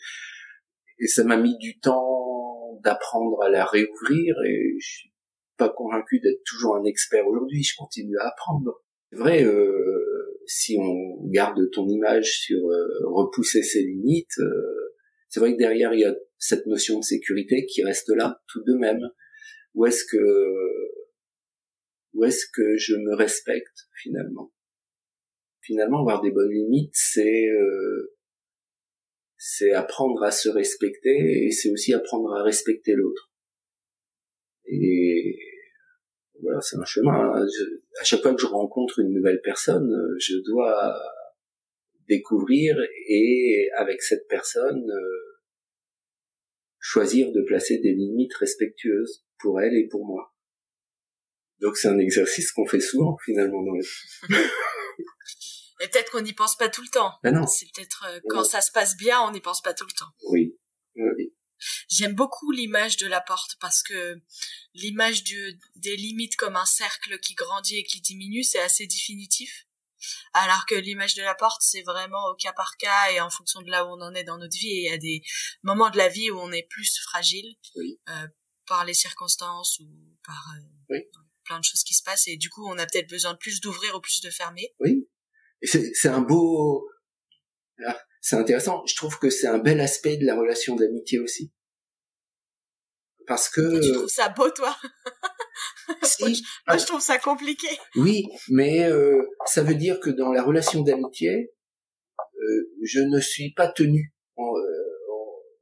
et 0.99 1.07
ça 1.07 1.23
m'a 1.23 1.37
mis 1.37 1.57
du 1.57 1.79
temps 1.79 2.79
d'apprendre 2.83 3.41
à 3.43 3.49
la 3.49 3.65
réouvrir 3.65 4.35
et 4.45 4.75
je 4.79 4.87
suis 4.87 5.13
pas 5.59 5.69
convaincu 5.69 6.19
d'être 6.19 6.41
toujours 6.45 6.75
un 6.75 6.83
expert 6.85 7.27
aujourd'hui 7.27 7.63
je 7.63 7.75
continue 7.77 8.17
à 8.17 8.29
apprendre. 8.29 8.83
C'est 9.11 9.19
vrai 9.19 9.43
euh, 9.43 10.39
si 10.47 10.77
on 10.79 11.27
garde 11.29 11.59
ton 11.71 11.87
image 11.87 12.39
sur 12.39 12.57
euh, 12.57 12.87
repousser 13.05 13.61
ses 13.61 13.83
limites 13.83 14.39
euh, 14.39 14.79
c'est 15.29 15.39
vrai 15.39 15.53
que 15.53 15.59
derrière 15.59 15.93
il 15.93 15.99
y 15.99 16.05
a 16.05 16.15
cette 16.39 16.65
notion 16.65 16.99
de 16.99 17.03
sécurité 17.03 17.65
qui 17.65 17.83
reste 17.83 18.09
là 18.09 18.41
tout 18.47 18.63
de 18.63 18.73
même. 18.73 19.01
Ou 19.75 19.85
est-ce 19.85 20.03
que 20.05 20.17
où 22.13 22.23
est-ce 22.23 22.45
que 22.51 22.75
je 22.77 22.95
me 22.95 23.15
respecte 23.15 23.87
finalement? 24.01 24.51
Finalement, 25.61 25.99
avoir 25.99 26.21
des 26.21 26.31
bonnes 26.31 26.51
limites, 26.51 26.95
c'est 26.95 27.47
euh, 27.47 28.15
c'est 29.37 29.71
apprendre 29.71 30.23
à 30.23 30.31
se 30.31 30.49
respecter 30.49 31.45
et 31.45 31.51
c'est 31.51 31.69
aussi 31.69 31.93
apprendre 31.93 32.33
à 32.33 32.43
respecter 32.43 32.93
l'autre. 32.93 33.31
Et 34.65 35.37
voilà, 36.41 36.61
c'est 36.61 36.77
un 36.77 36.85
chemin. 36.85 37.13
Hein. 37.13 37.45
à 37.99 38.03
chaque 38.03 38.21
fois 38.21 38.33
que 38.33 38.41
je 38.41 38.47
rencontre 38.47 38.99
une 38.99 39.13
nouvelle 39.13 39.41
personne, 39.41 39.89
je 40.19 40.35
dois 40.45 40.95
découvrir 42.09 42.75
et 43.07 43.69
avec 43.77 44.01
cette 44.01 44.27
personne 44.27 44.89
euh, 44.89 45.39
choisir 46.79 47.31
de 47.31 47.41
placer 47.41 47.77
des 47.77 47.93
limites 47.93 48.33
respectueuses 48.33 49.25
pour 49.37 49.61
elle 49.61 49.75
et 49.75 49.87
pour 49.87 50.05
moi. 50.05 50.33
Donc 51.59 51.77
c'est 51.77 51.87
un 51.87 51.99
exercice 51.99 52.51
qu'on 52.51 52.65
fait 52.65 52.79
souvent 52.79 53.17
finalement 53.23 53.63
dans 53.63 53.73
la 53.73 54.37
Et 55.81 55.87
peut-être 55.87 56.11
qu'on 56.11 56.21
n'y 56.21 56.33
pense 56.33 56.57
pas 56.57 56.67
tout 56.67 56.81
le 56.81 56.89
temps. 56.89 57.13
Ben 57.23 57.33
non. 57.33 57.47
C'est 57.47 57.67
peut-être 57.73 58.05
euh, 58.09 58.19
quand 58.27 58.43
ça 58.43 58.59
se 58.59 58.69
passe 58.71 58.97
bien, 58.97 59.21
on 59.21 59.31
n'y 59.31 59.39
pense 59.39 59.61
pas 59.61 59.73
tout 59.73 59.85
le 59.85 59.97
temps. 59.97 60.11
Oui. 60.29 60.57
oui. 60.95 61.33
J'aime 61.89 62.13
beaucoup 62.13 62.51
l'image 62.51 62.97
de 62.97 63.07
la 63.07 63.21
porte 63.21 63.55
parce 63.59 63.83
que 63.83 64.21
l'image 64.73 65.23
des 65.23 65.95
limites 65.95 66.35
comme 66.35 66.55
un 66.55 66.65
cercle 66.65 67.19
qui 67.19 67.35
grandit 67.35 67.77
et 67.77 67.83
qui 67.83 68.01
diminue, 68.01 68.43
c'est 68.43 68.61
assez 68.61 68.87
définitif. 68.87 69.65
Alors 70.33 70.65
que 70.65 70.75
l'image 70.75 71.15
de 71.15 71.21
la 71.21 71.35
porte, 71.35 71.61
c'est 71.61 71.81
vraiment 71.81 72.25
au 72.29 72.35
cas 72.35 72.53
par 72.53 72.77
cas 72.77 73.11
et 73.11 73.19
en 73.19 73.29
fonction 73.29 73.61
de 73.61 73.69
là 73.69 73.85
où 73.85 73.89
on 73.89 74.01
en 74.01 74.13
est 74.13 74.23
dans 74.23 74.37
notre 74.37 74.57
vie. 74.57 74.69
Et 74.69 74.79
il 74.85 74.91
y 74.91 74.93
a 74.93 74.97
des 74.97 75.21
moments 75.61 75.89
de 75.89 75.97
la 75.97 76.07
vie 76.07 76.31
où 76.31 76.39
on 76.39 76.51
est 76.51 76.67
plus 76.69 76.99
fragile 77.01 77.55
oui. 77.75 77.99
euh, 78.09 78.27
par 78.65 78.85
les 78.85 78.93
circonstances 78.93 79.79
ou 79.79 79.89
par 80.25 80.55
euh, 80.55 80.61
oui 80.89 80.99
plein 81.49 81.59
de 81.59 81.63
choses 81.63 81.83
qui 81.83 81.95
se 81.95 82.03
passent 82.03 82.27
et 82.27 82.37
du 82.37 82.49
coup 82.49 82.65
on 82.67 82.77
a 82.77 82.85
peut-être 82.85 83.09
besoin 83.09 83.33
de 83.33 83.37
plus 83.39 83.59
d'ouvrir 83.59 83.95
ou 83.95 83.99
plus 83.99 84.21
de 84.21 84.29
fermer. 84.29 84.73
Oui, 84.79 85.09
c'est 85.63 86.07
un 86.07 86.21
beau, 86.21 86.87
ah, 87.85 87.99
c'est 88.29 88.35
intéressant. 88.35 88.83
Je 88.85 88.95
trouve 88.95 89.17
que 89.17 89.31
c'est 89.31 89.47
un 89.47 89.57
bel 89.57 89.81
aspect 89.81 90.17
de 90.17 90.25
la 90.25 90.35
relation 90.35 90.75
d'amitié 90.75 91.17
aussi, 91.17 91.51
parce 93.25 93.49
que. 93.49 93.81
Tu 93.81 93.91
trouves 93.91 94.07
ça 94.07 94.29
beau 94.29 94.49
toi? 94.51 94.75
Si, 96.03 96.43
Moi 96.67 96.77
je 96.77 96.85
trouve 96.85 97.01
ça 97.01 97.17
compliqué. 97.17 97.67
Oui, 97.95 98.23
mais 98.47 98.85
euh, 98.85 99.23
ça 99.47 99.63
veut 99.63 99.73
dire 99.73 99.99
que 99.99 100.11
dans 100.11 100.31
la 100.31 100.43
relation 100.43 100.81
d'amitié, 100.81 101.51
euh, 102.19 102.71
je 102.83 102.99
ne 102.99 103.19
suis 103.19 103.53
pas 103.53 103.67
tenu. 103.67 104.13
On, 104.37 104.55
euh, 104.55 104.71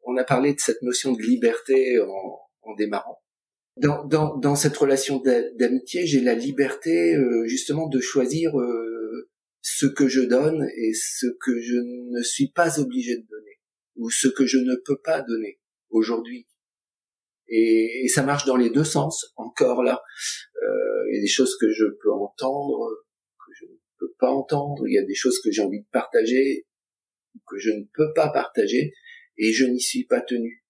on, 0.03 0.17
a 0.17 0.25
parlé 0.25 0.53
de 0.53 0.60
cette 0.60 0.82
notion 0.82 1.13
de 1.13 1.21
liberté 1.21 1.99
en, 2.01 2.39
en 2.63 2.75
démarrant 2.75 3.21
dans, 3.80 4.03
dans, 4.06 4.38
dans 4.38 4.56
cette 4.56 4.75
relation 4.75 5.21
d'amitié, 5.56 6.06
j'ai 6.06 6.19
la 6.19 6.34
liberté 6.34 7.15
euh, 7.15 7.45
justement 7.45 7.88
de 7.88 7.99
choisir 7.99 8.51
ce 9.69 9.86
que 9.86 10.08
je 10.08 10.21
donne 10.21 10.65
et 10.77 10.93
ce 10.93 11.27
que 11.41 11.60
je 11.60 11.75
ne 11.75 12.23
suis 12.23 12.47
pas 12.47 12.80
obligé 12.80 13.17
de 13.17 13.27
donner 13.27 13.60
ou 13.97 14.10
ce 14.10 14.30
que 14.30 14.45
je 14.45 14.60
ne 14.60 14.75
peux 14.86 14.99
pas 15.03 15.21
donner 15.21 15.60
aujourd'hui. 15.89 16.47
Et, 17.49 18.08
ça 18.08 18.23
marche 18.23 18.45
dans 18.45 18.56
les 18.56 18.69
deux 18.69 18.86
sens. 18.86 19.34
Encore 19.36 19.84
là, 19.84 20.01
euh, 20.63 21.10
il 21.10 21.15
y 21.15 21.19
a 21.19 21.21
des 21.21 21.27
choses 21.27 21.58
que 21.60 21.69
je 21.69 21.84
peux 22.01 22.13
entendre, 22.13 23.03
que 23.45 23.51
je 23.60 23.65
ne 23.65 23.77
peux 23.99 24.13
pas 24.17 24.32
entendre. 24.32 24.88
Il 24.88 24.93
y 24.93 24.99
a 24.99 25.03
des 25.03 25.15
choses 25.15 25.41
que 25.41 25.51
j'ai 25.51 25.62
envie 25.62 25.82
de 25.82 25.89
partager, 25.91 26.65
que 27.45 27.58
je 27.58 27.71
ne 27.71 27.84
peux 27.93 28.13
pas 28.15 28.30
partager, 28.30 28.93
et 29.38 29.51
je 29.51 29.65
n'y 29.65 29.82
suis 29.82 30.06
pas 30.06 30.21
tenu. 30.21 30.63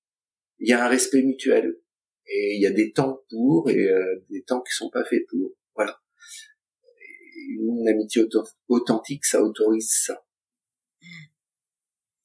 Il 0.57 0.69
y 0.69 0.73
a 0.73 0.83
un 0.83 0.89
respect 0.89 1.21
mutuel 1.21 1.79
et 2.25 2.55
il 2.55 2.61
y 2.61 2.65
a 2.65 2.71
des 2.71 2.91
temps 2.91 3.21
pour 3.29 3.69
et 3.69 3.89
euh, 3.89 4.25
des 4.31 4.41
temps 4.41 4.61
qui 4.61 4.73
sont 4.73 4.89
pas 4.89 5.05
faits 5.05 5.23
pour. 5.29 5.51
Voilà. 5.75 5.99
Une 7.47 7.87
amitié 7.87 8.23
authentique, 8.67 9.25
ça 9.25 9.41
autorise 9.41 9.91
ça. 10.05 10.23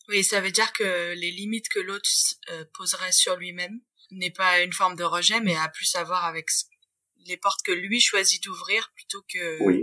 Oui, 0.09 0.25
ça 0.25 0.41
veut 0.41 0.51
dire 0.51 0.73
que 0.73 1.15
les 1.15 1.31
limites 1.31 1.69
que 1.69 1.79
l'autre 1.79 2.09
euh, 2.51 2.65
poserait 2.77 3.13
sur 3.13 3.37
lui-même 3.37 3.81
n'est 4.11 4.33
pas 4.33 4.61
une 4.63 4.73
forme 4.73 4.97
de 4.97 5.05
rejet, 5.05 5.41
mais 5.41 5.55
a 5.55 5.69
plus 5.69 5.95
à 5.95 6.05
voir 6.05 6.25
avec 6.25 6.47
les 7.27 7.37
portes 7.37 7.61
que 7.65 7.73
lui 7.73 8.01
choisit 8.01 8.43
d'ouvrir 8.43 8.93
plutôt 8.95 9.23
que 9.33 9.83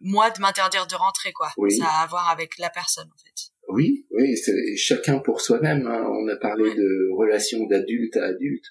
moi 0.00 0.30
de 0.30 0.40
m'interdire 0.40 0.86
de 0.86 0.94
rentrer, 0.94 1.32
quoi. 1.32 1.52
Ça 1.78 1.86
a 1.86 2.02
à 2.02 2.06
voir 2.06 2.28
avec 2.30 2.56
la 2.58 2.70
personne, 2.70 3.08
en 3.12 3.18
fait. 3.18 3.52
Oui, 3.68 4.06
oui, 4.10 4.36
c'est 4.36 4.76
chacun 4.76 5.18
pour 5.18 5.40
soi-même. 5.40 5.86
Hein. 5.86 6.04
On 6.08 6.28
a 6.28 6.36
parlé 6.36 6.74
de 6.74 7.16
relations 7.16 7.66
d'adulte 7.66 8.16
à 8.16 8.26
adulte 8.26 8.66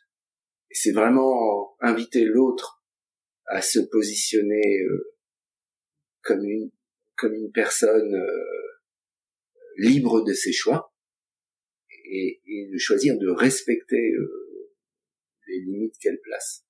c'est 0.73 0.91
vraiment 0.91 1.75
inviter 1.81 2.25
l'autre 2.25 2.83
à 3.47 3.61
se 3.61 3.79
positionner 3.79 4.81
euh, 4.83 5.15
comme 6.23 6.43
une 6.43 6.71
comme 7.17 7.33
une 7.33 7.51
personne 7.51 8.15
euh, 8.15 8.67
libre 9.77 10.23
de 10.23 10.33
ses 10.33 10.51
choix 10.51 10.93
et, 12.05 12.41
et, 12.45 12.69
de 12.73 12.77
choisir 12.77 13.17
de 13.17 13.29
respecter 13.29 14.11
euh, 14.13 14.71
les 15.47 15.59
limites 15.59 15.97
qu'elle 15.99 16.19
place. 16.21 16.65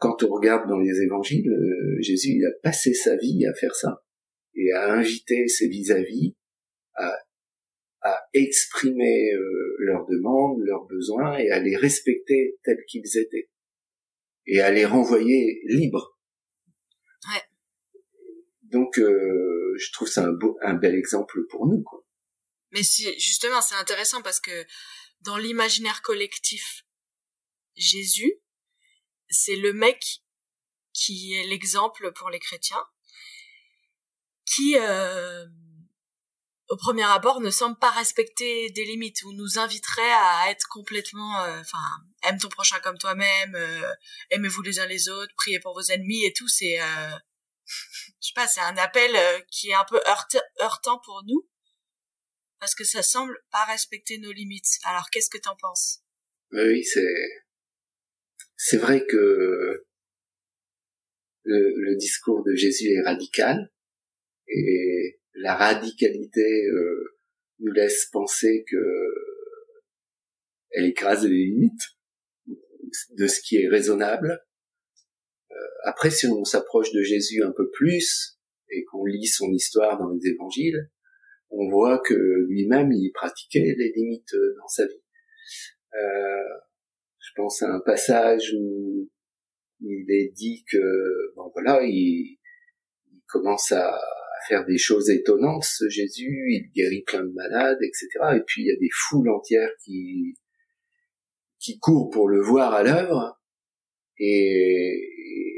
quand 0.00 0.22
on 0.22 0.28
regarde 0.28 0.68
dans 0.68 0.78
les 0.78 1.02
évangiles, 1.02 1.50
Jésus 2.00 2.36
il 2.36 2.46
a 2.46 2.52
passé 2.62 2.94
sa 2.94 3.16
vie 3.16 3.44
à 3.46 3.54
faire 3.54 3.74
ça 3.74 4.04
et 4.54 4.72
à 4.72 4.92
inviter 4.92 5.48
ses 5.48 5.68
vis-à-vis 5.68 6.36
à 6.94 7.18
à 8.04 8.28
exprimer 8.34 9.32
euh, 9.32 9.76
leurs 9.78 10.06
demandes, 10.06 10.60
leurs 10.62 10.86
besoins 10.86 11.38
et 11.38 11.50
à 11.50 11.58
les 11.58 11.74
respecter 11.74 12.58
tels 12.62 12.84
qu'ils 12.86 13.16
étaient 13.16 13.48
et 14.46 14.60
à 14.60 14.70
les 14.70 14.84
renvoyer 14.84 15.62
libres. 15.64 16.20
Ouais. 17.26 17.40
Donc, 18.74 18.98
euh, 18.98 19.76
je 19.78 19.92
trouve 19.92 20.08
ça 20.08 20.24
un, 20.24 20.32
beau, 20.32 20.58
un 20.60 20.74
bel 20.74 20.96
exemple 20.96 21.46
pour 21.48 21.68
nous. 21.68 21.80
Quoi. 21.84 22.04
Mais 22.72 22.82
si, 22.82 23.04
justement, 23.20 23.62
c'est 23.62 23.76
intéressant 23.76 24.20
parce 24.20 24.40
que 24.40 24.66
dans 25.20 25.36
l'imaginaire 25.36 26.02
collectif, 26.02 26.82
Jésus, 27.76 28.34
c'est 29.28 29.54
le 29.54 29.72
mec 29.72 30.24
qui 30.92 31.34
est 31.34 31.46
l'exemple 31.46 32.10
pour 32.14 32.30
les 32.30 32.40
chrétiens, 32.40 32.84
qui, 34.44 34.76
euh, 34.76 35.46
au 36.68 36.76
premier 36.76 37.04
abord, 37.04 37.40
ne 37.40 37.50
semble 37.50 37.78
pas 37.78 37.92
respecter 37.92 38.70
des 38.70 38.84
limites 38.84 39.22
ou 39.22 39.32
nous 39.34 39.60
inviterait 39.60 40.12
à 40.14 40.50
être 40.50 40.66
complètement, 40.68 41.42
euh, 41.42 41.60
enfin, 41.60 41.86
aime 42.24 42.38
ton 42.38 42.48
prochain 42.48 42.80
comme 42.80 42.98
toi-même, 42.98 43.56
aimez-vous 44.30 44.62
les 44.62 44.80
uns 44.80 44.86
les 44.86 45.08
autres, 45.08 45.32
priez 45.36 45.60
pour 45.60 45.74
vos 45.74 45.92
ennemis 45.92 46.24
et 46.24 46.32
tout. 46.32 46.48
C'est, 46.48 46.80
je 47.66 48.28
sais 48.28 48.32
pas, 48.34 48.46
c'est 48.46 48.60
un 48.60 48.76
appel 48.76 49.10
qui 49.50 49.70
est 49.70 49.74
un 49.74 49.84
peu 49.84 50.00
heurtant 50.60 51.00
pour 51.04 51.22
nous 51.26 51.48
parce 52.60 52.74
que 52.74 52.84
ça 52.84 53.02
semble 53.02 53.38
pas 53.50 53.64
respecter 53.64 54.18
nos 54.18 54.32
limites. 54.32 54.78
Alors, 54.84 55.10
qu'est-ce 55.10 55.30
que 55.30 55.38
t'en 55.38 55.56
penses? 55.56 56.00
Oui, 56.52 56.84
c'est 56.84 57.14
c'est 58.56 58.78
vrai 58.78 59.04
que 59.04 59.84
le, 61.44 61.96
discours 61.96 62.42
de 62.44 62.54
Jésus 62.54 62.92
est 62.92 63.02
radical 63.02 63.70
et 64.48 65.20
la 65.34 65.54
radicalité 65.54 66.66
euh, 66.66 67.18
nous 67.58 67.72
laisse 67.72 68.06
penser 68.10 68.64
que 68.68 68.76
elle 70.70 70.86
écrase 70.86 71.24
les 71.24 71.44
limites 71.44 71.98
de 73.10 73.26
ce 73.26 73.40
qui 73.40 73.56
est 73.56 73.68
raisonnable. 73.68 74.40
Après, 75.84 76.10
si 76.10 76.26
on 76.26 76.44
s'approche 76.44 76.92
de 76.92 77.02
Jésus 77.02 77.42
un 77.42 77.52
peu 77.52 77.70
plus 77.70 78.38
et 78.70 78.84
qu'on 78.84 79.04
lit 79.04 79.26
son 79.26 79.50
histoire 79.52 79.98
dans 79.98 80.10
les 80.10 80.30
évangiles, 80.30 80.90
on 81.50 81.68
voit 81.70 82.00
que 82.00 82.14
lui-même, 82.48 82.90
il 82.92 83.12
pratiquait 83.12 83.74
les 83.78 83.92
limites 83.94 84.34
dans 84.58 84.68
sa 84.68 84.86
vie. 84.86 85.02
Euh, 85.94 86.58
je 87.18 87.30
pense 87.36 87.62
à 87.62 87.72
un 87.72 87.80
passage 87.80 88.52
où 88.58 89.08
il 89.80 90.06
est 90.10 90.32
dit 90.34 90.64
que, 90.70 91.34
bon 91.36 91.50
voilà, 91.54 91.82
il, 91.84 92.38
il 93.12 93.22
commence 93.28 93.72
à, 93.72 94.00
faire 94.48 94.64
des 94.66 94.78
choses 94.78 95.10
étonnantes, 95.10 95.64
ce 95.64 95.88
Jésus, 95.88 96.46
il 96.48 96.70
guérit 96.74 97.02
plein 97.02 97.24
de 97.24 97.32
malades, 97.32 97.78
etc. 97.82 98.08
Et 98.36 98.40
puis 98.46 98.62
il 98.62 98.66
y 98.66 98.72
a 98.72 98.78
des 98.78 98.90
foules 98.92 99.30
entières 99.30 99.72
qui 99.84 100.34
qui 101.58 101.78
courent 101.78 102.10
pour 102.10 102.28
le 102.28 102.42
voir 102.42 102.74
à 102.74 102.82
l'œuvre, 102.82 103.40
et, 104.18 105.53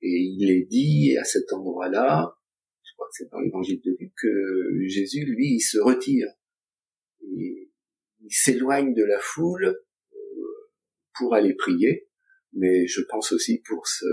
et 0.00 0.34
il 0.38 0.50
est 0.50 0.66
dit 0.66 1.16
à 1.18 1.24
cet 1.24 1.52
endroit-là, 1.52 2.36
je 2.82 2.92
crois 2.94 3.06
que 3.06 3.14
c'est 3.14 3.30
dans 3.30 3.40
l'évangile 3.40 3.80
de 3.84 3.96
Luc, 3.98 4.12
que 4.16 4.86
Jésus, 4.86 5.24
lui, 5.24 5.54
il 5.54 5.60
se 5.60 5.78
retire. 5.78 6.28
il 7.22 7.68
s'éloigne 8.30 8.94
de 8.94 9.04
la 9.04 9.18
foule 9.18 9.76
pour 11.16 11.34
aller 11.34 11.54
prier, 11.54 12.08
mais 12.52 12.86
je 12.86 13.00
pense 13.08 13.32
aussi 13.32 13.60
pour 13.66 13.86
se 13.86 14.06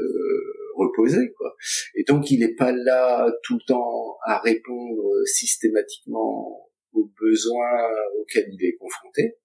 reposer, 0.75 1.31
quoi. 1.37 1.55
Et 1.95 2.03
donc, 2.03 2.31
il 2.31 2.39
n'est 2.39 2.55
pas 2.55 2.71
là 2.71 3.31
tout 3.43 3.55
le 3.55 3.65
temps 3.67 4.17
à 4.23 4.39
répondre 4.39 5.25
systématiquement 5.25 6.69
aux 6.93 7.11
besoins 7.19 7.89
auxquels 8.19 8.49
il 8.51 8.65
est 8.65 8.75
confronté, 8.77 9.37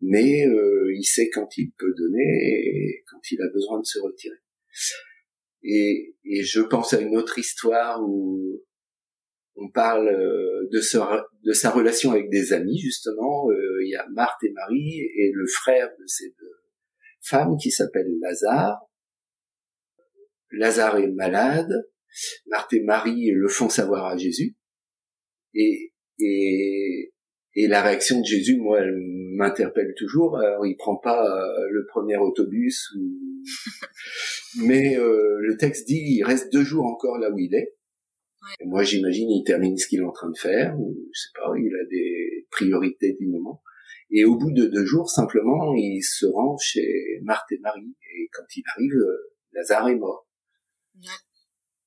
mais 0.00 0.46
euh, 0.46 0.92
il 0.94 1.04
sait 1.04 1.30
quand 1.30 1.56
il 1.58 1.72
peut 1.72 1.94
donner 1.96 2.22
et 2.22 3.04
quand 3.10 3.20
il 3.30 3.40
a 3.42 3.48
besoin 3.52 3.80
de 3.80 3.86
se 3.86 3.98
retirer. 3.98 4.36
Et, 5.62 6.14
je 6.42 6.60
pense 6.60 6.92
à 6.94 7.00
une 7.00 7.16
autre 7.16 7.38
histoire 7.38 8.00
où 8.02 8.62
on 9.56 9.68
parle 9.70 10.08
euh, 10.08 10.68
de, 10.72 10.80
sa 11.52 11.70
relation 11.70 12.12
avec 12.12 12.30
des 12.30 12.52
amis, 12.52 12.78
justement. 12.78 13.50
Euh, 13.50 13.84
il 13.84 13.90
y 13.90 13.96
a 13.96 14.06
Marthe 14.10 14.42
et 14.44 14.52
Marie 14.52 15.00
et 15.00 15.32
le 15.34 15.46
frère 15.46 15.88
de 15.98 16.06
ces 16.06 16.28
deux 16.38 16.60
femmes 17.22 17.56
qui 17.60 17.70
s'appelle 17.70 18.08
Lazare. 18.20 18.78
Lazare 20.52 20.98
est 20.98 21.10
malade. 21.12 21.88
Marthe 22.46 22.72
et 22.72 22.82
Marie 22.82 23.30
le 23.32 23.48
font 23.48 23.68
savoir 23.68 24.06
à 24.06 24.16
Jésus. 24.16 24.56
Et, 25.54 25.92
et 27.54 27.66
la 27.66 27.82
réaction 27.82 28.20
de 28.20 28.24
Jésus, 28.24 28.56
moi, 28.56 28.80
elle 28.80 28.94
m'interpelle 29.36 29.92
toujours. 29.96 30.38
Alors, 30.38 30.66
il 30.66 30.76
prend 30.76 30.96
pas 30.96 31.24
euh, 31.24 31.66
le 31.70 31.86
premier 31.86 32.16
autobus, 32.16 32.94
mais 34.64 34.96
le 34.96 35.56
texte 35.56 35.88
dit, 35.88 36.02
il 36.18 36.22
reste 36.22 36.52
deux 36.52 36.64
jours 36.64 36.86
encore 36.86 37.18
là 37.18 37.30
où 37.30 37.38
il 37.38 37.54
est 37.54 37.74
moi, 38.64 38.82
j'imagine, 38.82 39.30
il 39.30 39.44
termine 39.44 39.76
ce 39.76 39.86
qu'il 39.86 40.00
est 40.00 40.04
en 40.04 40.12
train 40.12 40.30
de 40.30 40.38
faire, 40.38 40.78
ou 40.78 40.96
je 41.12 41.20
sais 41.20 41.28
pas, 41.34 41.52
il 41.56 41.72
a 41.74 41.84
des 41.88 42.46
priorités 42.50 43.16
du 43.18 43.26
moment. 43.26 43.62
Et 44.10 44.24
au 44.24 44.36
bout 44.36 44.50
de 44.52 44.66
deux 44.66 44.84
jours, 44.84 45.08
simplement, 45.08 45.74
il 45.74 46.02
se 46.02 46.26
rend 46.26 46.56
chez 46.58 47.20
Marthe 47.22 47.52
et 47.52 47.58
Marie. 47.58 47.94
Et 48.14 48.28
quand 48.32 48.44
il 48.56 48.64
arrive, 48.74 48.96
Lazare 49.52 49.88
est 49.88 49.96
mort. 49.96 50.26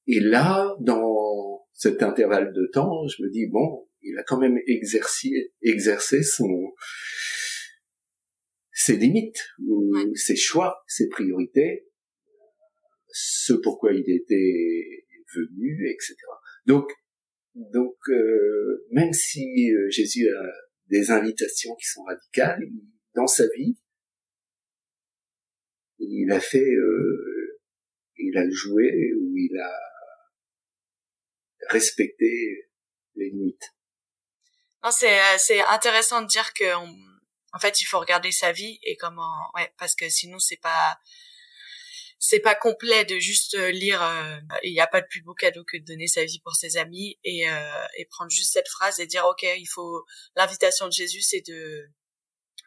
Et 0.07 0.19
là, 0.19 0.75
dans 0.79 1.65
cet 1.73 2.01
intervalle 2.01 2.53
de 2.53 2.69
temps, 2.71 3.07
je 3.07 3.23
me 3.23 3.29
dis, 3.29 3.47
bon, 3.47 3.87
il 4.03 4.17
a 4.17 4.23
quand 4.23 4.39
même 4.39 4.57
exercé, 4.67 5.53
exercé 5.61 6.23
son, 6.23 6.73
ses 8.71 8.97
limites, 8.97 9.43
ou 9.65 9.95
ses 10.15 10.35
choix, 10.35 10.83
ses 10.87 11.07
priorités, 11.09 11.87
ce 13.13 13.53
pourquoi 13.53 13.93
il 13.93 14.09
était 14.09 15.05
venu, 15.35 15.89
etc. 15.89 16.15
Donc, 16.65 16.91
donc 17.55 17.95
euh, 18.09 18.85
même 18.91 19.13
si 19.13 19.71
euh, 19.71 19.89
Jésus 19.89 20.27
a 20.29 20.51
des 20.87 21.11
invitations 21.11 21.75
qui 21.75 21.85
sont 21.85 22.03
radicales, 22.03 22.67
dans 23.15 23.27
sa 23.27 23.45
vie, 23.55 23.77
il 25.99 26.31
a 26.31 26.39
fait, 26.39 26.59
euh, 26.59 27.59
il 28.17 28.37
a 28.37 28.49
joué 28.49 29.13
ou 29.13 29.37
il 29.37 29.57
a 29.57 29.73
respecté 31.69 32.69
les 33.15 33.29
limites. 33.29 33.72
Non, 34.83 34.91
c'est 34.91 35.19
c'est 35.37 35.61
intéressant 35.61 36.21
de 36.21 36.27
dire 36.27 36.53
que 36.53 36.73
en 36.75 37.59
fait 37.59 37.81
il 37.81 37.85
faut 37.85 37.99
regarder 37.99 38.31
sa 38.31 38.51
vie 38.51 38.79
et 38.83 38.95
comment 38.97 39.31
ouais 39.55 39.71
parce 39.77 39.95
que 39.95 40.09
sinon 40.09 40.39
c'est 40.39 40.59
pas 40.61 40.97
c'est 42.19 42.39
pas 42.39 42.55
complet 42.55 43.05
de 43.05 43.19
juste 43.19 43.55
euh, 43.55 43.69
lire 43.69 44.01
euh, 44.01 44.37
il 44.63 44.71
n'y 44.71 44.79
a 44.79 44.87
pas 44.87 45.01
de 45.01 45.07
plus 45.07 45.21
beau 45.21 45.33
cadeau 45.33 45.63
que 45.65 45.77
de 45.77 45.83
donner 45.83 46.07
sa 46.07 46.23
vie 46.23 46.39
pour 46.43 46.55
ses 46.55 46.77
amis 46.77 47.19
et, 47.23 47.49
euh, 47.49 47.85
et 47.97 48.05
prendre 48.05 48.31
juste 48.31 48.53
cette 48.53 48.69
phrase 48.69 48.99
et 48.99 49.05
dire 49.05 49.25
ok 49.25 49.43
il 49.43 49.67
faut 49.67 50.05
l'invitation 50.35 50.87
de 50.87 50.93
Jésus 50.93 51.21
c'est 51.21 51.45
de 51.45 51.89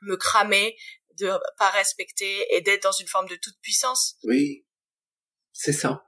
me 0.02 0.16
cramer 0.16 0.76
de 1.18 1.32
pas 1.58 1.70
respecter 1.70 2.54
et 2.54 2.60
d'être 2.60 2.82
dans 2.82 2.92
une 2.92 3.08
forme 3.08 3.28
de 3.28 3.36
toute 3.36 3.58
puissance 3.60 4.16
oui. 4.24 4.66
C'est 5.58 5.72
ça. 5.72 6.04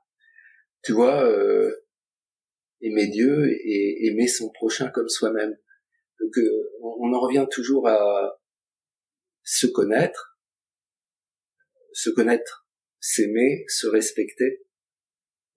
Tu 0.85 0.92
vois 0.92 1.25
euh, 1.25 1.73
aimer 2.83 3.09
Dieu 3.09 3.49
et 3.51 4.07
aimer 4.07 4.29
son 4.29 4.51
prochain 4.51 4.90
comme 4.90 5.09
soi-même 5.09 5.57
donc 6.20 6.33
on 6.83 7.12
en 7.12 7.20
revient 7.20 7.46
toujours 7.50 7.88
à 7.88 8.40
se 9.44 9.66
connaître 9.66 10.38
se 11.98 12.11
connaître 12.11 12.68
s'aimer, 13.00 13.64
se 13.68 13.87
respecter 13.87 14.64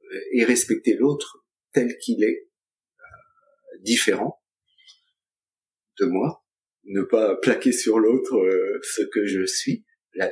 euh, 0.03 0.19
et 0.33 0.43
respecter 0.43 0.95
l'autre 0.95 1.45
tel 1.73 1.97
qu'il 1.97 2.23
est, 2.23 2.49
euh, 2.99 3.77
différent 3.81 4.41
de 5.99 6.05
moi, 6.05 6.43
ne 6.85 7.03
pas 7.03 7.35
plaquer 7.37 7.71
sur 7.71 7.99
l'autre 7.99 8.35
euh, 8.35 8.79
ce 8.81 9.03
que 9.03 9.25
je 9.25 9.45
suis, 9.45 9.85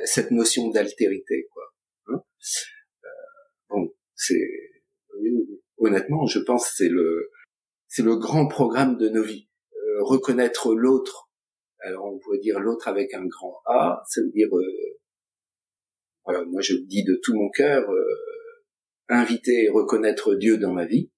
cette 0.04 0.30
notion 0.30 0.68
d'altérité, 0.70 1.46
quoi. 1.52 1.64
Hein 2.08 2.22
bon, 3.68 3.94
c'est 4.14 4.50
honnêtement, 5.78 6.26
je 6.26 6.40
pense 6.40 6.72
c'est 6.76 6.88
le 6.88 7.30
c'est 7.86 8.02
le 8.02 8.16
grand 8.16 8.46
programme 8.46 8.98
de 8.98 9.08
nos 9.08 9.22
vies. 9.22 9.48
Reconnaître 10.00 10.74
l'autre. 10.74 11.30
Alors 11.80 12.12
on 12.12 12.18
pourrait 12.18 12.38
dire 12.38 12.60
l'autre 12.60 12.88
avec 12.88 13.14
un 13.14 13.24
grand 13.24 13.60
A, 13.66 14.02
ça 14.08 14.20
veut 14.20 14.30
dire 14.30 14.48
voilà, 16.24 16.44
moi 16.44 16.60
je 16.60 16.74
dis 16.74 17.04
de 17.04 17.18
tout 17.22 17.34
mon 17.34 17.48
cœur, 17.50 17.88
euh, 17.90 18.04
inviter 19.08 19.64
et 19.64 19.68
reconnaître 19.68 20.34
Dieu 20.34 20.58
dans 20.58 20.72
ma 20.72 20.86
vie 20.86 21.10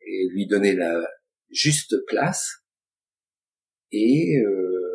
et 0.00 0.28
lui 0.30 0.46
donner 0.46 0.74
la 0.74 1.06
juste 1.50 1.94
place 2.06 2.62
et 3.92 4.38
euh, 4.38 4.86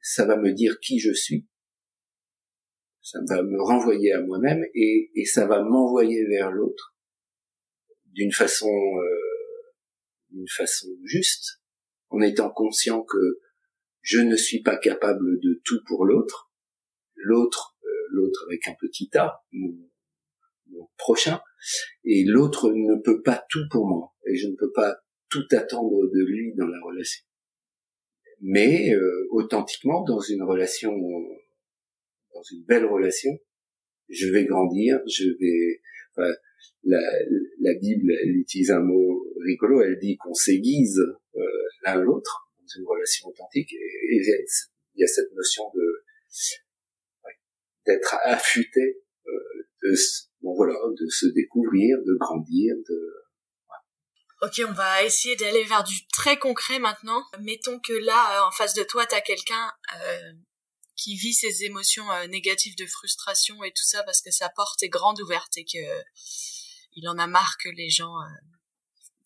ça 0.00 0.26
va 0.26 0.36
me 0.36 0.52
dire 0.52 0.78
qui 0.80 0.98
je 0.98 1.12
suis, 1.12 1.48
ça 3.00 3.20
va 3.28 3.42
me 3.42 3.60
renvoyer 3.60 4.12
à 4.12 4.20
moi-même 4.20 4.64
et, 4.74 5.10
ça 5.26 5.46
va 5.46 5.62
m'envoyer 5.62 6.26
vers 6.26 6.50
l'autre 6.50 6.96
d'une 8.06 8.32
façon 8.32 8.68
euh, 8.68 9.72
d'une 10.30 10.48
façon 10.48 10.88
juste 11.04 11.61
en 12.12 12.20
étant 12.20 12.50
conscient 12.50 13.02
que 13.02 13.40
je 14.00 14.18
ne 14.18 14.36
suis 14.36 14.62
pas 14.62 14.76
capable 14.76 15.40
de 15.40 15.60
tout 15.64 15.80
pour 15.86 16.04
l'autre 16.04 16.50
l'autre 17.14 17.72
l'autre 18.12 18.44
avec 18.46 18.68
un 18.68 18.74
petit 18.80 19.10
a, 19.16 19.42
mon, 19.52 19.88
prochain, 20.96 21.40
et 22.04 22.24
l'autre 22.24 22.70
ne 22.70 23.00
peut 23.02 23.22
pas 23.22 23.44
tout 23.50 23.64
pour 23.70 23.86
moi, 23.86 24.14
et 24.26 24.36
je 24.36 24.48
ne 24.48 24.54
peux 24.56 24.72
pas 24.72 24.96
tout 25.28 25.46
attendre 25.50 26.06
de 26.06 26.24
lui 26.24 26.54
dans 26.54 26.66
la 26.66 26.80
relation. 26.82 27.24
Mais 28.40 28.92
euh, 28.94 29.26
authentiquement, 29.30 30.02
dans 30.04 30.20
une 30.20 30.42
relation, 30.42 30.92
dans 32.34 32.42
une 32.42 32.64
belle 32.64 32.86
relation, 32.86 33.30
je 34.08 34.28
vais 34.28 34.44
grandir, 34.44 35.00
je 35.06 35.28
vais. 35.38 35.80
La, 36.84 37.00
la 37.60 37.74
Bible, 37.74 38.12
elle 38.22 38.36
utilise 38.36 38.70
un 38.70 38.80
mot 38.80 39.26
rigolo. 39.44 39.82
Elle 39.82 39.98
dit 39.98 40.16
qu'on 40.16 40.34
s'aiguise 40.34 40.98
euh, 41.36 41.40
l'un 41.84 41.96
l'autre 41.96 42.50
dans 42.58 42.80
une 42.80 42.86
relation 42.86 43.28
authentique. 43.28 43.72
Et, 43.72 44.20
il 44.94 45.00
y 45.00 45.04
a 45.04 45.06
cette 45.06 45.32
notion 45.32 45.64
de 45.74 46.02
d'être 47.86 48.14
affûté, 48.24 49.02
euh, 49.26 49.30
de 49.82 49.94
bon 50.42 50.54
voilà, 50.54 50.74
de 50.88 51.06
se 51.08 51.26
découvrir, 51.26 51.98
de 52.04 52.14
grandir, 52.14 52.76
de 52.88 53.22
Ok, 54.42 54.60
on 54.68 54.72
va 54.72 55.04
essayer 55.04 55.36
d'aller 55.36 55.62
vers 55.62 55.84
du 55.84 56.04
très 56.08 56.36
concret 56.36 56.80
maintenant. 56.80 57.22
Mettons 57.42 57.78
que 57.78 57.92
là, 57.92 58.40
euh, 58.40 58.48
en 58.48 58.50
face 58.50 58.74
de 58.74 58.82
toi, 58.82 59.06
tu 59.06 59.14
as 59.14 59.20
quelqu'un 59.20 59.70
euh, 60.04 60.32
qui 61.02 61.16
vit 61.16 61.34
ses 61.34 61.64
émotions 61.64 62.10
euh, 62.12 62.26
négatives 62.26 62.76
de 62.76 62.86
frustration 62.86 63.62
et 63.64 63.72
tout 63.72 63.84
ça 63.84 64.02
parce 64.04 64.22
que 64.22 64.30
sa 64.30 64.48
porte 64.48 64.82
est 64.82 64.88
grande 64.88 65.20
ouverte 65.20 65.56
et 65.56 65.64
que 65.64 66.02
il 66.94 67.08
en 67.08 67.18
a 67.18 67.26
marre 67.26 67.56
que 67.62 67.70
les 67.70 67.88
gens 67.88 68.14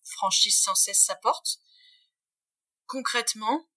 franchissent 0.05 0.63
sans 0.63 0.77
cesse 0.77 1.03
sa 1.05 1.17
porte. 1.17 1.59
Concrètement, 2.87 3.69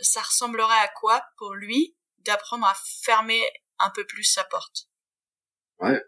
ça 0.00 0.22
ressemblerait 0.22 0.80
à 0.80 0.88
quoi 0.88 1.22
pour 1.36 1.52
lui 1.54 1.94
d'apprendre 2.20 2.66
à 2.66 2.74
fermer 3.02 3.42
un 3.78 3.90
peu 3.90 4.06
plus 4.06 4.24
sa 4.24 4.44
porte? 4.44 4.88
Ouais 5.78 6.00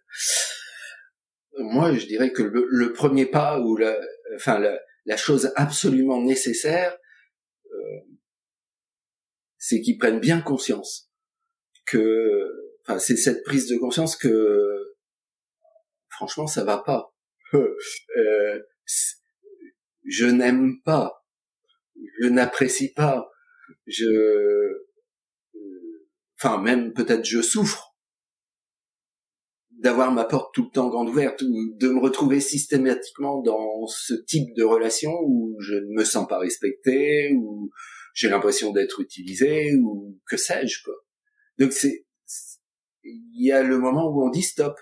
moi, 1.58 1.94
je 1.94 2.06
dirais 2.06 2.32
que 2.32 2.42
le, 2.42 2.92
premier 2.92 3.26
pas 3.26 3.58
ou 3.60 3.76
la, 3.76 3.98
enfin 4.34 4.58
la, 4.58 5.16
chose 5.16 5.52
absolument 5.56 6.20
nécessaire, 6.22 6.96
euh, 7.72 8.00
c'est 9.58 9.80
qu'ils 9.80 9.98
prennent 9.98 10.20
bien 10.20 10.40
conscience 10.40 11.05
que, 11.86 12.50
enfin, 12.82 12.98
c'est 12.98 13.16
cette 13.16 13.42
prise 13.44 13.68
de 13.68 13.76
conscience 13.76 14.16
que, 14.16 14.94
franchement, 16.08 16.46
ça 16.46 16.64
va 16.64 16.78
pas. 16.78 17.14
euh, 17.54 18.62
je 20.04 20.26
n'aime 20.26 20.80
pas, 20.84 21.24
je 22.20 22.28
n'apprécie 22.28 22.92
pas, 22.92 23.28
je, 23.86 24.84
enfin, 26.38 26.60
même 26.60 26.92
peut-être 26.92 27.24
je 27.24 27.40
souffre 27.42 27.96
d'avoir 29.78 30.10
ma 30.10 30.24
porte 30.24 30.54
tout 30.54 30.64
le 30.64 30.70
temps 30.70 30.88
grande 30.88 31.08
ouverte 31.08 31.42
ou 31.42 31.74
de 31.76 31.88
me 31.88 32.00
retrouver 32.00 32.40
systématiquement 32.40 33.42
dans 33.42 33.86
ce 33.86 34.14
type 34.14 34.54
de 34.56 34.64
relation 34.64 35.12
où 35.22 35.56
je 35.60 35.74
ne 35.74 35.94
me 35.98 36.04
sens 36.04 36.26
pas 36.26 36.38
respecté 36.38 37.32
ou 37.34 37.70
j'ai 38.14 38.28
l'impression 38.28 38.72
d'être 38.72 39.00
utilisé 39.00 39.74
ou 39.76 40.18
que 40.26 40.36
sais-je 40.36 40.82
quoi. 40.82 40.94
Donc 41.58 41.72
c'est 41.72 42.06
il 43.02 43.46
y 43.46 43.52
a 43.52 43.62
le 43.62 43.78
moment 43.78 44.08
où 44.10 44.26
on 44.26 44.30
dit 44.30 44.42
stop. 44.42 44.80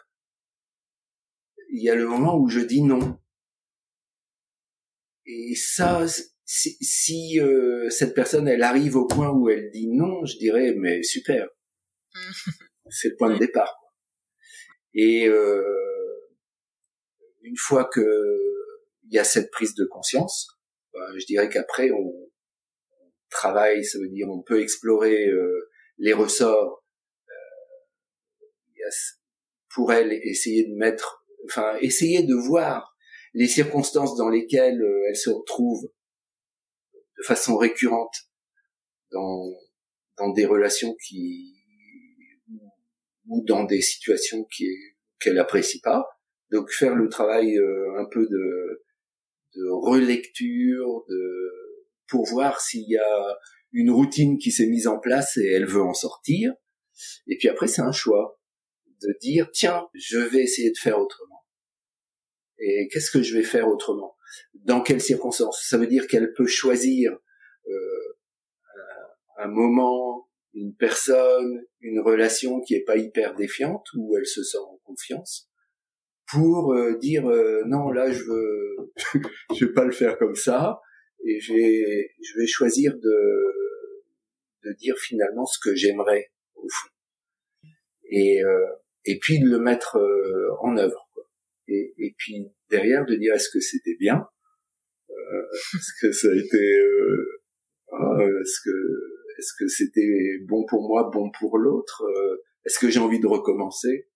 Il 1.70 1.82
y 1.82 1.90
a 1.90 1.94
le 1.94 2.06
moment 2.06 2.36
où 2.36 2.48
je 2.48 2.60
dis 2.60 2.82
non. 2.82 3.18
Et 5.26 5.54
ça 5.54 6.06
si, 6.46 6.76
si 6.80 7.40
euh, 7.40 7.88
cette 7.90 8.14
personne 8.14 8.48
elle 8.48 8.62
arrive 8.62 8.96
au 8.96 9.06
point 9.06 9.30
où 9.30 9.48
elle 9.48 9.70
dit 9.70 9.88
non, 9.88 10.24
je 10.24 10.36
dirais 10.36 10.74
mais 10.76 11.02
super. 11.02 11.48
c'est 12.90 13.10
le 13.10 13.16
point 13.16 13.32
de 13.32 13.38
départ. 13.38 13.74
Et 14.94 15.26
euh, 15.26 15.62
une 17.42 17.56
fois 17.56 17.84
que 17.84 18.00
il 19.04 19.14
y 19.14 19.18
a 19.18 19.24
cette 19.24 19.50
prise 19.50 19.74
de 19.74 19.84
conscience, 19.84 20.48
ben, 20.92 21.18
je 21.18 21.26
dirais 21.26 21.48
qu'après 21.48 21.90
on, 21.90 22.12
travaille, 23.30 23.84
ça 23.84 23.98
veut 23.98 24.08
dire 24.08 24.28
on 24.30 24.42
peut 24.42 24.60
explorer 24.60 25.26
euh, 25.26 25.68
les 25.98 26.12
ressorts. 26.12 26.82
Euh, 27.28 28.90
pour 29.74 29.92
elle, 29.92 30.12
essayer 30.12 30.68
de 30.68 30.74
mettre, 30.76 31.26
enfin 31.46 31.76
essayer 31.80 32.22
de 32.22 32.34
voir 32.34 32.96
les 33.32 33.48
circonstances 33.48 34.14
dans 34.16 34.28
lesquelles 34.28 34.80
elle 35.08 35.16
se 35.16 35.30
retrouve 35.30 35.90
de 37.18 37.22
façon 37.24 37.56
récurrente 37.56 38.14
dans 39.10 39.50
dans 40.18 40.30
des 40.32 40.46
relations 40.46 40.94
qui 40.94 41.54
ou 43.26 43.42
dans 43.46 43.64
des 43.64 43.80
situations 43.80 44.44
qui 44.44 44.68
qu'elle 45.20 45.38
apprécie 45.38 45.80
pas. 45.80 46.04
Donc 46.50 46.70
faire 46.70 46.94
le 46.94 47.08
travail 47.08 47.56
euh, 47.56 47.98
un 47.98 48.04
peu 48.10 48.26
de, 48.26 48.84
de 49.56 49.68
relecture, 49.70 51.04
de 51.08 51.50
pour 52.08 52.26
voir 52.26 52.60
s'il 52.60 52.88
y 52.88 52.96
a 52.96 53.38
une 53.74 53.90
routine 53.90 54.38
qui 54.38 54.50
s'est 54.50 54.66
mise 54.66 54.86
en 54.86 54.98
place 54.98 55.36
et 55.36 55.46
elle 55.46 55.66
veut 55.66 55.82
en 55.82 55.92
sortir. 55.92 56.54
Et 57.26 57.36
puis 57.36 57.48
après 57.48 57.66
c'est 57.66 57.82
un 57.82 57.92
choix 57.92 58.40
de 59.02 59.14
dire 59.20 59.50
tiens 59.52 59.86
je 59.94 60.18
vais 60.18 60.42
essayer 60.42 60.70
de 60.70 60.78
faire 60.78 60.98
autrement. 60.98 61.44
Et 62.58 62.88
qu'est-ce 62.90 63.10
que 63.10 63.22
je 63.22 63.36
vais 63.36 63.42
faire 63.42 63.68
autrement? 63.68 64.16
Dans 64.54 64.80
quelles 64.80 65.00
circonstances? 65.00 65.66
Ça 65.68 65.76
veut 65.76 65.88
dire 65.88 66.06
qu'elle 66.06 66.32
peut 66.32 66.46
choisir 66.46 67.12
euh, 67.66 68.16
un 69.38 69.48
moment, 69.48 70.30
une 70.54 70.74
personne, 70.76 71.64
une 71.80 72.00
relation 72.00 72.60
qui 72.60 72.74
est 72.74 72.84
pas 72.84 72.96
hyper 72.96 73.34
défiante 73.34 73.86
où 73.96 74.16
elle 74.16 74.26
se 74.26 74.44
sent 74.44 74.58
en 74.58 74.78
confiance 74.84 75.50
pour 76.30 76.72
euh, 76.72 76.96
dire 76.96 77.28
euh, 77.28 77.62
non 77.66 77.90
là 77.90 78.10
je 78.10 78.22
veux 78.22 78.92
je 79.54 79.66
vais 79.66 79.72
pas 79.72 79.84
le 79.84 79.92
faire 79.92 80.16
comme 80.16 80.36
ça 80.36 80.80
et 81.22 81.38
je 81.40 81.52
vais 81.52 82.10
je 82.22 82.38
vais 82.38 82.46
choisir 82.46 82.94
de 82.96 83.63
de 84.64 84.72
dire 84.72 84.96
finalement 84.98 85.46
ce 85.46 85.58
que 85.62 85.74
j'aimerais 85.74 86.32
au 86.54 86.68
fond 86.68 86.88
et 88.10 88.42
euh, 88.42 88.66
et 89.04 89.18
puis 89.18 89.38
de 89.38 89.48
le 89.48 89.58
mettre 89.58 89.98
en 90.60 90.76
œuvre 90.76 91.08
quoi. 91.12 91.24
Et, 91.68 91.94
et 91.98 92.14
puis 92.16 92.52
derrière 92.70 93.04
de 93.04 93.14
dire 93.14 93.34
est-ce 93.34 93.50
que 93.50 93.60
c'était 93.60 93.96
bien 93.98 94.26
est-ce 95.74 95.92
que 96.00 96.12
ça 96.12 96.28
a 96.28 96.34
été 96.34 96.80
est-ce 98.42 98.60
que 98.64 99.14
est-ce 99.38 99.52
que 99.58 99.68
c'était 99.68 100.38
bon 100.46 100.64
pour 100.66 100.86
moi, 100.86 101.10
bon 101.12 101.30
pour 101.38 101.58
l'autre 101.58 102.02
euh, 102.04 102.42
Est-ce 102.64 102.78
que 102.78 102.88
j'ai 102.88 103.00
envie 103.00 103.20
de 103.20 103.26
recommencer 103.26 104.08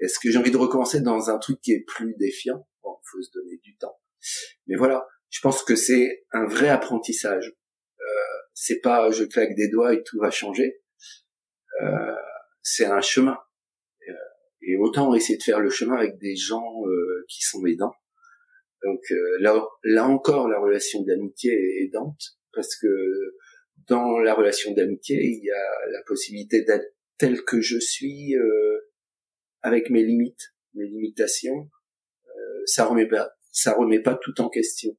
Est-ce 0.00 0.18
que 0.18 0.30
j'ai 0.30 0.38
envie 0.38 0.50
de 0.50 0.56
recommencer 0.56 1.00
dans 1.00 1.30
un 1.30 1.38
truc 1.38 1.60
qui 1.60 1.72
est 1.72 1.84
plus 1.86 2.14
défiant 2.18 2.66
Bon, 2.82 2.96
faut 3.10 3.22
se 3.22 3.30
donner 3.32 3.58
du 3.62 3.76
temps. 3.76 3.98
Mais 4.66 4.76
voilà, 4.76 5.06
je 5.30 5.40
pense 5.40 5.62
que 5.62 5.76
c'est 5.76 6.24
un 6.32 6.46
vrai 6.46 6.68
apprentissage. 6.68 7.54
Euh, 8.58 8.64
c'est 8.64 8.80
pas 8.80 9.10
je 9.10 9.24
claque 9.24 9.54
des 9.54 9.68
doigts 9.68 9.94
et 9.94 10.02
tout 10.02 10.18
va 10.18 10.30
changer. 10.30 10.80
Euh, 11.82 12.14
c'est 12.62 12.86
un 12.86 13.00
chemin. 13.00 13.38
Euh, 14.08 14.12
et 14.62 14.76
autant 14.76 15.14
essayer 15.14 15.38
de 15.38 15.42
faire 15.42 15.60
le 15.60 15.70
chemin 15.70 15.96
avec 15.96 16.18
des 16.18 16.36
gens 16.36 16.82
euh, 16.86 17.24
qui 17.28 17.42
sont 17.42 17.64
aidants. 17.66 17.94
Donc 18.84 19.00
là, 19.40 19.60
là 19.82 20.06
encore, 20.06 20.48
la 20.48 20.60
relation 20.60 21.02
d'amitié 21.02 21.52
est 21.52 21.84
aidante 21.86 22.38
parce 22.52 22.76
que 22.76 23.34
dans 23.88 24.18
la 24.18 24.34
relation 24.34 24.72
d'amitié, 24.72 25.16
il 25.20 25.44
y 25.44 25.50
a 25.50 25.90
la 25.90 26.02
possibilité 26.06 26.62
d'être 26.62 26.94
tel 27.18 27.42
que 27.42 27.60
je 27.60 27.78
suis 27.78 28.36
euh, 28.36 28.78
avec 29.62 29.90
mes 29.90 30.04
limites, 30.04 30.54
mes 30.74 30.86
limitations. 30.86 31.68
Euh, 32.26 32.62
ça 32.66 32.84
remet 32.84 33.08
pas, 33.08 33.32
ça 33.50 33.74
remet 33.74 34.00
pas 34.00 34.14
tout 34.22 34.40
en 34.40 34.48
question. 34.48 34.96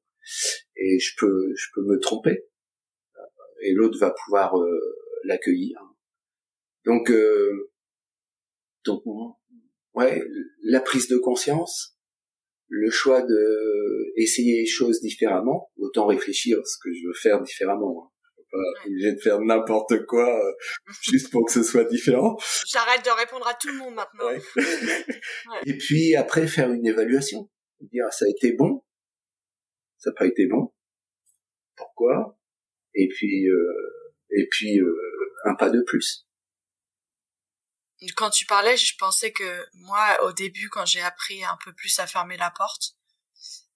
Et 0.76 1.00
je 1.00 1.16
peux, 1.18 1.54
je 1.56 1.68
peux 1.74 1.84
me 1.84 2.00
tromper. 2.00 2.49
Et 3.62 3.74
l'autre 3.74 4.00
va 4.00 4.12
pouvoir 4.12 4.58
euh, 4.58 4.80
l'accueillir. 5.24 5.80
Donc, 6.86 7.12
euh, 7.12 7.72
donc, 8.86 9.04
ouais, 9.94 10.24
la 10.64 10.80
prise 10.80 11.08
de 11.08 11.18
conscience, 11.18 11.98
le 12.68 12.90
choix 12.90 13.22
de 13.22 14.14
essayer 14.16 14.62
les 14.62 14.66
choses 14.66 15.02
différemment, 15.02 15.72
autant 15.78 16.08
réfléchir 16.08 16.60
à 16.60 16.64
ce 16.64 16.78
que 16.82 16.94
je 16.94 17.08
veux 17.08 17.14
faire 17.14 17.42
différemment. 17.42 18.06
Hein 18.06 18.16
pas 18.52 18.58
obligé 18.86 19.14
de 19.14 19.20
faire 19.20 19.40
n'importe 19.42 20.06
quoi 20.06 20.28
euh, 20.28 20.54
juste 21.02 21.32
pour 21.32 21.46
que 21.46 21.52
ce 21.52 21.64
soit 21.64 21.86
différent. 21.86 22.38
J'arrête 22.68 23.06
de 23.06 23.12
répondre 23.12 23.48
à 23.48 23.54
tout 23.54 23.68
le 23.68 23.78
monde 23.78 23.96
maintenant. 23.96 24.26
Ouais. 24.26 24.42
Et 25.66 25.78
puis 25.78 26.16
après 26.16 26.48
faire 26.48 26.72
une 26.72 26.86
évaluation, 26.86 27.50
dire 27.82 28.12
ça 28.12 28.26
a 28.26 28.30
été 28.30 28.54
bon, 28.54 28.84
ça 29.98 30.10
n'a 30.10 30.16
pas 30.16 30.26
été 30.26 30.48
bon, 30.48 30.74
pourquoi, 31.76 32.39
et 32.94 33.08
puis 33.08 33.48
euh, 33.48 34.00
et 34.32 34.48
puis 34.50 34.80
euh, 34.80 35.36
un 35.46 35.56
pas 35.56 35.70
de 35.70 35.82
plus. 35.82 36.26
Quand 38.16 38.30
tu 38.30 38.46
parlais, 38.46 38.78
je 38.78 38.96
pensais 38.98 39.34
que 39.34 39.68
moi, 39.74 40.24
au 40.24 40.32
début, 40.32 40.70
quand 40.70 40.86
j'ai 40.86 41.02
appris 41.02 41.44
un 41.44 41.58
peu 41.66 41.74
plus 41.74 42.00
à 42.00 42.08
fermer 42.08 42.38
la 42.38 42.50
porte, 42.50 42.96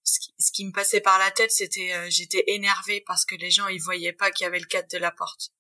ce 0.04 0.52
qui, 0.52 0.66
me 0.66 0.72
passait 0.72 1.02
par 1.02 1.18
la 1.20 1.32
tête, 1.32 1.52
c'était 1.52 1.94
euh, 1.94 2.08
j'étais 2.10 2.44
énervée 2.48 3.02
parce 3.06 3.26
que 3.26 3.36
les 3.36 3.52
gens 3.52 3.68
ils 3.68 3.82
voyaient 3.82 4.14
pas 4.14 4.32
qu'il 4.32 4.44
y 4.44 4.48
avait 4.48 4.60
le 4.60 4.66
cadre 4.66 4.88
de 4.92 4.98
la 4.98 5.12
porte. 5.12 5.52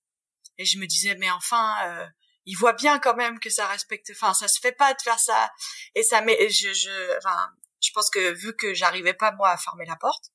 Et 0.57 0.65
je 0.65 0.77
me 0.77 0.85
disais 0.85 1.15
mais 1.15 1.31
enfin 1.31 1.75
euh, 1.87 2.05
ils 2.45 2.55
voient 2.55 2.73
bien 2.73 2.99
quand 2.99 3.15
même 3.15 3.39
que 3.39 3.49
ça 3.49 3.67
respecte 3.67 4.11
enfin 4.11 4.33
ça 4.33 4.47
se 4.47 4.59
fait 4.59 4.73
pas 4.73 4.93
de 4.93 5.01
faire 5.01 5.19
ça 5.19 5.49
et 5.95 6.03
ça 6.03 6.21
mais 6.21 6.49
je 6.49 6.73
je 6.73 7.17
enfin 7.17 7.49
je 7.81 7.91
pense 7.93 8.09
que 8.09 8.33
vu 8.33 8.55
que 8.55 8.73
j'arrivais 8.73 9.13
pas 9.13 9.31
moi 9.31 9.49
à 9.49 9.57
fermer 9.57 9.85
la 9.85 9.95
porte, 9.95 10.25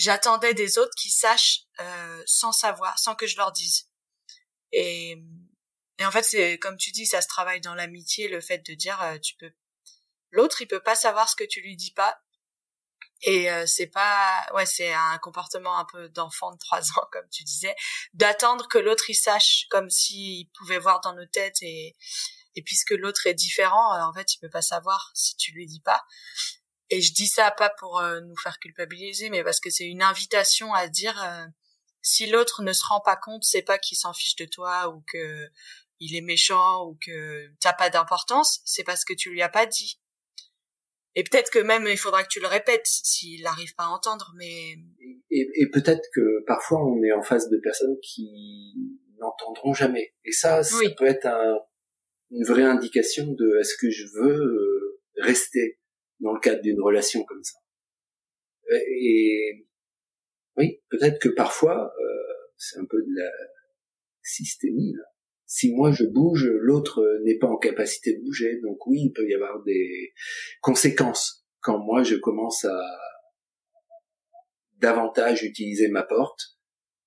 j'attendais 0.00 0.54
des 0.54 0.78
autres 0.78 0.94
qui 0.96 1.10
sachent 1.10 1.66
euh, 1.80 2.22
sans 2.26 2.52
savoir, 2.52 2.98
sans 2.98 3.14
que 3.14 3.26
je 3.26 3.36
leur 3.36 3.52
dise. 3.52 3.88
Et, 4.72 5.16
en 6.00 6.10
fait, 6.10 6.22
c'est 6.22 6.58
comme 6.58 6.76
tu 6.76 6.90
dis, 6.92 7.06
ça 7.06 7.20
se 7.20 7.28
travaille 7.28 7.60
dans 7.60 7.74
l'amitié, 7.74 8.28
le 8.28 8.40
fait 8.40 8.58
de 8.58 8.74
dire, 8.74 9.00
euh, 9.02 9.18
tu 9.18 9.36
peux, 9.36 9.52
l'autre, 10.30 10.62
il 10.62 10.66
peut 10.66 10.82
pas 10.82 10.94
savoir 10.94 11.28
ce 11.28 11.36
que 11.36 11.44
tu 11.44 11.60
lui 11.60 11.76
dis 11.76 11.92
pas. 11.92 12.18
Et 13.22 13.50
euh, 13.50 13.66
c'est 13.66 13.88
pas, 13.88 14.46
ouais, 14.54 14.64
c'est 14.64 14.94
un 14.94 15.18
comportement 15.18 15.78
un 15.78 15.84
peu 15.84 16.08
d'enfant 16.08 16.52
de 16.52 16.58
trois 16.58 16.80
ans, 16.92 17.06
comme 17.12 17.28
tu 17.30 17.44
disais, 17.44 17.74
d'attendre 18.14 18.66
que 18.68 18.78
l'autre 18.78 19.10
il 19.10 19.14
sache, 19.14 19.66
comme 19.68 19.90
s'il 19.90 20.48
pouvait 20.52 20.78
voir 20.78 21.00
dans 21.00 21.14
nos 21.14 21.26
têtes 21.26 21.60
et 21.60 21.96
et 22.56 22.62
puisque 22.62 22.90
l'autre 22.90 23.26
est 23.26 23.34
différent, 23.34 23.94
euh, 23.94 24.02
en 24.02 24.12
fait, 24.12 24.34
il 24.34 24.38
peut 24.38 24.50
pas 24.50 24.62
savoir 24.62 25.10
si 25.14 25.36
tu 25.36 25.52
lui 25.52 25.66
dis 25.66 25.80
pas. 25.80 26.04
Et 26.90 27.00
je 27.00 27.12
dis 27.14 27.28
ça 27.28 27.50
pas 27.52 27.70
pour 27.78 28.00
euh, 28.00 28.20
nous 28.20 28.36
faire 28.36 28.58
culpabiliser, 28.58 29.30
mais 29.30 29.44
parce 29.44 29.60
que 29.60 29.70
c'est 29.70 29.86
une 29.86 30.02
invitation 30.02 30.74
à 30.74 30.88
dire 30.88 31.20
euh, 31.22 31.46
si 32.02 32.26
l'autre 32.26 32.62
ne 32.62 32.72
se 32.72 32.84
rend 32.84 33.00
pas 33.00 33.16
compte, 33.16 33.44
c'est 33.44 33.62
pas 33.62 33.78
qu'il 33.78 33.96
s'en 33.96 34.12
fiche 34.12 34.36
de 34.36 34.44
toi 34.44 34.88
ou 34.88 35.02
que 35.12 35.48
il 36.00 36.16
est 36.16 36.22
méchant 36.22 36.86
ou 36.86 36.98
que 37.04 37.48
t'as 37.60 37.74
pas 37.74 37.90
d'importance, 37.90 38.60
c'est 38.64 38.84
parce 38.84 39.04
que 39.04 39.12
tu 39.12 39.30
lui 39.30 39.42
as 39.42 39.48
pas 39.48 39.66
dit. 39.66 40.00
Et 41.14 41.24
peut-être 41.24 41.50
que 41.50 41.58
même 41.58 41.86
il 41.86 41.98
faudra 41.98 42.22
que 42.22 42.28
tu 42.28 42.40
le 42.40 42.46
répètes 42.46 42.86
s'il 42.86 43.42
n'arrive 43.42 43.74
pas 43.74 43.84
à 43.84 43.88
entendre, 43.88 44.32
mais 44.36 44.76
et, 45.30 45.48
et 45.54 45.68
peut-être 45.70 46.06
que 46.14 46.44
parfois 46.46 46.84
on 46.84 47.02
est 47.02 47.12
en 47.12 47.22
face 47.22 47.48
de 47.50 47.58
personnes 47.58 47.98
qui 48.02 48.74
n'entendront 49.18 49.74
jamais. 49.74 50.14
Et 50.24 50.32
ça, 50.32 50.62
ça 50.62 50.78
peut 50.96 51.06
être 51.06 51.26
un, 51.26 51.58
une 52.30 52.44
vraie 52.44 52.64
indication 52.64 53.26
de 53.26 53.60
est-ce 53.60 53.76
que 53.76 53.90
je 53.90 54.04
veux 54.14 55.00
rester? 55.18 55.79
Dans 56.20 56.32
le 56.32 56.40
cadre 56.40 56.62
d'une 56.62 56.80
relation 56.80 57.24
comme 57.24 57.42
ça. 57.42 57.58
Et 58.70 59.66
oui, 60.56 60.80
peut-être 60.90 61.18
que 61.20 61.28
parfois, 61.28 61.92
euh, 61.98 62.32
c'est 62.56 62.78
un 62.78 62.84
peu 62.84 63.02
de 63.02 63.14
la 63.16 63.30
systémie. 64.22 64.92
Là. 64.96 65.04
Si 65.46 65.74
moi 65.74 65.90
je 65.90 66.04
bouge, 66.04 66.48
l'autre 66.48 67.04
n'est 67.24 67.38
pas 67.38 67.48
en 67.48 67.56
capacité 67.56 68.14
de 68.16 68.22
bouger. 68.22 68.60
Donc 68.62 68.86
oui, 68.86 69.06
il 69.06 69.12
peut 69.12 69.28
y 69.28 69.34
avoir 69.34 69.62
des 69.64 70.12
conséquences 70.60 71.44
quand 71.60 71.78
moi 71.78 72.02
je 72.02 72.16
commence 72.16 72.64
à 72.64 72.80
davantage 74.78 75.42
utiliser 75.42 75.88
ma 75.88 76.02
porte, 76.02 76.40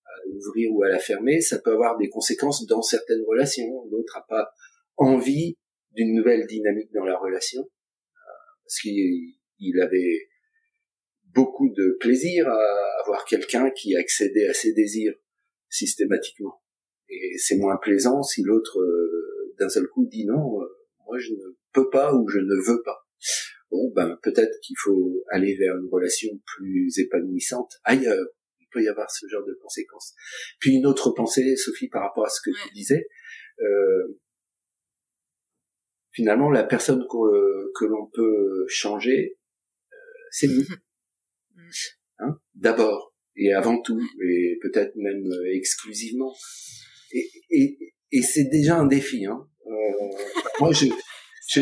à 0.05 0.11
l'ouvrir 0.27 0.71
ou 0.73 0.83
à 0.83 0.89
la 0.89 0.99
fermer. 0.99 1.41
Ça 1.41 1.59
peut 1.59 1.71
avoir 1.71 1.97
des 1.97 2.09
conséquences 2.09 2.65
dans 2.65 2.81
certaines 2.81 3.23
relations. 3.27 3.87
L'autre 3.89 4.17
n'a 4.17 4.25
pas 4.27 4.51
envie 4.97 5.57
d'une 5.91 6.13
nouvelle 6.15 6.45
dynamique 6.45 6.91
dans 6.93 7.05
la 7.05 7.17
relation 7.17 7.63
parce 8.63 8.79
qu'il 8.79 9.81
avait 9.81 10.29
beaucoup 11.33 11.69
de 11.69 11.97
plaisir 11.99 12.47
à 12.47 13.01
avoir 13.03 13.25
quelqu'un 13.25 13.69
qui 13.71 13.95
accédait 13.95 14.47
à 14.47 14.53
ses 14.53 14.73
désirs 14.73 15.13
systématiquement. 15.69 16.61
Et 17.09 17.37
c'est 17.37 17.57
moins 17.57 17.77
plaisant 17.77 18.23
si 18.23 18.43
l'autre 18.43 18.79
euh, 18.79 19.55
d'un 19.59 19.69
seul 19.69 19.87
coup 19.87 20.05
dit 20.05 20.25
non, 20.25 20.61
euh, 20.61 20.67
moi 21.05 21.17
je 21.19 21.33
ne 21.33 21.55
peux 21.73 21.89
pas 21.89 22.13
ou 22.13 22.27
je 22.27 22.39
ne 22.39 22.55
veux 22.67 22.81
pas. 22.83 23.07
Bon, 23.71 23.91
ben 23.95 24.17
peut-être 24.21 24.55
qu'il 24.61 24.75
faut 24.83 25.23
aller 25.29 25.55
vers 25.55 25.75
une 25.77 25.89
relation 25.89 26.29
plus 26.55 26.99
épanouissante 26.99 27.71
ailleurs. 27.83 28.27
Il 28.59 28.67
peut 28.71 28.83
y 28.83 28.87
avoir 28.87 29.09
ce 29.09 29.27
genre 29.27 29.45
de 29.45 29.57
conséquences. 29.61 30.13
Puis 30.59 30.75
une 30.75 30.85
autre 30.85 31.11
pensée, 31.11 31.55
Sophie, 31.55 31.89
par 31.89 32.03
rapport 32.03 32.25
à 32.25 32.29
ce 32.29 32.39
que 32.41 32.51
tu 32.51 32.73
disais, 32.73 33.07
euh, 33.61 34.19
finalement, 36.13 36.49
la 36.49 36.63
personne 36.63 37.05
que, 37.09 37.71
que 37.77 37.85
l'on 37.85 38.07
peut 38.07 38.65
changer, 38.67 39.37
euh, 39.91 39.95
c'est 40.31 40.47
nous. 40.47 40.63
Hein 42.19 42.37
D'abord 42.53 43.13
et 43.35 43.53
avant 43.53 43.81
tout, 43.81 43.99
et 44.23 44.59
peut-être 44.61 44.95
même 44.95 45.25
euh, 45.25 45.55
exclusivement. 45.55 46.33
Et, 47.11 47.29
et, 47.49 47.95
et 48.11 48.21
c'est 48.21 48.45
déjà 48.45 48.77
un 48.77 48.85
défi. 48.85 49.25
Hein. 49.25 49.47
Euh, 49.65 49.71
moi, 50.59 50.71
je, 50.71 50.85
je 51.49 51.61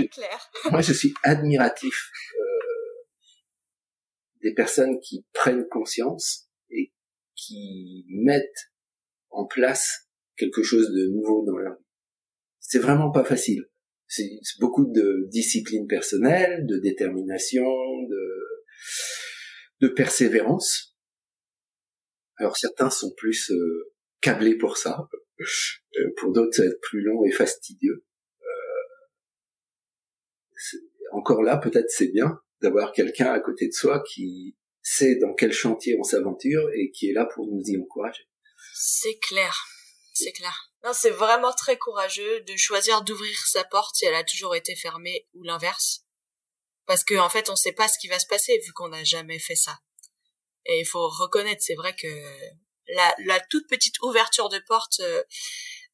moi, 0.70 0.82
je 0.82 0.93
suis 0.93 1.14
admiratif 1.24 2.12
euh, 2.36 3.06
des 4.43 4.54
personnes 4.54 4.99
qui 4.99 5.26
prennent 5.34 5.66
conscience 5.70 6.49
et 6.70 6.91
qui 7.36 8.06
mettent 8.10 8.72
en 9.30 9.45
place 9.45 10.10
quelque 10.36 10.64
chose 10.64 10.91
de 10.91 11.08
nouveau 11.08 11.45
dans 11.45 11.58
leur 11.58 11.76
vie. 11.76 11.86
C'est 12.60 12.80
vraiment 12.80 13.12
pas 13.12 13.24
facile 13.24 13.70
c'est 14.12 14.30
beaucoup 14.59 14.86
de 14.86 15.26
discipline 15.30 15.88
personnelle, 15.88 16.66
de 16.68 16.78
détermination, 16.80 17.64
de, 17.64 18.66
de 19.80 19.88
persévérance. 19.88 20.97
Alors 22.36 22.57
certains 22.57 22.89
sont 22.89 23.14
plus 23.16 23.51
euh, 23.51 23.93
câblés 24.20 24.57
pour 24.57 24.76
ça, 24.76 25.07
euh, 25.39 26.14
pour 26.18 26.34
d'autres 26.34 26.53
ça 26.53 26.64
va 26.64 26.70
être 26.70 26.82
plus 26.82 27.01
long 27.01 27.24
et 27.24 27.32
fastidieux. 27.32 28.03
Euh, 28.41 28.84
encore 31.14 31.41
là, 31.41 31.55
peut-être 31.57 31.89
c'est 31.89 32.12
bien 32.12 32.38
d'avoir 32.62 32.91
quelqu'un 32.91 33.32
à 33.32 33.39
côté 33.39 33.68
de 33.68 33.74
soi 33.74 34.03
qui 34.03 34.57
sait 34.82 35.16
dans 35.16 35.34
quel 35.34 35.53
chantier 35.53 35.95
on 35.97 36.03
s'aventure 36.03 36.70
et 36.74 36.91
qui 36.91 37.09
est 37.09 37.14
là 37.14 37.30
pour 37.34 37.47
nous 37.47 37.64
y 37.64 37.78
encourager. 37.80 38.28
C'est 38.74 39.20
clair, 39.20 39.55
c'est 40.14 40.34
clair. 40.34 40.70
Non, 40.84 40.94
c'est 40.94 41.12
vraiment 41.12 41.54
très 41.54 41.78
courageux 41.78 42.42
de 42.42 42.58
choisir 42.58 43.04
d'ouvrir 43.04 43.38
sa 43.48 43.64
porte 43.64 43.96
si 43.96 44.06
elle 44.06 44.16
a 44.16 44.24
toujours 44.24 44.56
été 44.56 44.76
fermée 44.76 45.28
ou 45.34 45.44
l'inverse. 45.44 46.06
Parce 46.88 47.04
qu'en 47.04 47.26
en 47.26 47.30
fait, 47.30 47.50
on 47.50 47.56
sait 47.56 47.72
pas 47.72 47.88
ce 47.88 48.00
qui 48.00 48.08
va 48.08 48.20
se 48.20 48.26
passer 48.26 48.58
vu 48.66 48.74
qu'on 48.74 48.90
n'a 48.90 49.04
jamais 49.04 49.40
fait 49.40 49.56
ça. 49.56 49.80
Et 50.66 50.80
il 50.80 50.86
faut 50.86 51.08
reconnaître, 51.08 51.62
c'est 51.64 51.76
vrai 51.76 51.96
que 51.96 52.08
la, 52.88 53.16
la, 53.26 53.40
toute 53.40 53.68
petite 53.68 54.00
ouverture 54.02 54.50
de 54.50 54.60
porte 54.68 55.00
euh, 55.00 55.24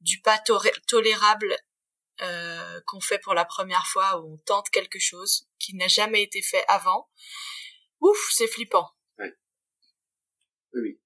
du 0.01 0.21
pas 0.21 0.41
tolérable 0.87 1.55
euh, 2.21 2.81
qu'on 2.87 2.99
fait 2.99 3.19
pour 3.19 3.33
la 3.33 3.45
première 3.45 3.85
fois 3.87 4.19
où 4.19 4.33
on 4.33 4.37
tente 4.37 4.69
quelque 4.69 4.99
chose 4.99 5.47
qui 5.59 5.75
n'a 5.75 5.87
jamais 5.87 6.23
été 6.23 6.41
fait 6.41 6.63
avant, 6.67 7.09
ouf, 7.99 8.31
c'est 8.31 8.47
flippant. 8.47 8.89
Oui. 9.19 9.27
Oui. 10.73 10.99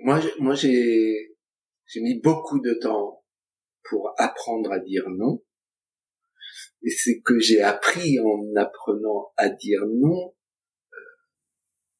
Moi, 0.00 0.20
moi, 0.38 0.54
j'ai 0.54 1.31
j'ai 1.92 2.00
mis 2.00 2.18
beaucoup 2.20 2.58
de 2.60 2.72
temps 2.72 3.22
pour 3.84 4.14
apprendre 4.16 4.72
à 4.72 4.78
dire 4.78 5.04
non. 5.10 5.44
Et 6.82 6.90
c'est 6.90 7.20
que 7.20 7.38
j'ai 7.38 7.60
appris 7.60 8.18
en 8.18 8.56
apprenant 8.56 9.32
à 9.36 9.50
dire 9.50 9.82
non, 9.86 10.34
euh, 10.92 10.96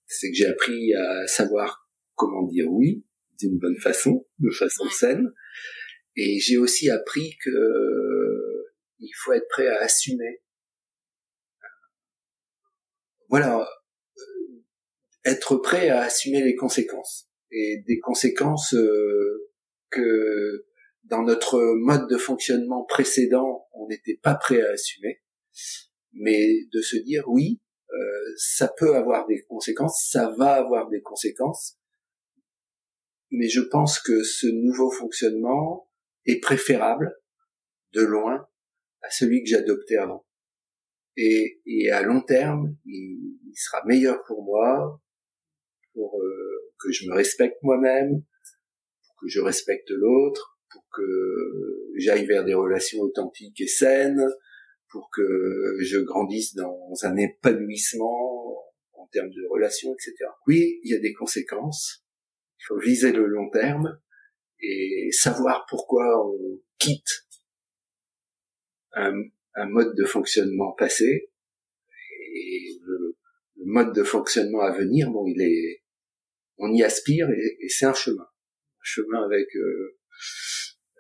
c'est 0.07 0.31
que 0.31 0.35
j'ai 0.35 0.47
appris 0.47 0.95
à 0.95 1.27
savoir 1.27 1.91
comment 2.15 2.47
dire 2.47 2.67
oui 2.71 3.05
d'une 3.39 3.59
bonne 3.59 3.79
façon, 3.79 4.27
de 4.39 4.51
façon 4.51 4.89
saine. 4.89 5.31
Et 6.17 6.41
j'ai 6.41 6.57
aussi 6.57 6.89
appris 6.89 7.37
que 7.45 7.51
euh, 7.51 8.75
il 8.99 9.13
faut 9.15 9.33
être 9.33 9.49
prêt 9.49 9.67
à 9.67 9.83
assumer. 9.83 10.43
Voilà, 13.29 13.61
euh, 13.61 14.63
être 15.25 15.57
prêt 15.57 15.91
à 15.91 16.03
assumer 16.03 16.43
les 16.43 16.55
conséquences 16.55 17.29
et 17.51 17.83
des 17.87 17.99
conséquences 17.99 18.75
que 19.93 20.67
dans 21.05 21.23
notre 21.23 21.61
mode 21.77 22.09
de 22.09 22.17
fonctionnement 22.17 22.85
précédent, 22.85 23.69
on 23.73 23.87
n'était 23.89 24.19
pas 24.23 24.35
prêt 24.35 24.63
à 24.63 24.71
assumer, 24.71 25.23
mais 26.13 26.65
de 26.73 26.81
se 26.81 26.97
dire 26.97 27.25
oui, 27.29 27.61
euh, 27.93 28.35
ça 28.37 28.69
peut 28.69 28.97
avoir 28.97 29.27
des 29.27 29.43
conséquences, 29.43 30.09
ça 30.11 30.35
va 30.39 30.55
avoir 30.55 30.89
des 30.89 31.03
conséquences, 31.03 31.79
mais 33.31 33.49
je 33.49 33.61
pense 33.61 33.99
que 34.01 34.23
ce 34.23 34.47
nouveau 34.47 34.91
fonctionnement 34.91 35.89
est 36.27 36.41
préférable 36.41 37.15
de 37.93 38.03
loin 38.03 38.47
à 39.03 39.11
celui 39.11 39.43
que 39.43 39.51
j'adoptais 39.51 39.97
avant. 39.97 40.25
Et, 41.17 41.61
et, 41.67 41.91
à 41.91 42.03
long 42.03 42.23
terme, 42.23 42.77
il, 42.87 43.39
sera 43.55 43.85
meilleur 43.85 44.23
pour 44.25 44.43
moi, 44.45 44.99
pour 45.93 46.19
euh, 46.23 46.73
que 46.79 46.91
je 46.91 47.07
me 47.07 47.15
respecte 47.15 47.57
moi-même, 47.63 48.23
que 49.23 49.29
je 49.29 49.41
respecte 49.41 49.91
l'autre, 49.91 50.59
pour 50.71 50.85
que 50.93 51.93
j'aille 51.97 52.27
vers 52.27 52.45
des 52.45 52.55
relations 52.55 53.01
authentiques 53.01 53.61
et 53.61 53.67
saines, 53.67 54.27
pour 54.91 55.09
que 55.11 55.77
je 55.81 55.99
grandisse 55.99 56.55
dans 56.55 56.93
un 57.03 57.17
épanouissement 57.17 58.59
en 58.95 59.07
termes 59.09 59.31
de 59.31 59.47
relations, 59.49 59.95
etc. 59.95 60.31
Oui, 60.47 60.81
il 60.83 60.91
y 60.91 60.95
a 60.95 60.99
des 60.99 61.13
conséquences. 61.13 62.05
Il 62.59 62.65
faut 62.67 62.79
viser 62.79 63.13
le 63.13 63.27
long 63.27 63.49
terme 63.51 63.99
et 64.61 65.09
savoir 65.13 65.67
pourquoi 65.69 66.27
on 66.27 66.61
quitte 66.79 67.27
un, 68.93 69.13
mode 69.69 69.95
de 69.97 70.05
fonctionnement 70.05 70.73
passé 70.73 71.31
et 72.35 72.79
le, 72.83 73.17
mode 73.65 73.95
de 73.95 74.03
fonctionnement 74.03 74.61
à 74.61 74.73
venir. 74.73 75.11
Bon, 75.11 75.25
il 75.27 75.41
est, 75.41 75.83
on 76.59 76.73
y 76.73 76.83
aspire 76.83 77.31
et 77.31 77.69
c'est 77.69 77.87
un 77.87 77.95
chemin 77.95 78.27
chemin 78.83 79.25
avec 79.25 79.47
euh, 79.57 79.99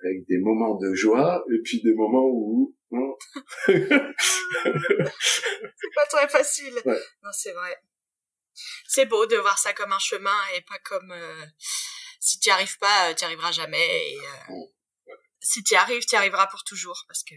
avec 0.04 0.26
des 0.26 0.38
moments 0.38 0.76
de 0.76 0.94
joie 0.94 1.44
et 1.52 1.60
puis 1.62 1.82
des 1.82 1.94
moments 1.94 2.26
où 2.26 2.76
c'est 3.66 3.88
pas 5.94 6.06
très 6.10 6.28
facile. 6.28 6.74
Non, 6.84 7.30
c'est 7.32 7.52
vrai. 7.52 7.74
C'est 8.86 9.06
beau 9.06 9.24
de 9.24 9.36
voir 9.36 9.58
ça 9.58 9.72
comme 9.72 9.92
un 9.92 9.98
chemin 9.98 10.36
et 10.54 10.60
pas 10.60 10.78
comme 10.84 11.14
si 12.20 12.38
tu 12.38 12.48
n'y 12.48 12.52
arrives 12.52 12.78
pas, 12.78 13.14
tu 13.14 13.22
n'y 13.22 13.26
arriveras 13.26 13.52
jamais. 13.52 14.12
Et, 14.12 14.18
si 15.40 15.64
tu 15.64 15.74
y 15.74 15.76
arrives, 15.76 16.04
tu 16.04 16.14
y 16.14 16.16
arriveras 16.16 16.46
pour 16.46 16.62
toujours 16.64 17.04
parce 17.08 17.24
que 17.24 17.34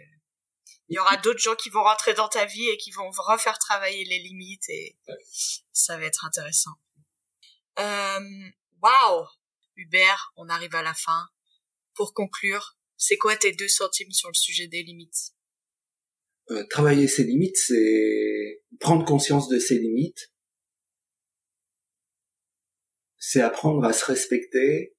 il 0.88 0.96
y 0.96 1.00
aura 1.00 1.18
d'autres 1.18 1.40
gens 1.40 1.56
qui 1.56 1.72
vont 1.72 1.82
rentrer 1.82 2.14
dans 2.14 2.28
ta 2.28 2.46
vie 2.46 2.70
et 2.70 2.78
qui 2.78 2.92
vont 2.92 3.10
refaire 3.10 3.58
travailler 3.58 4.06
les 4.06 4.20
limites 4.20 4.70
et 4.70 4.96
ça 5.74 5.98
va 5.98 6.06
être 6.06 6.26
intéressant. 6.26 6.76
Euh, 7.80 8.50
Waouh 8.82 9.26
Hubert, 9.76 10.34
on 10.36 10.50
arrive 10.50 10.76
à 10.76 10.82
la 10.82 10.94
fin. 10.94 11.28
Pour 11.94 12.14
conclure, 12.14 12.78
c'est 12.98 13.18
quoi 13.18 13.36
tes 13.36 13.54
deux 13.54 13.68
centimes 13.68 14.12
sur 14.12 14.30
le 14.30 14.36
sujet 14.36 14.68
des 14.68 14.84
limites? 14.84 15.34
Euh, 16.52 16.64
Travailler 16.70 17.08
ses 17.08 17.24
limites, 17.24 17.58
c'est 17.58 18.64
prendre 18.80 19.06
conscience 19.06 19.50
de 19.50 19.60
ses 19.60 19.80
limites. 19.80 20.32
C'est 23.18 23.42
apprendre 23.42 23.84
à 23.84 23.94
se 23.94 24.06
respecter. 24.06 24.96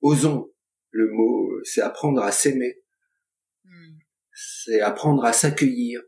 Osons 0.00 0.52
le 0.92 1.10
mot, 1.10 1.64
c'est 1.64 1.80
apprendre 1.80 2.22
à 2.22 2.32
s'aimer. 2.32 2.82
Hmm. 3.64 3.98
C'est 4.32 4.80
apprendre 4.80 5.24
à 5.24 5.32
s'accueillir, 5.32 6.02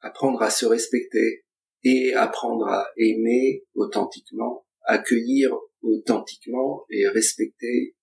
apprendre 0.00 0.42
à 0.42 0.50
se 0.50 0.66
respecter 0.66 1.46
et 1.84 2.14
apprendre 2.14 2.66
à 2.66 2.86
aimer 2.96 3.64
authentiquement, 3.74 4.66
accueillir 4.84 5.50
authentiquement 5.82 6.84
et 6.90 7.08
respecter 7.08 7.96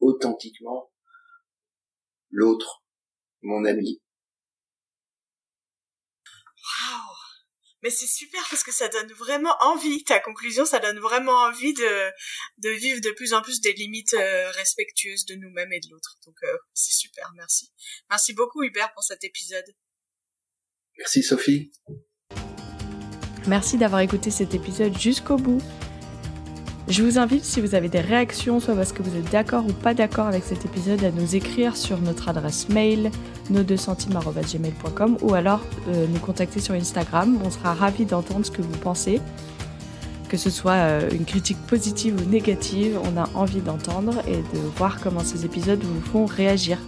authentiquement 0.00 0.90
l'autre, 2.30 2.84
mon 3.42 3.64
ami, 3.64 4.00
mais 7.82 7.90
c'est 7.90 8.06
super 8.06 8.42
parce 8.50 8.62
que 8.62 8.72
ça 8.72 8.88
donne 8.88 9.10
vraiment 9.12 9.54
envie. 9.60 10.04
Ta 10.04 10.20
conclusion, 10.20 10.64
ça 10.64 10.78
donne 10.80 10.98
vraiment 10.98 11.32
envie 11.32 11.72
de 11.72 12.10
de 12.58 12.70
vivre 12.70 13.00
de 13.00 13.10
plus 13.10 13.32
en 13.32 13.42
plus 13.42 13.60
des 13.60 13.72
limites 13.72 14.14
euh, 14.14 14.50
respectueuses 14.50 15.24
de 15.26 15.34
nous-mêmes 15.36 15.72
et 15.72 15.80
de 15.80 15.88
l'autre. 15.90 16.18
Donc 16.26 16.36
euh, 16.42 16.56
c'est 16.74 16.94
super, 16.94 17.30
merci. 17.36 17.70
Merci 18.10 18.34
beaucoup 18.34 18.62
Hubert 18.62 18.92
pour 18.92 19.02
cet 19.02 19.24
épisode. 19.24 19.64
Merci 20.98 21.22
Sophie. 21.22 21.72
Merci 23.46 23.78
d'avoir 23.78 24.02
écouté 24.02 24.30
cet 24.30 24.54
épisode 24.54 24.98
jusqu'au 24.98 25.36
bout. 25.36 25.62
Je 26.88 27.04
vous 27.04 27.18
invite, 27.18 27.44
si 27.44 27.60
vous 27.60 27.74
avez 27.74 27.88
des 27.88 28.00
réactions, 28.00 28.58
soit 28.58 28.74
parce 28.74 28.92
que 28.92 29.02
vous 29.02 29.16
êtes 29.16 29.30
d'accord 29.30 29.64
ou 29.64 29.72
pas 29.72 29.94
d'accord 29.94 30.26
avec 30.26 30.42
cet 30.44 30.64
épisode, 30.64 31.04
à 31.04 31.10
nous 31.12 31.36
écrire 31.36 31.76
sur 31.76 32.00
notre 32.00 32.28
adresse 32.28 32.68
mail 32.68 33.10
nos 33.48 33.62
2 33.62 33.76
centimes.gmail.com 33.76 35.18
ou 35.20 35.34
alors 35.34 35.60
euh, 35.88 36.06
nous 36.08 36.18
contacter 36.18 36.60
sur 36.60 36.74
Instagram. 36.74 37.38
On 37.44 37.50
sera 37.50 37.74
ravis 37.74 38.06
d'entendre 38.06 38.44
ce 38.44 38.50
que 38.50 38.62
vous 38.62 38.76
pensez. 38.78 39.20
Que 40.28 40.36
ce 40.36 40.50
soit 40.50 40.72
euh, 40.72 41.10
une 41.12 41.24
critique 41.24 41.58
positive 41.66 42.16
ou 42.20 42.30
négative, 42.30 42.98
on 43.04 43.16
a 43.16 43.28
envie 43.34 43.60
d'entendre 43.60 44.22
et 44.26 44.36
de 44.36 44.60
voir 44.76 45.00
comment 45.00 45.20
ces 45.20 45.44
épisodes 45.44 45.82
vous 45.82 46.00
font 46.00 46.24
réagir. 46.24 46.78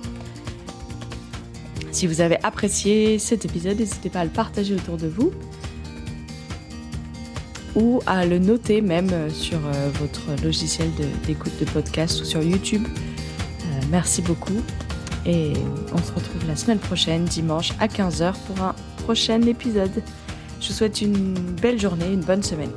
Si 1.92 2.06
vous 2.06 2.20
avez 2.20 2.42
apprécié 2.42 3.18
cet 3.18 3.44
épisode, 3.44 3.78
n'hésitez 3.78 4.08
pas 4.08 4.20
à 4.20 4.24
le 4.24 4.30
partager 4.30 4.74
autour 4.74 4.96
de 4.96 5.06
vous 5.06 5.32
ou 7.74 8.00
à 8.06 8.26
le 8.26 8.38
noter 8.38 8.80
même 8.80 9.08
euh, 9.12 9.30
sur 9.30 9.58
euh, 9.58 9.90
votre 10.00 10.42
logiciel 10.44 10.88
d'écoute 11.26 11.52
de, 11.60 11.64
podcast 11.64 12.20
ou 12.20 12.24
sur 12.24 12.42
YouTube. 12.42 12.86
Euh, 12.86 13.80
merci 13.90 14.22
beaucoup 14.22 14.62
et 15.24 15.52
on 15.92 15.98
se 15.98 16.12
retrouve 16.12 16.46
la 16.48 16.56
semaine 16.56 16.78
prochaine, 16.78 17.24
dimanche 17.24 17.72
à 17.78 17.86
15h 17.86 18.34
pour 18.46 18.62
un 18.62 18.74
prochain 19.04 19.40
épisode. 19.42 20.02
Je 20.60 20.68
vous 20.68 20.74
souhaite 20.74 21.00
une 21.00 21.34
belle 21.34 21.80
journée, 21.80 22.12
une 22.12 22.20
bonne 22.20 22.42
semaine. 22.42 22.70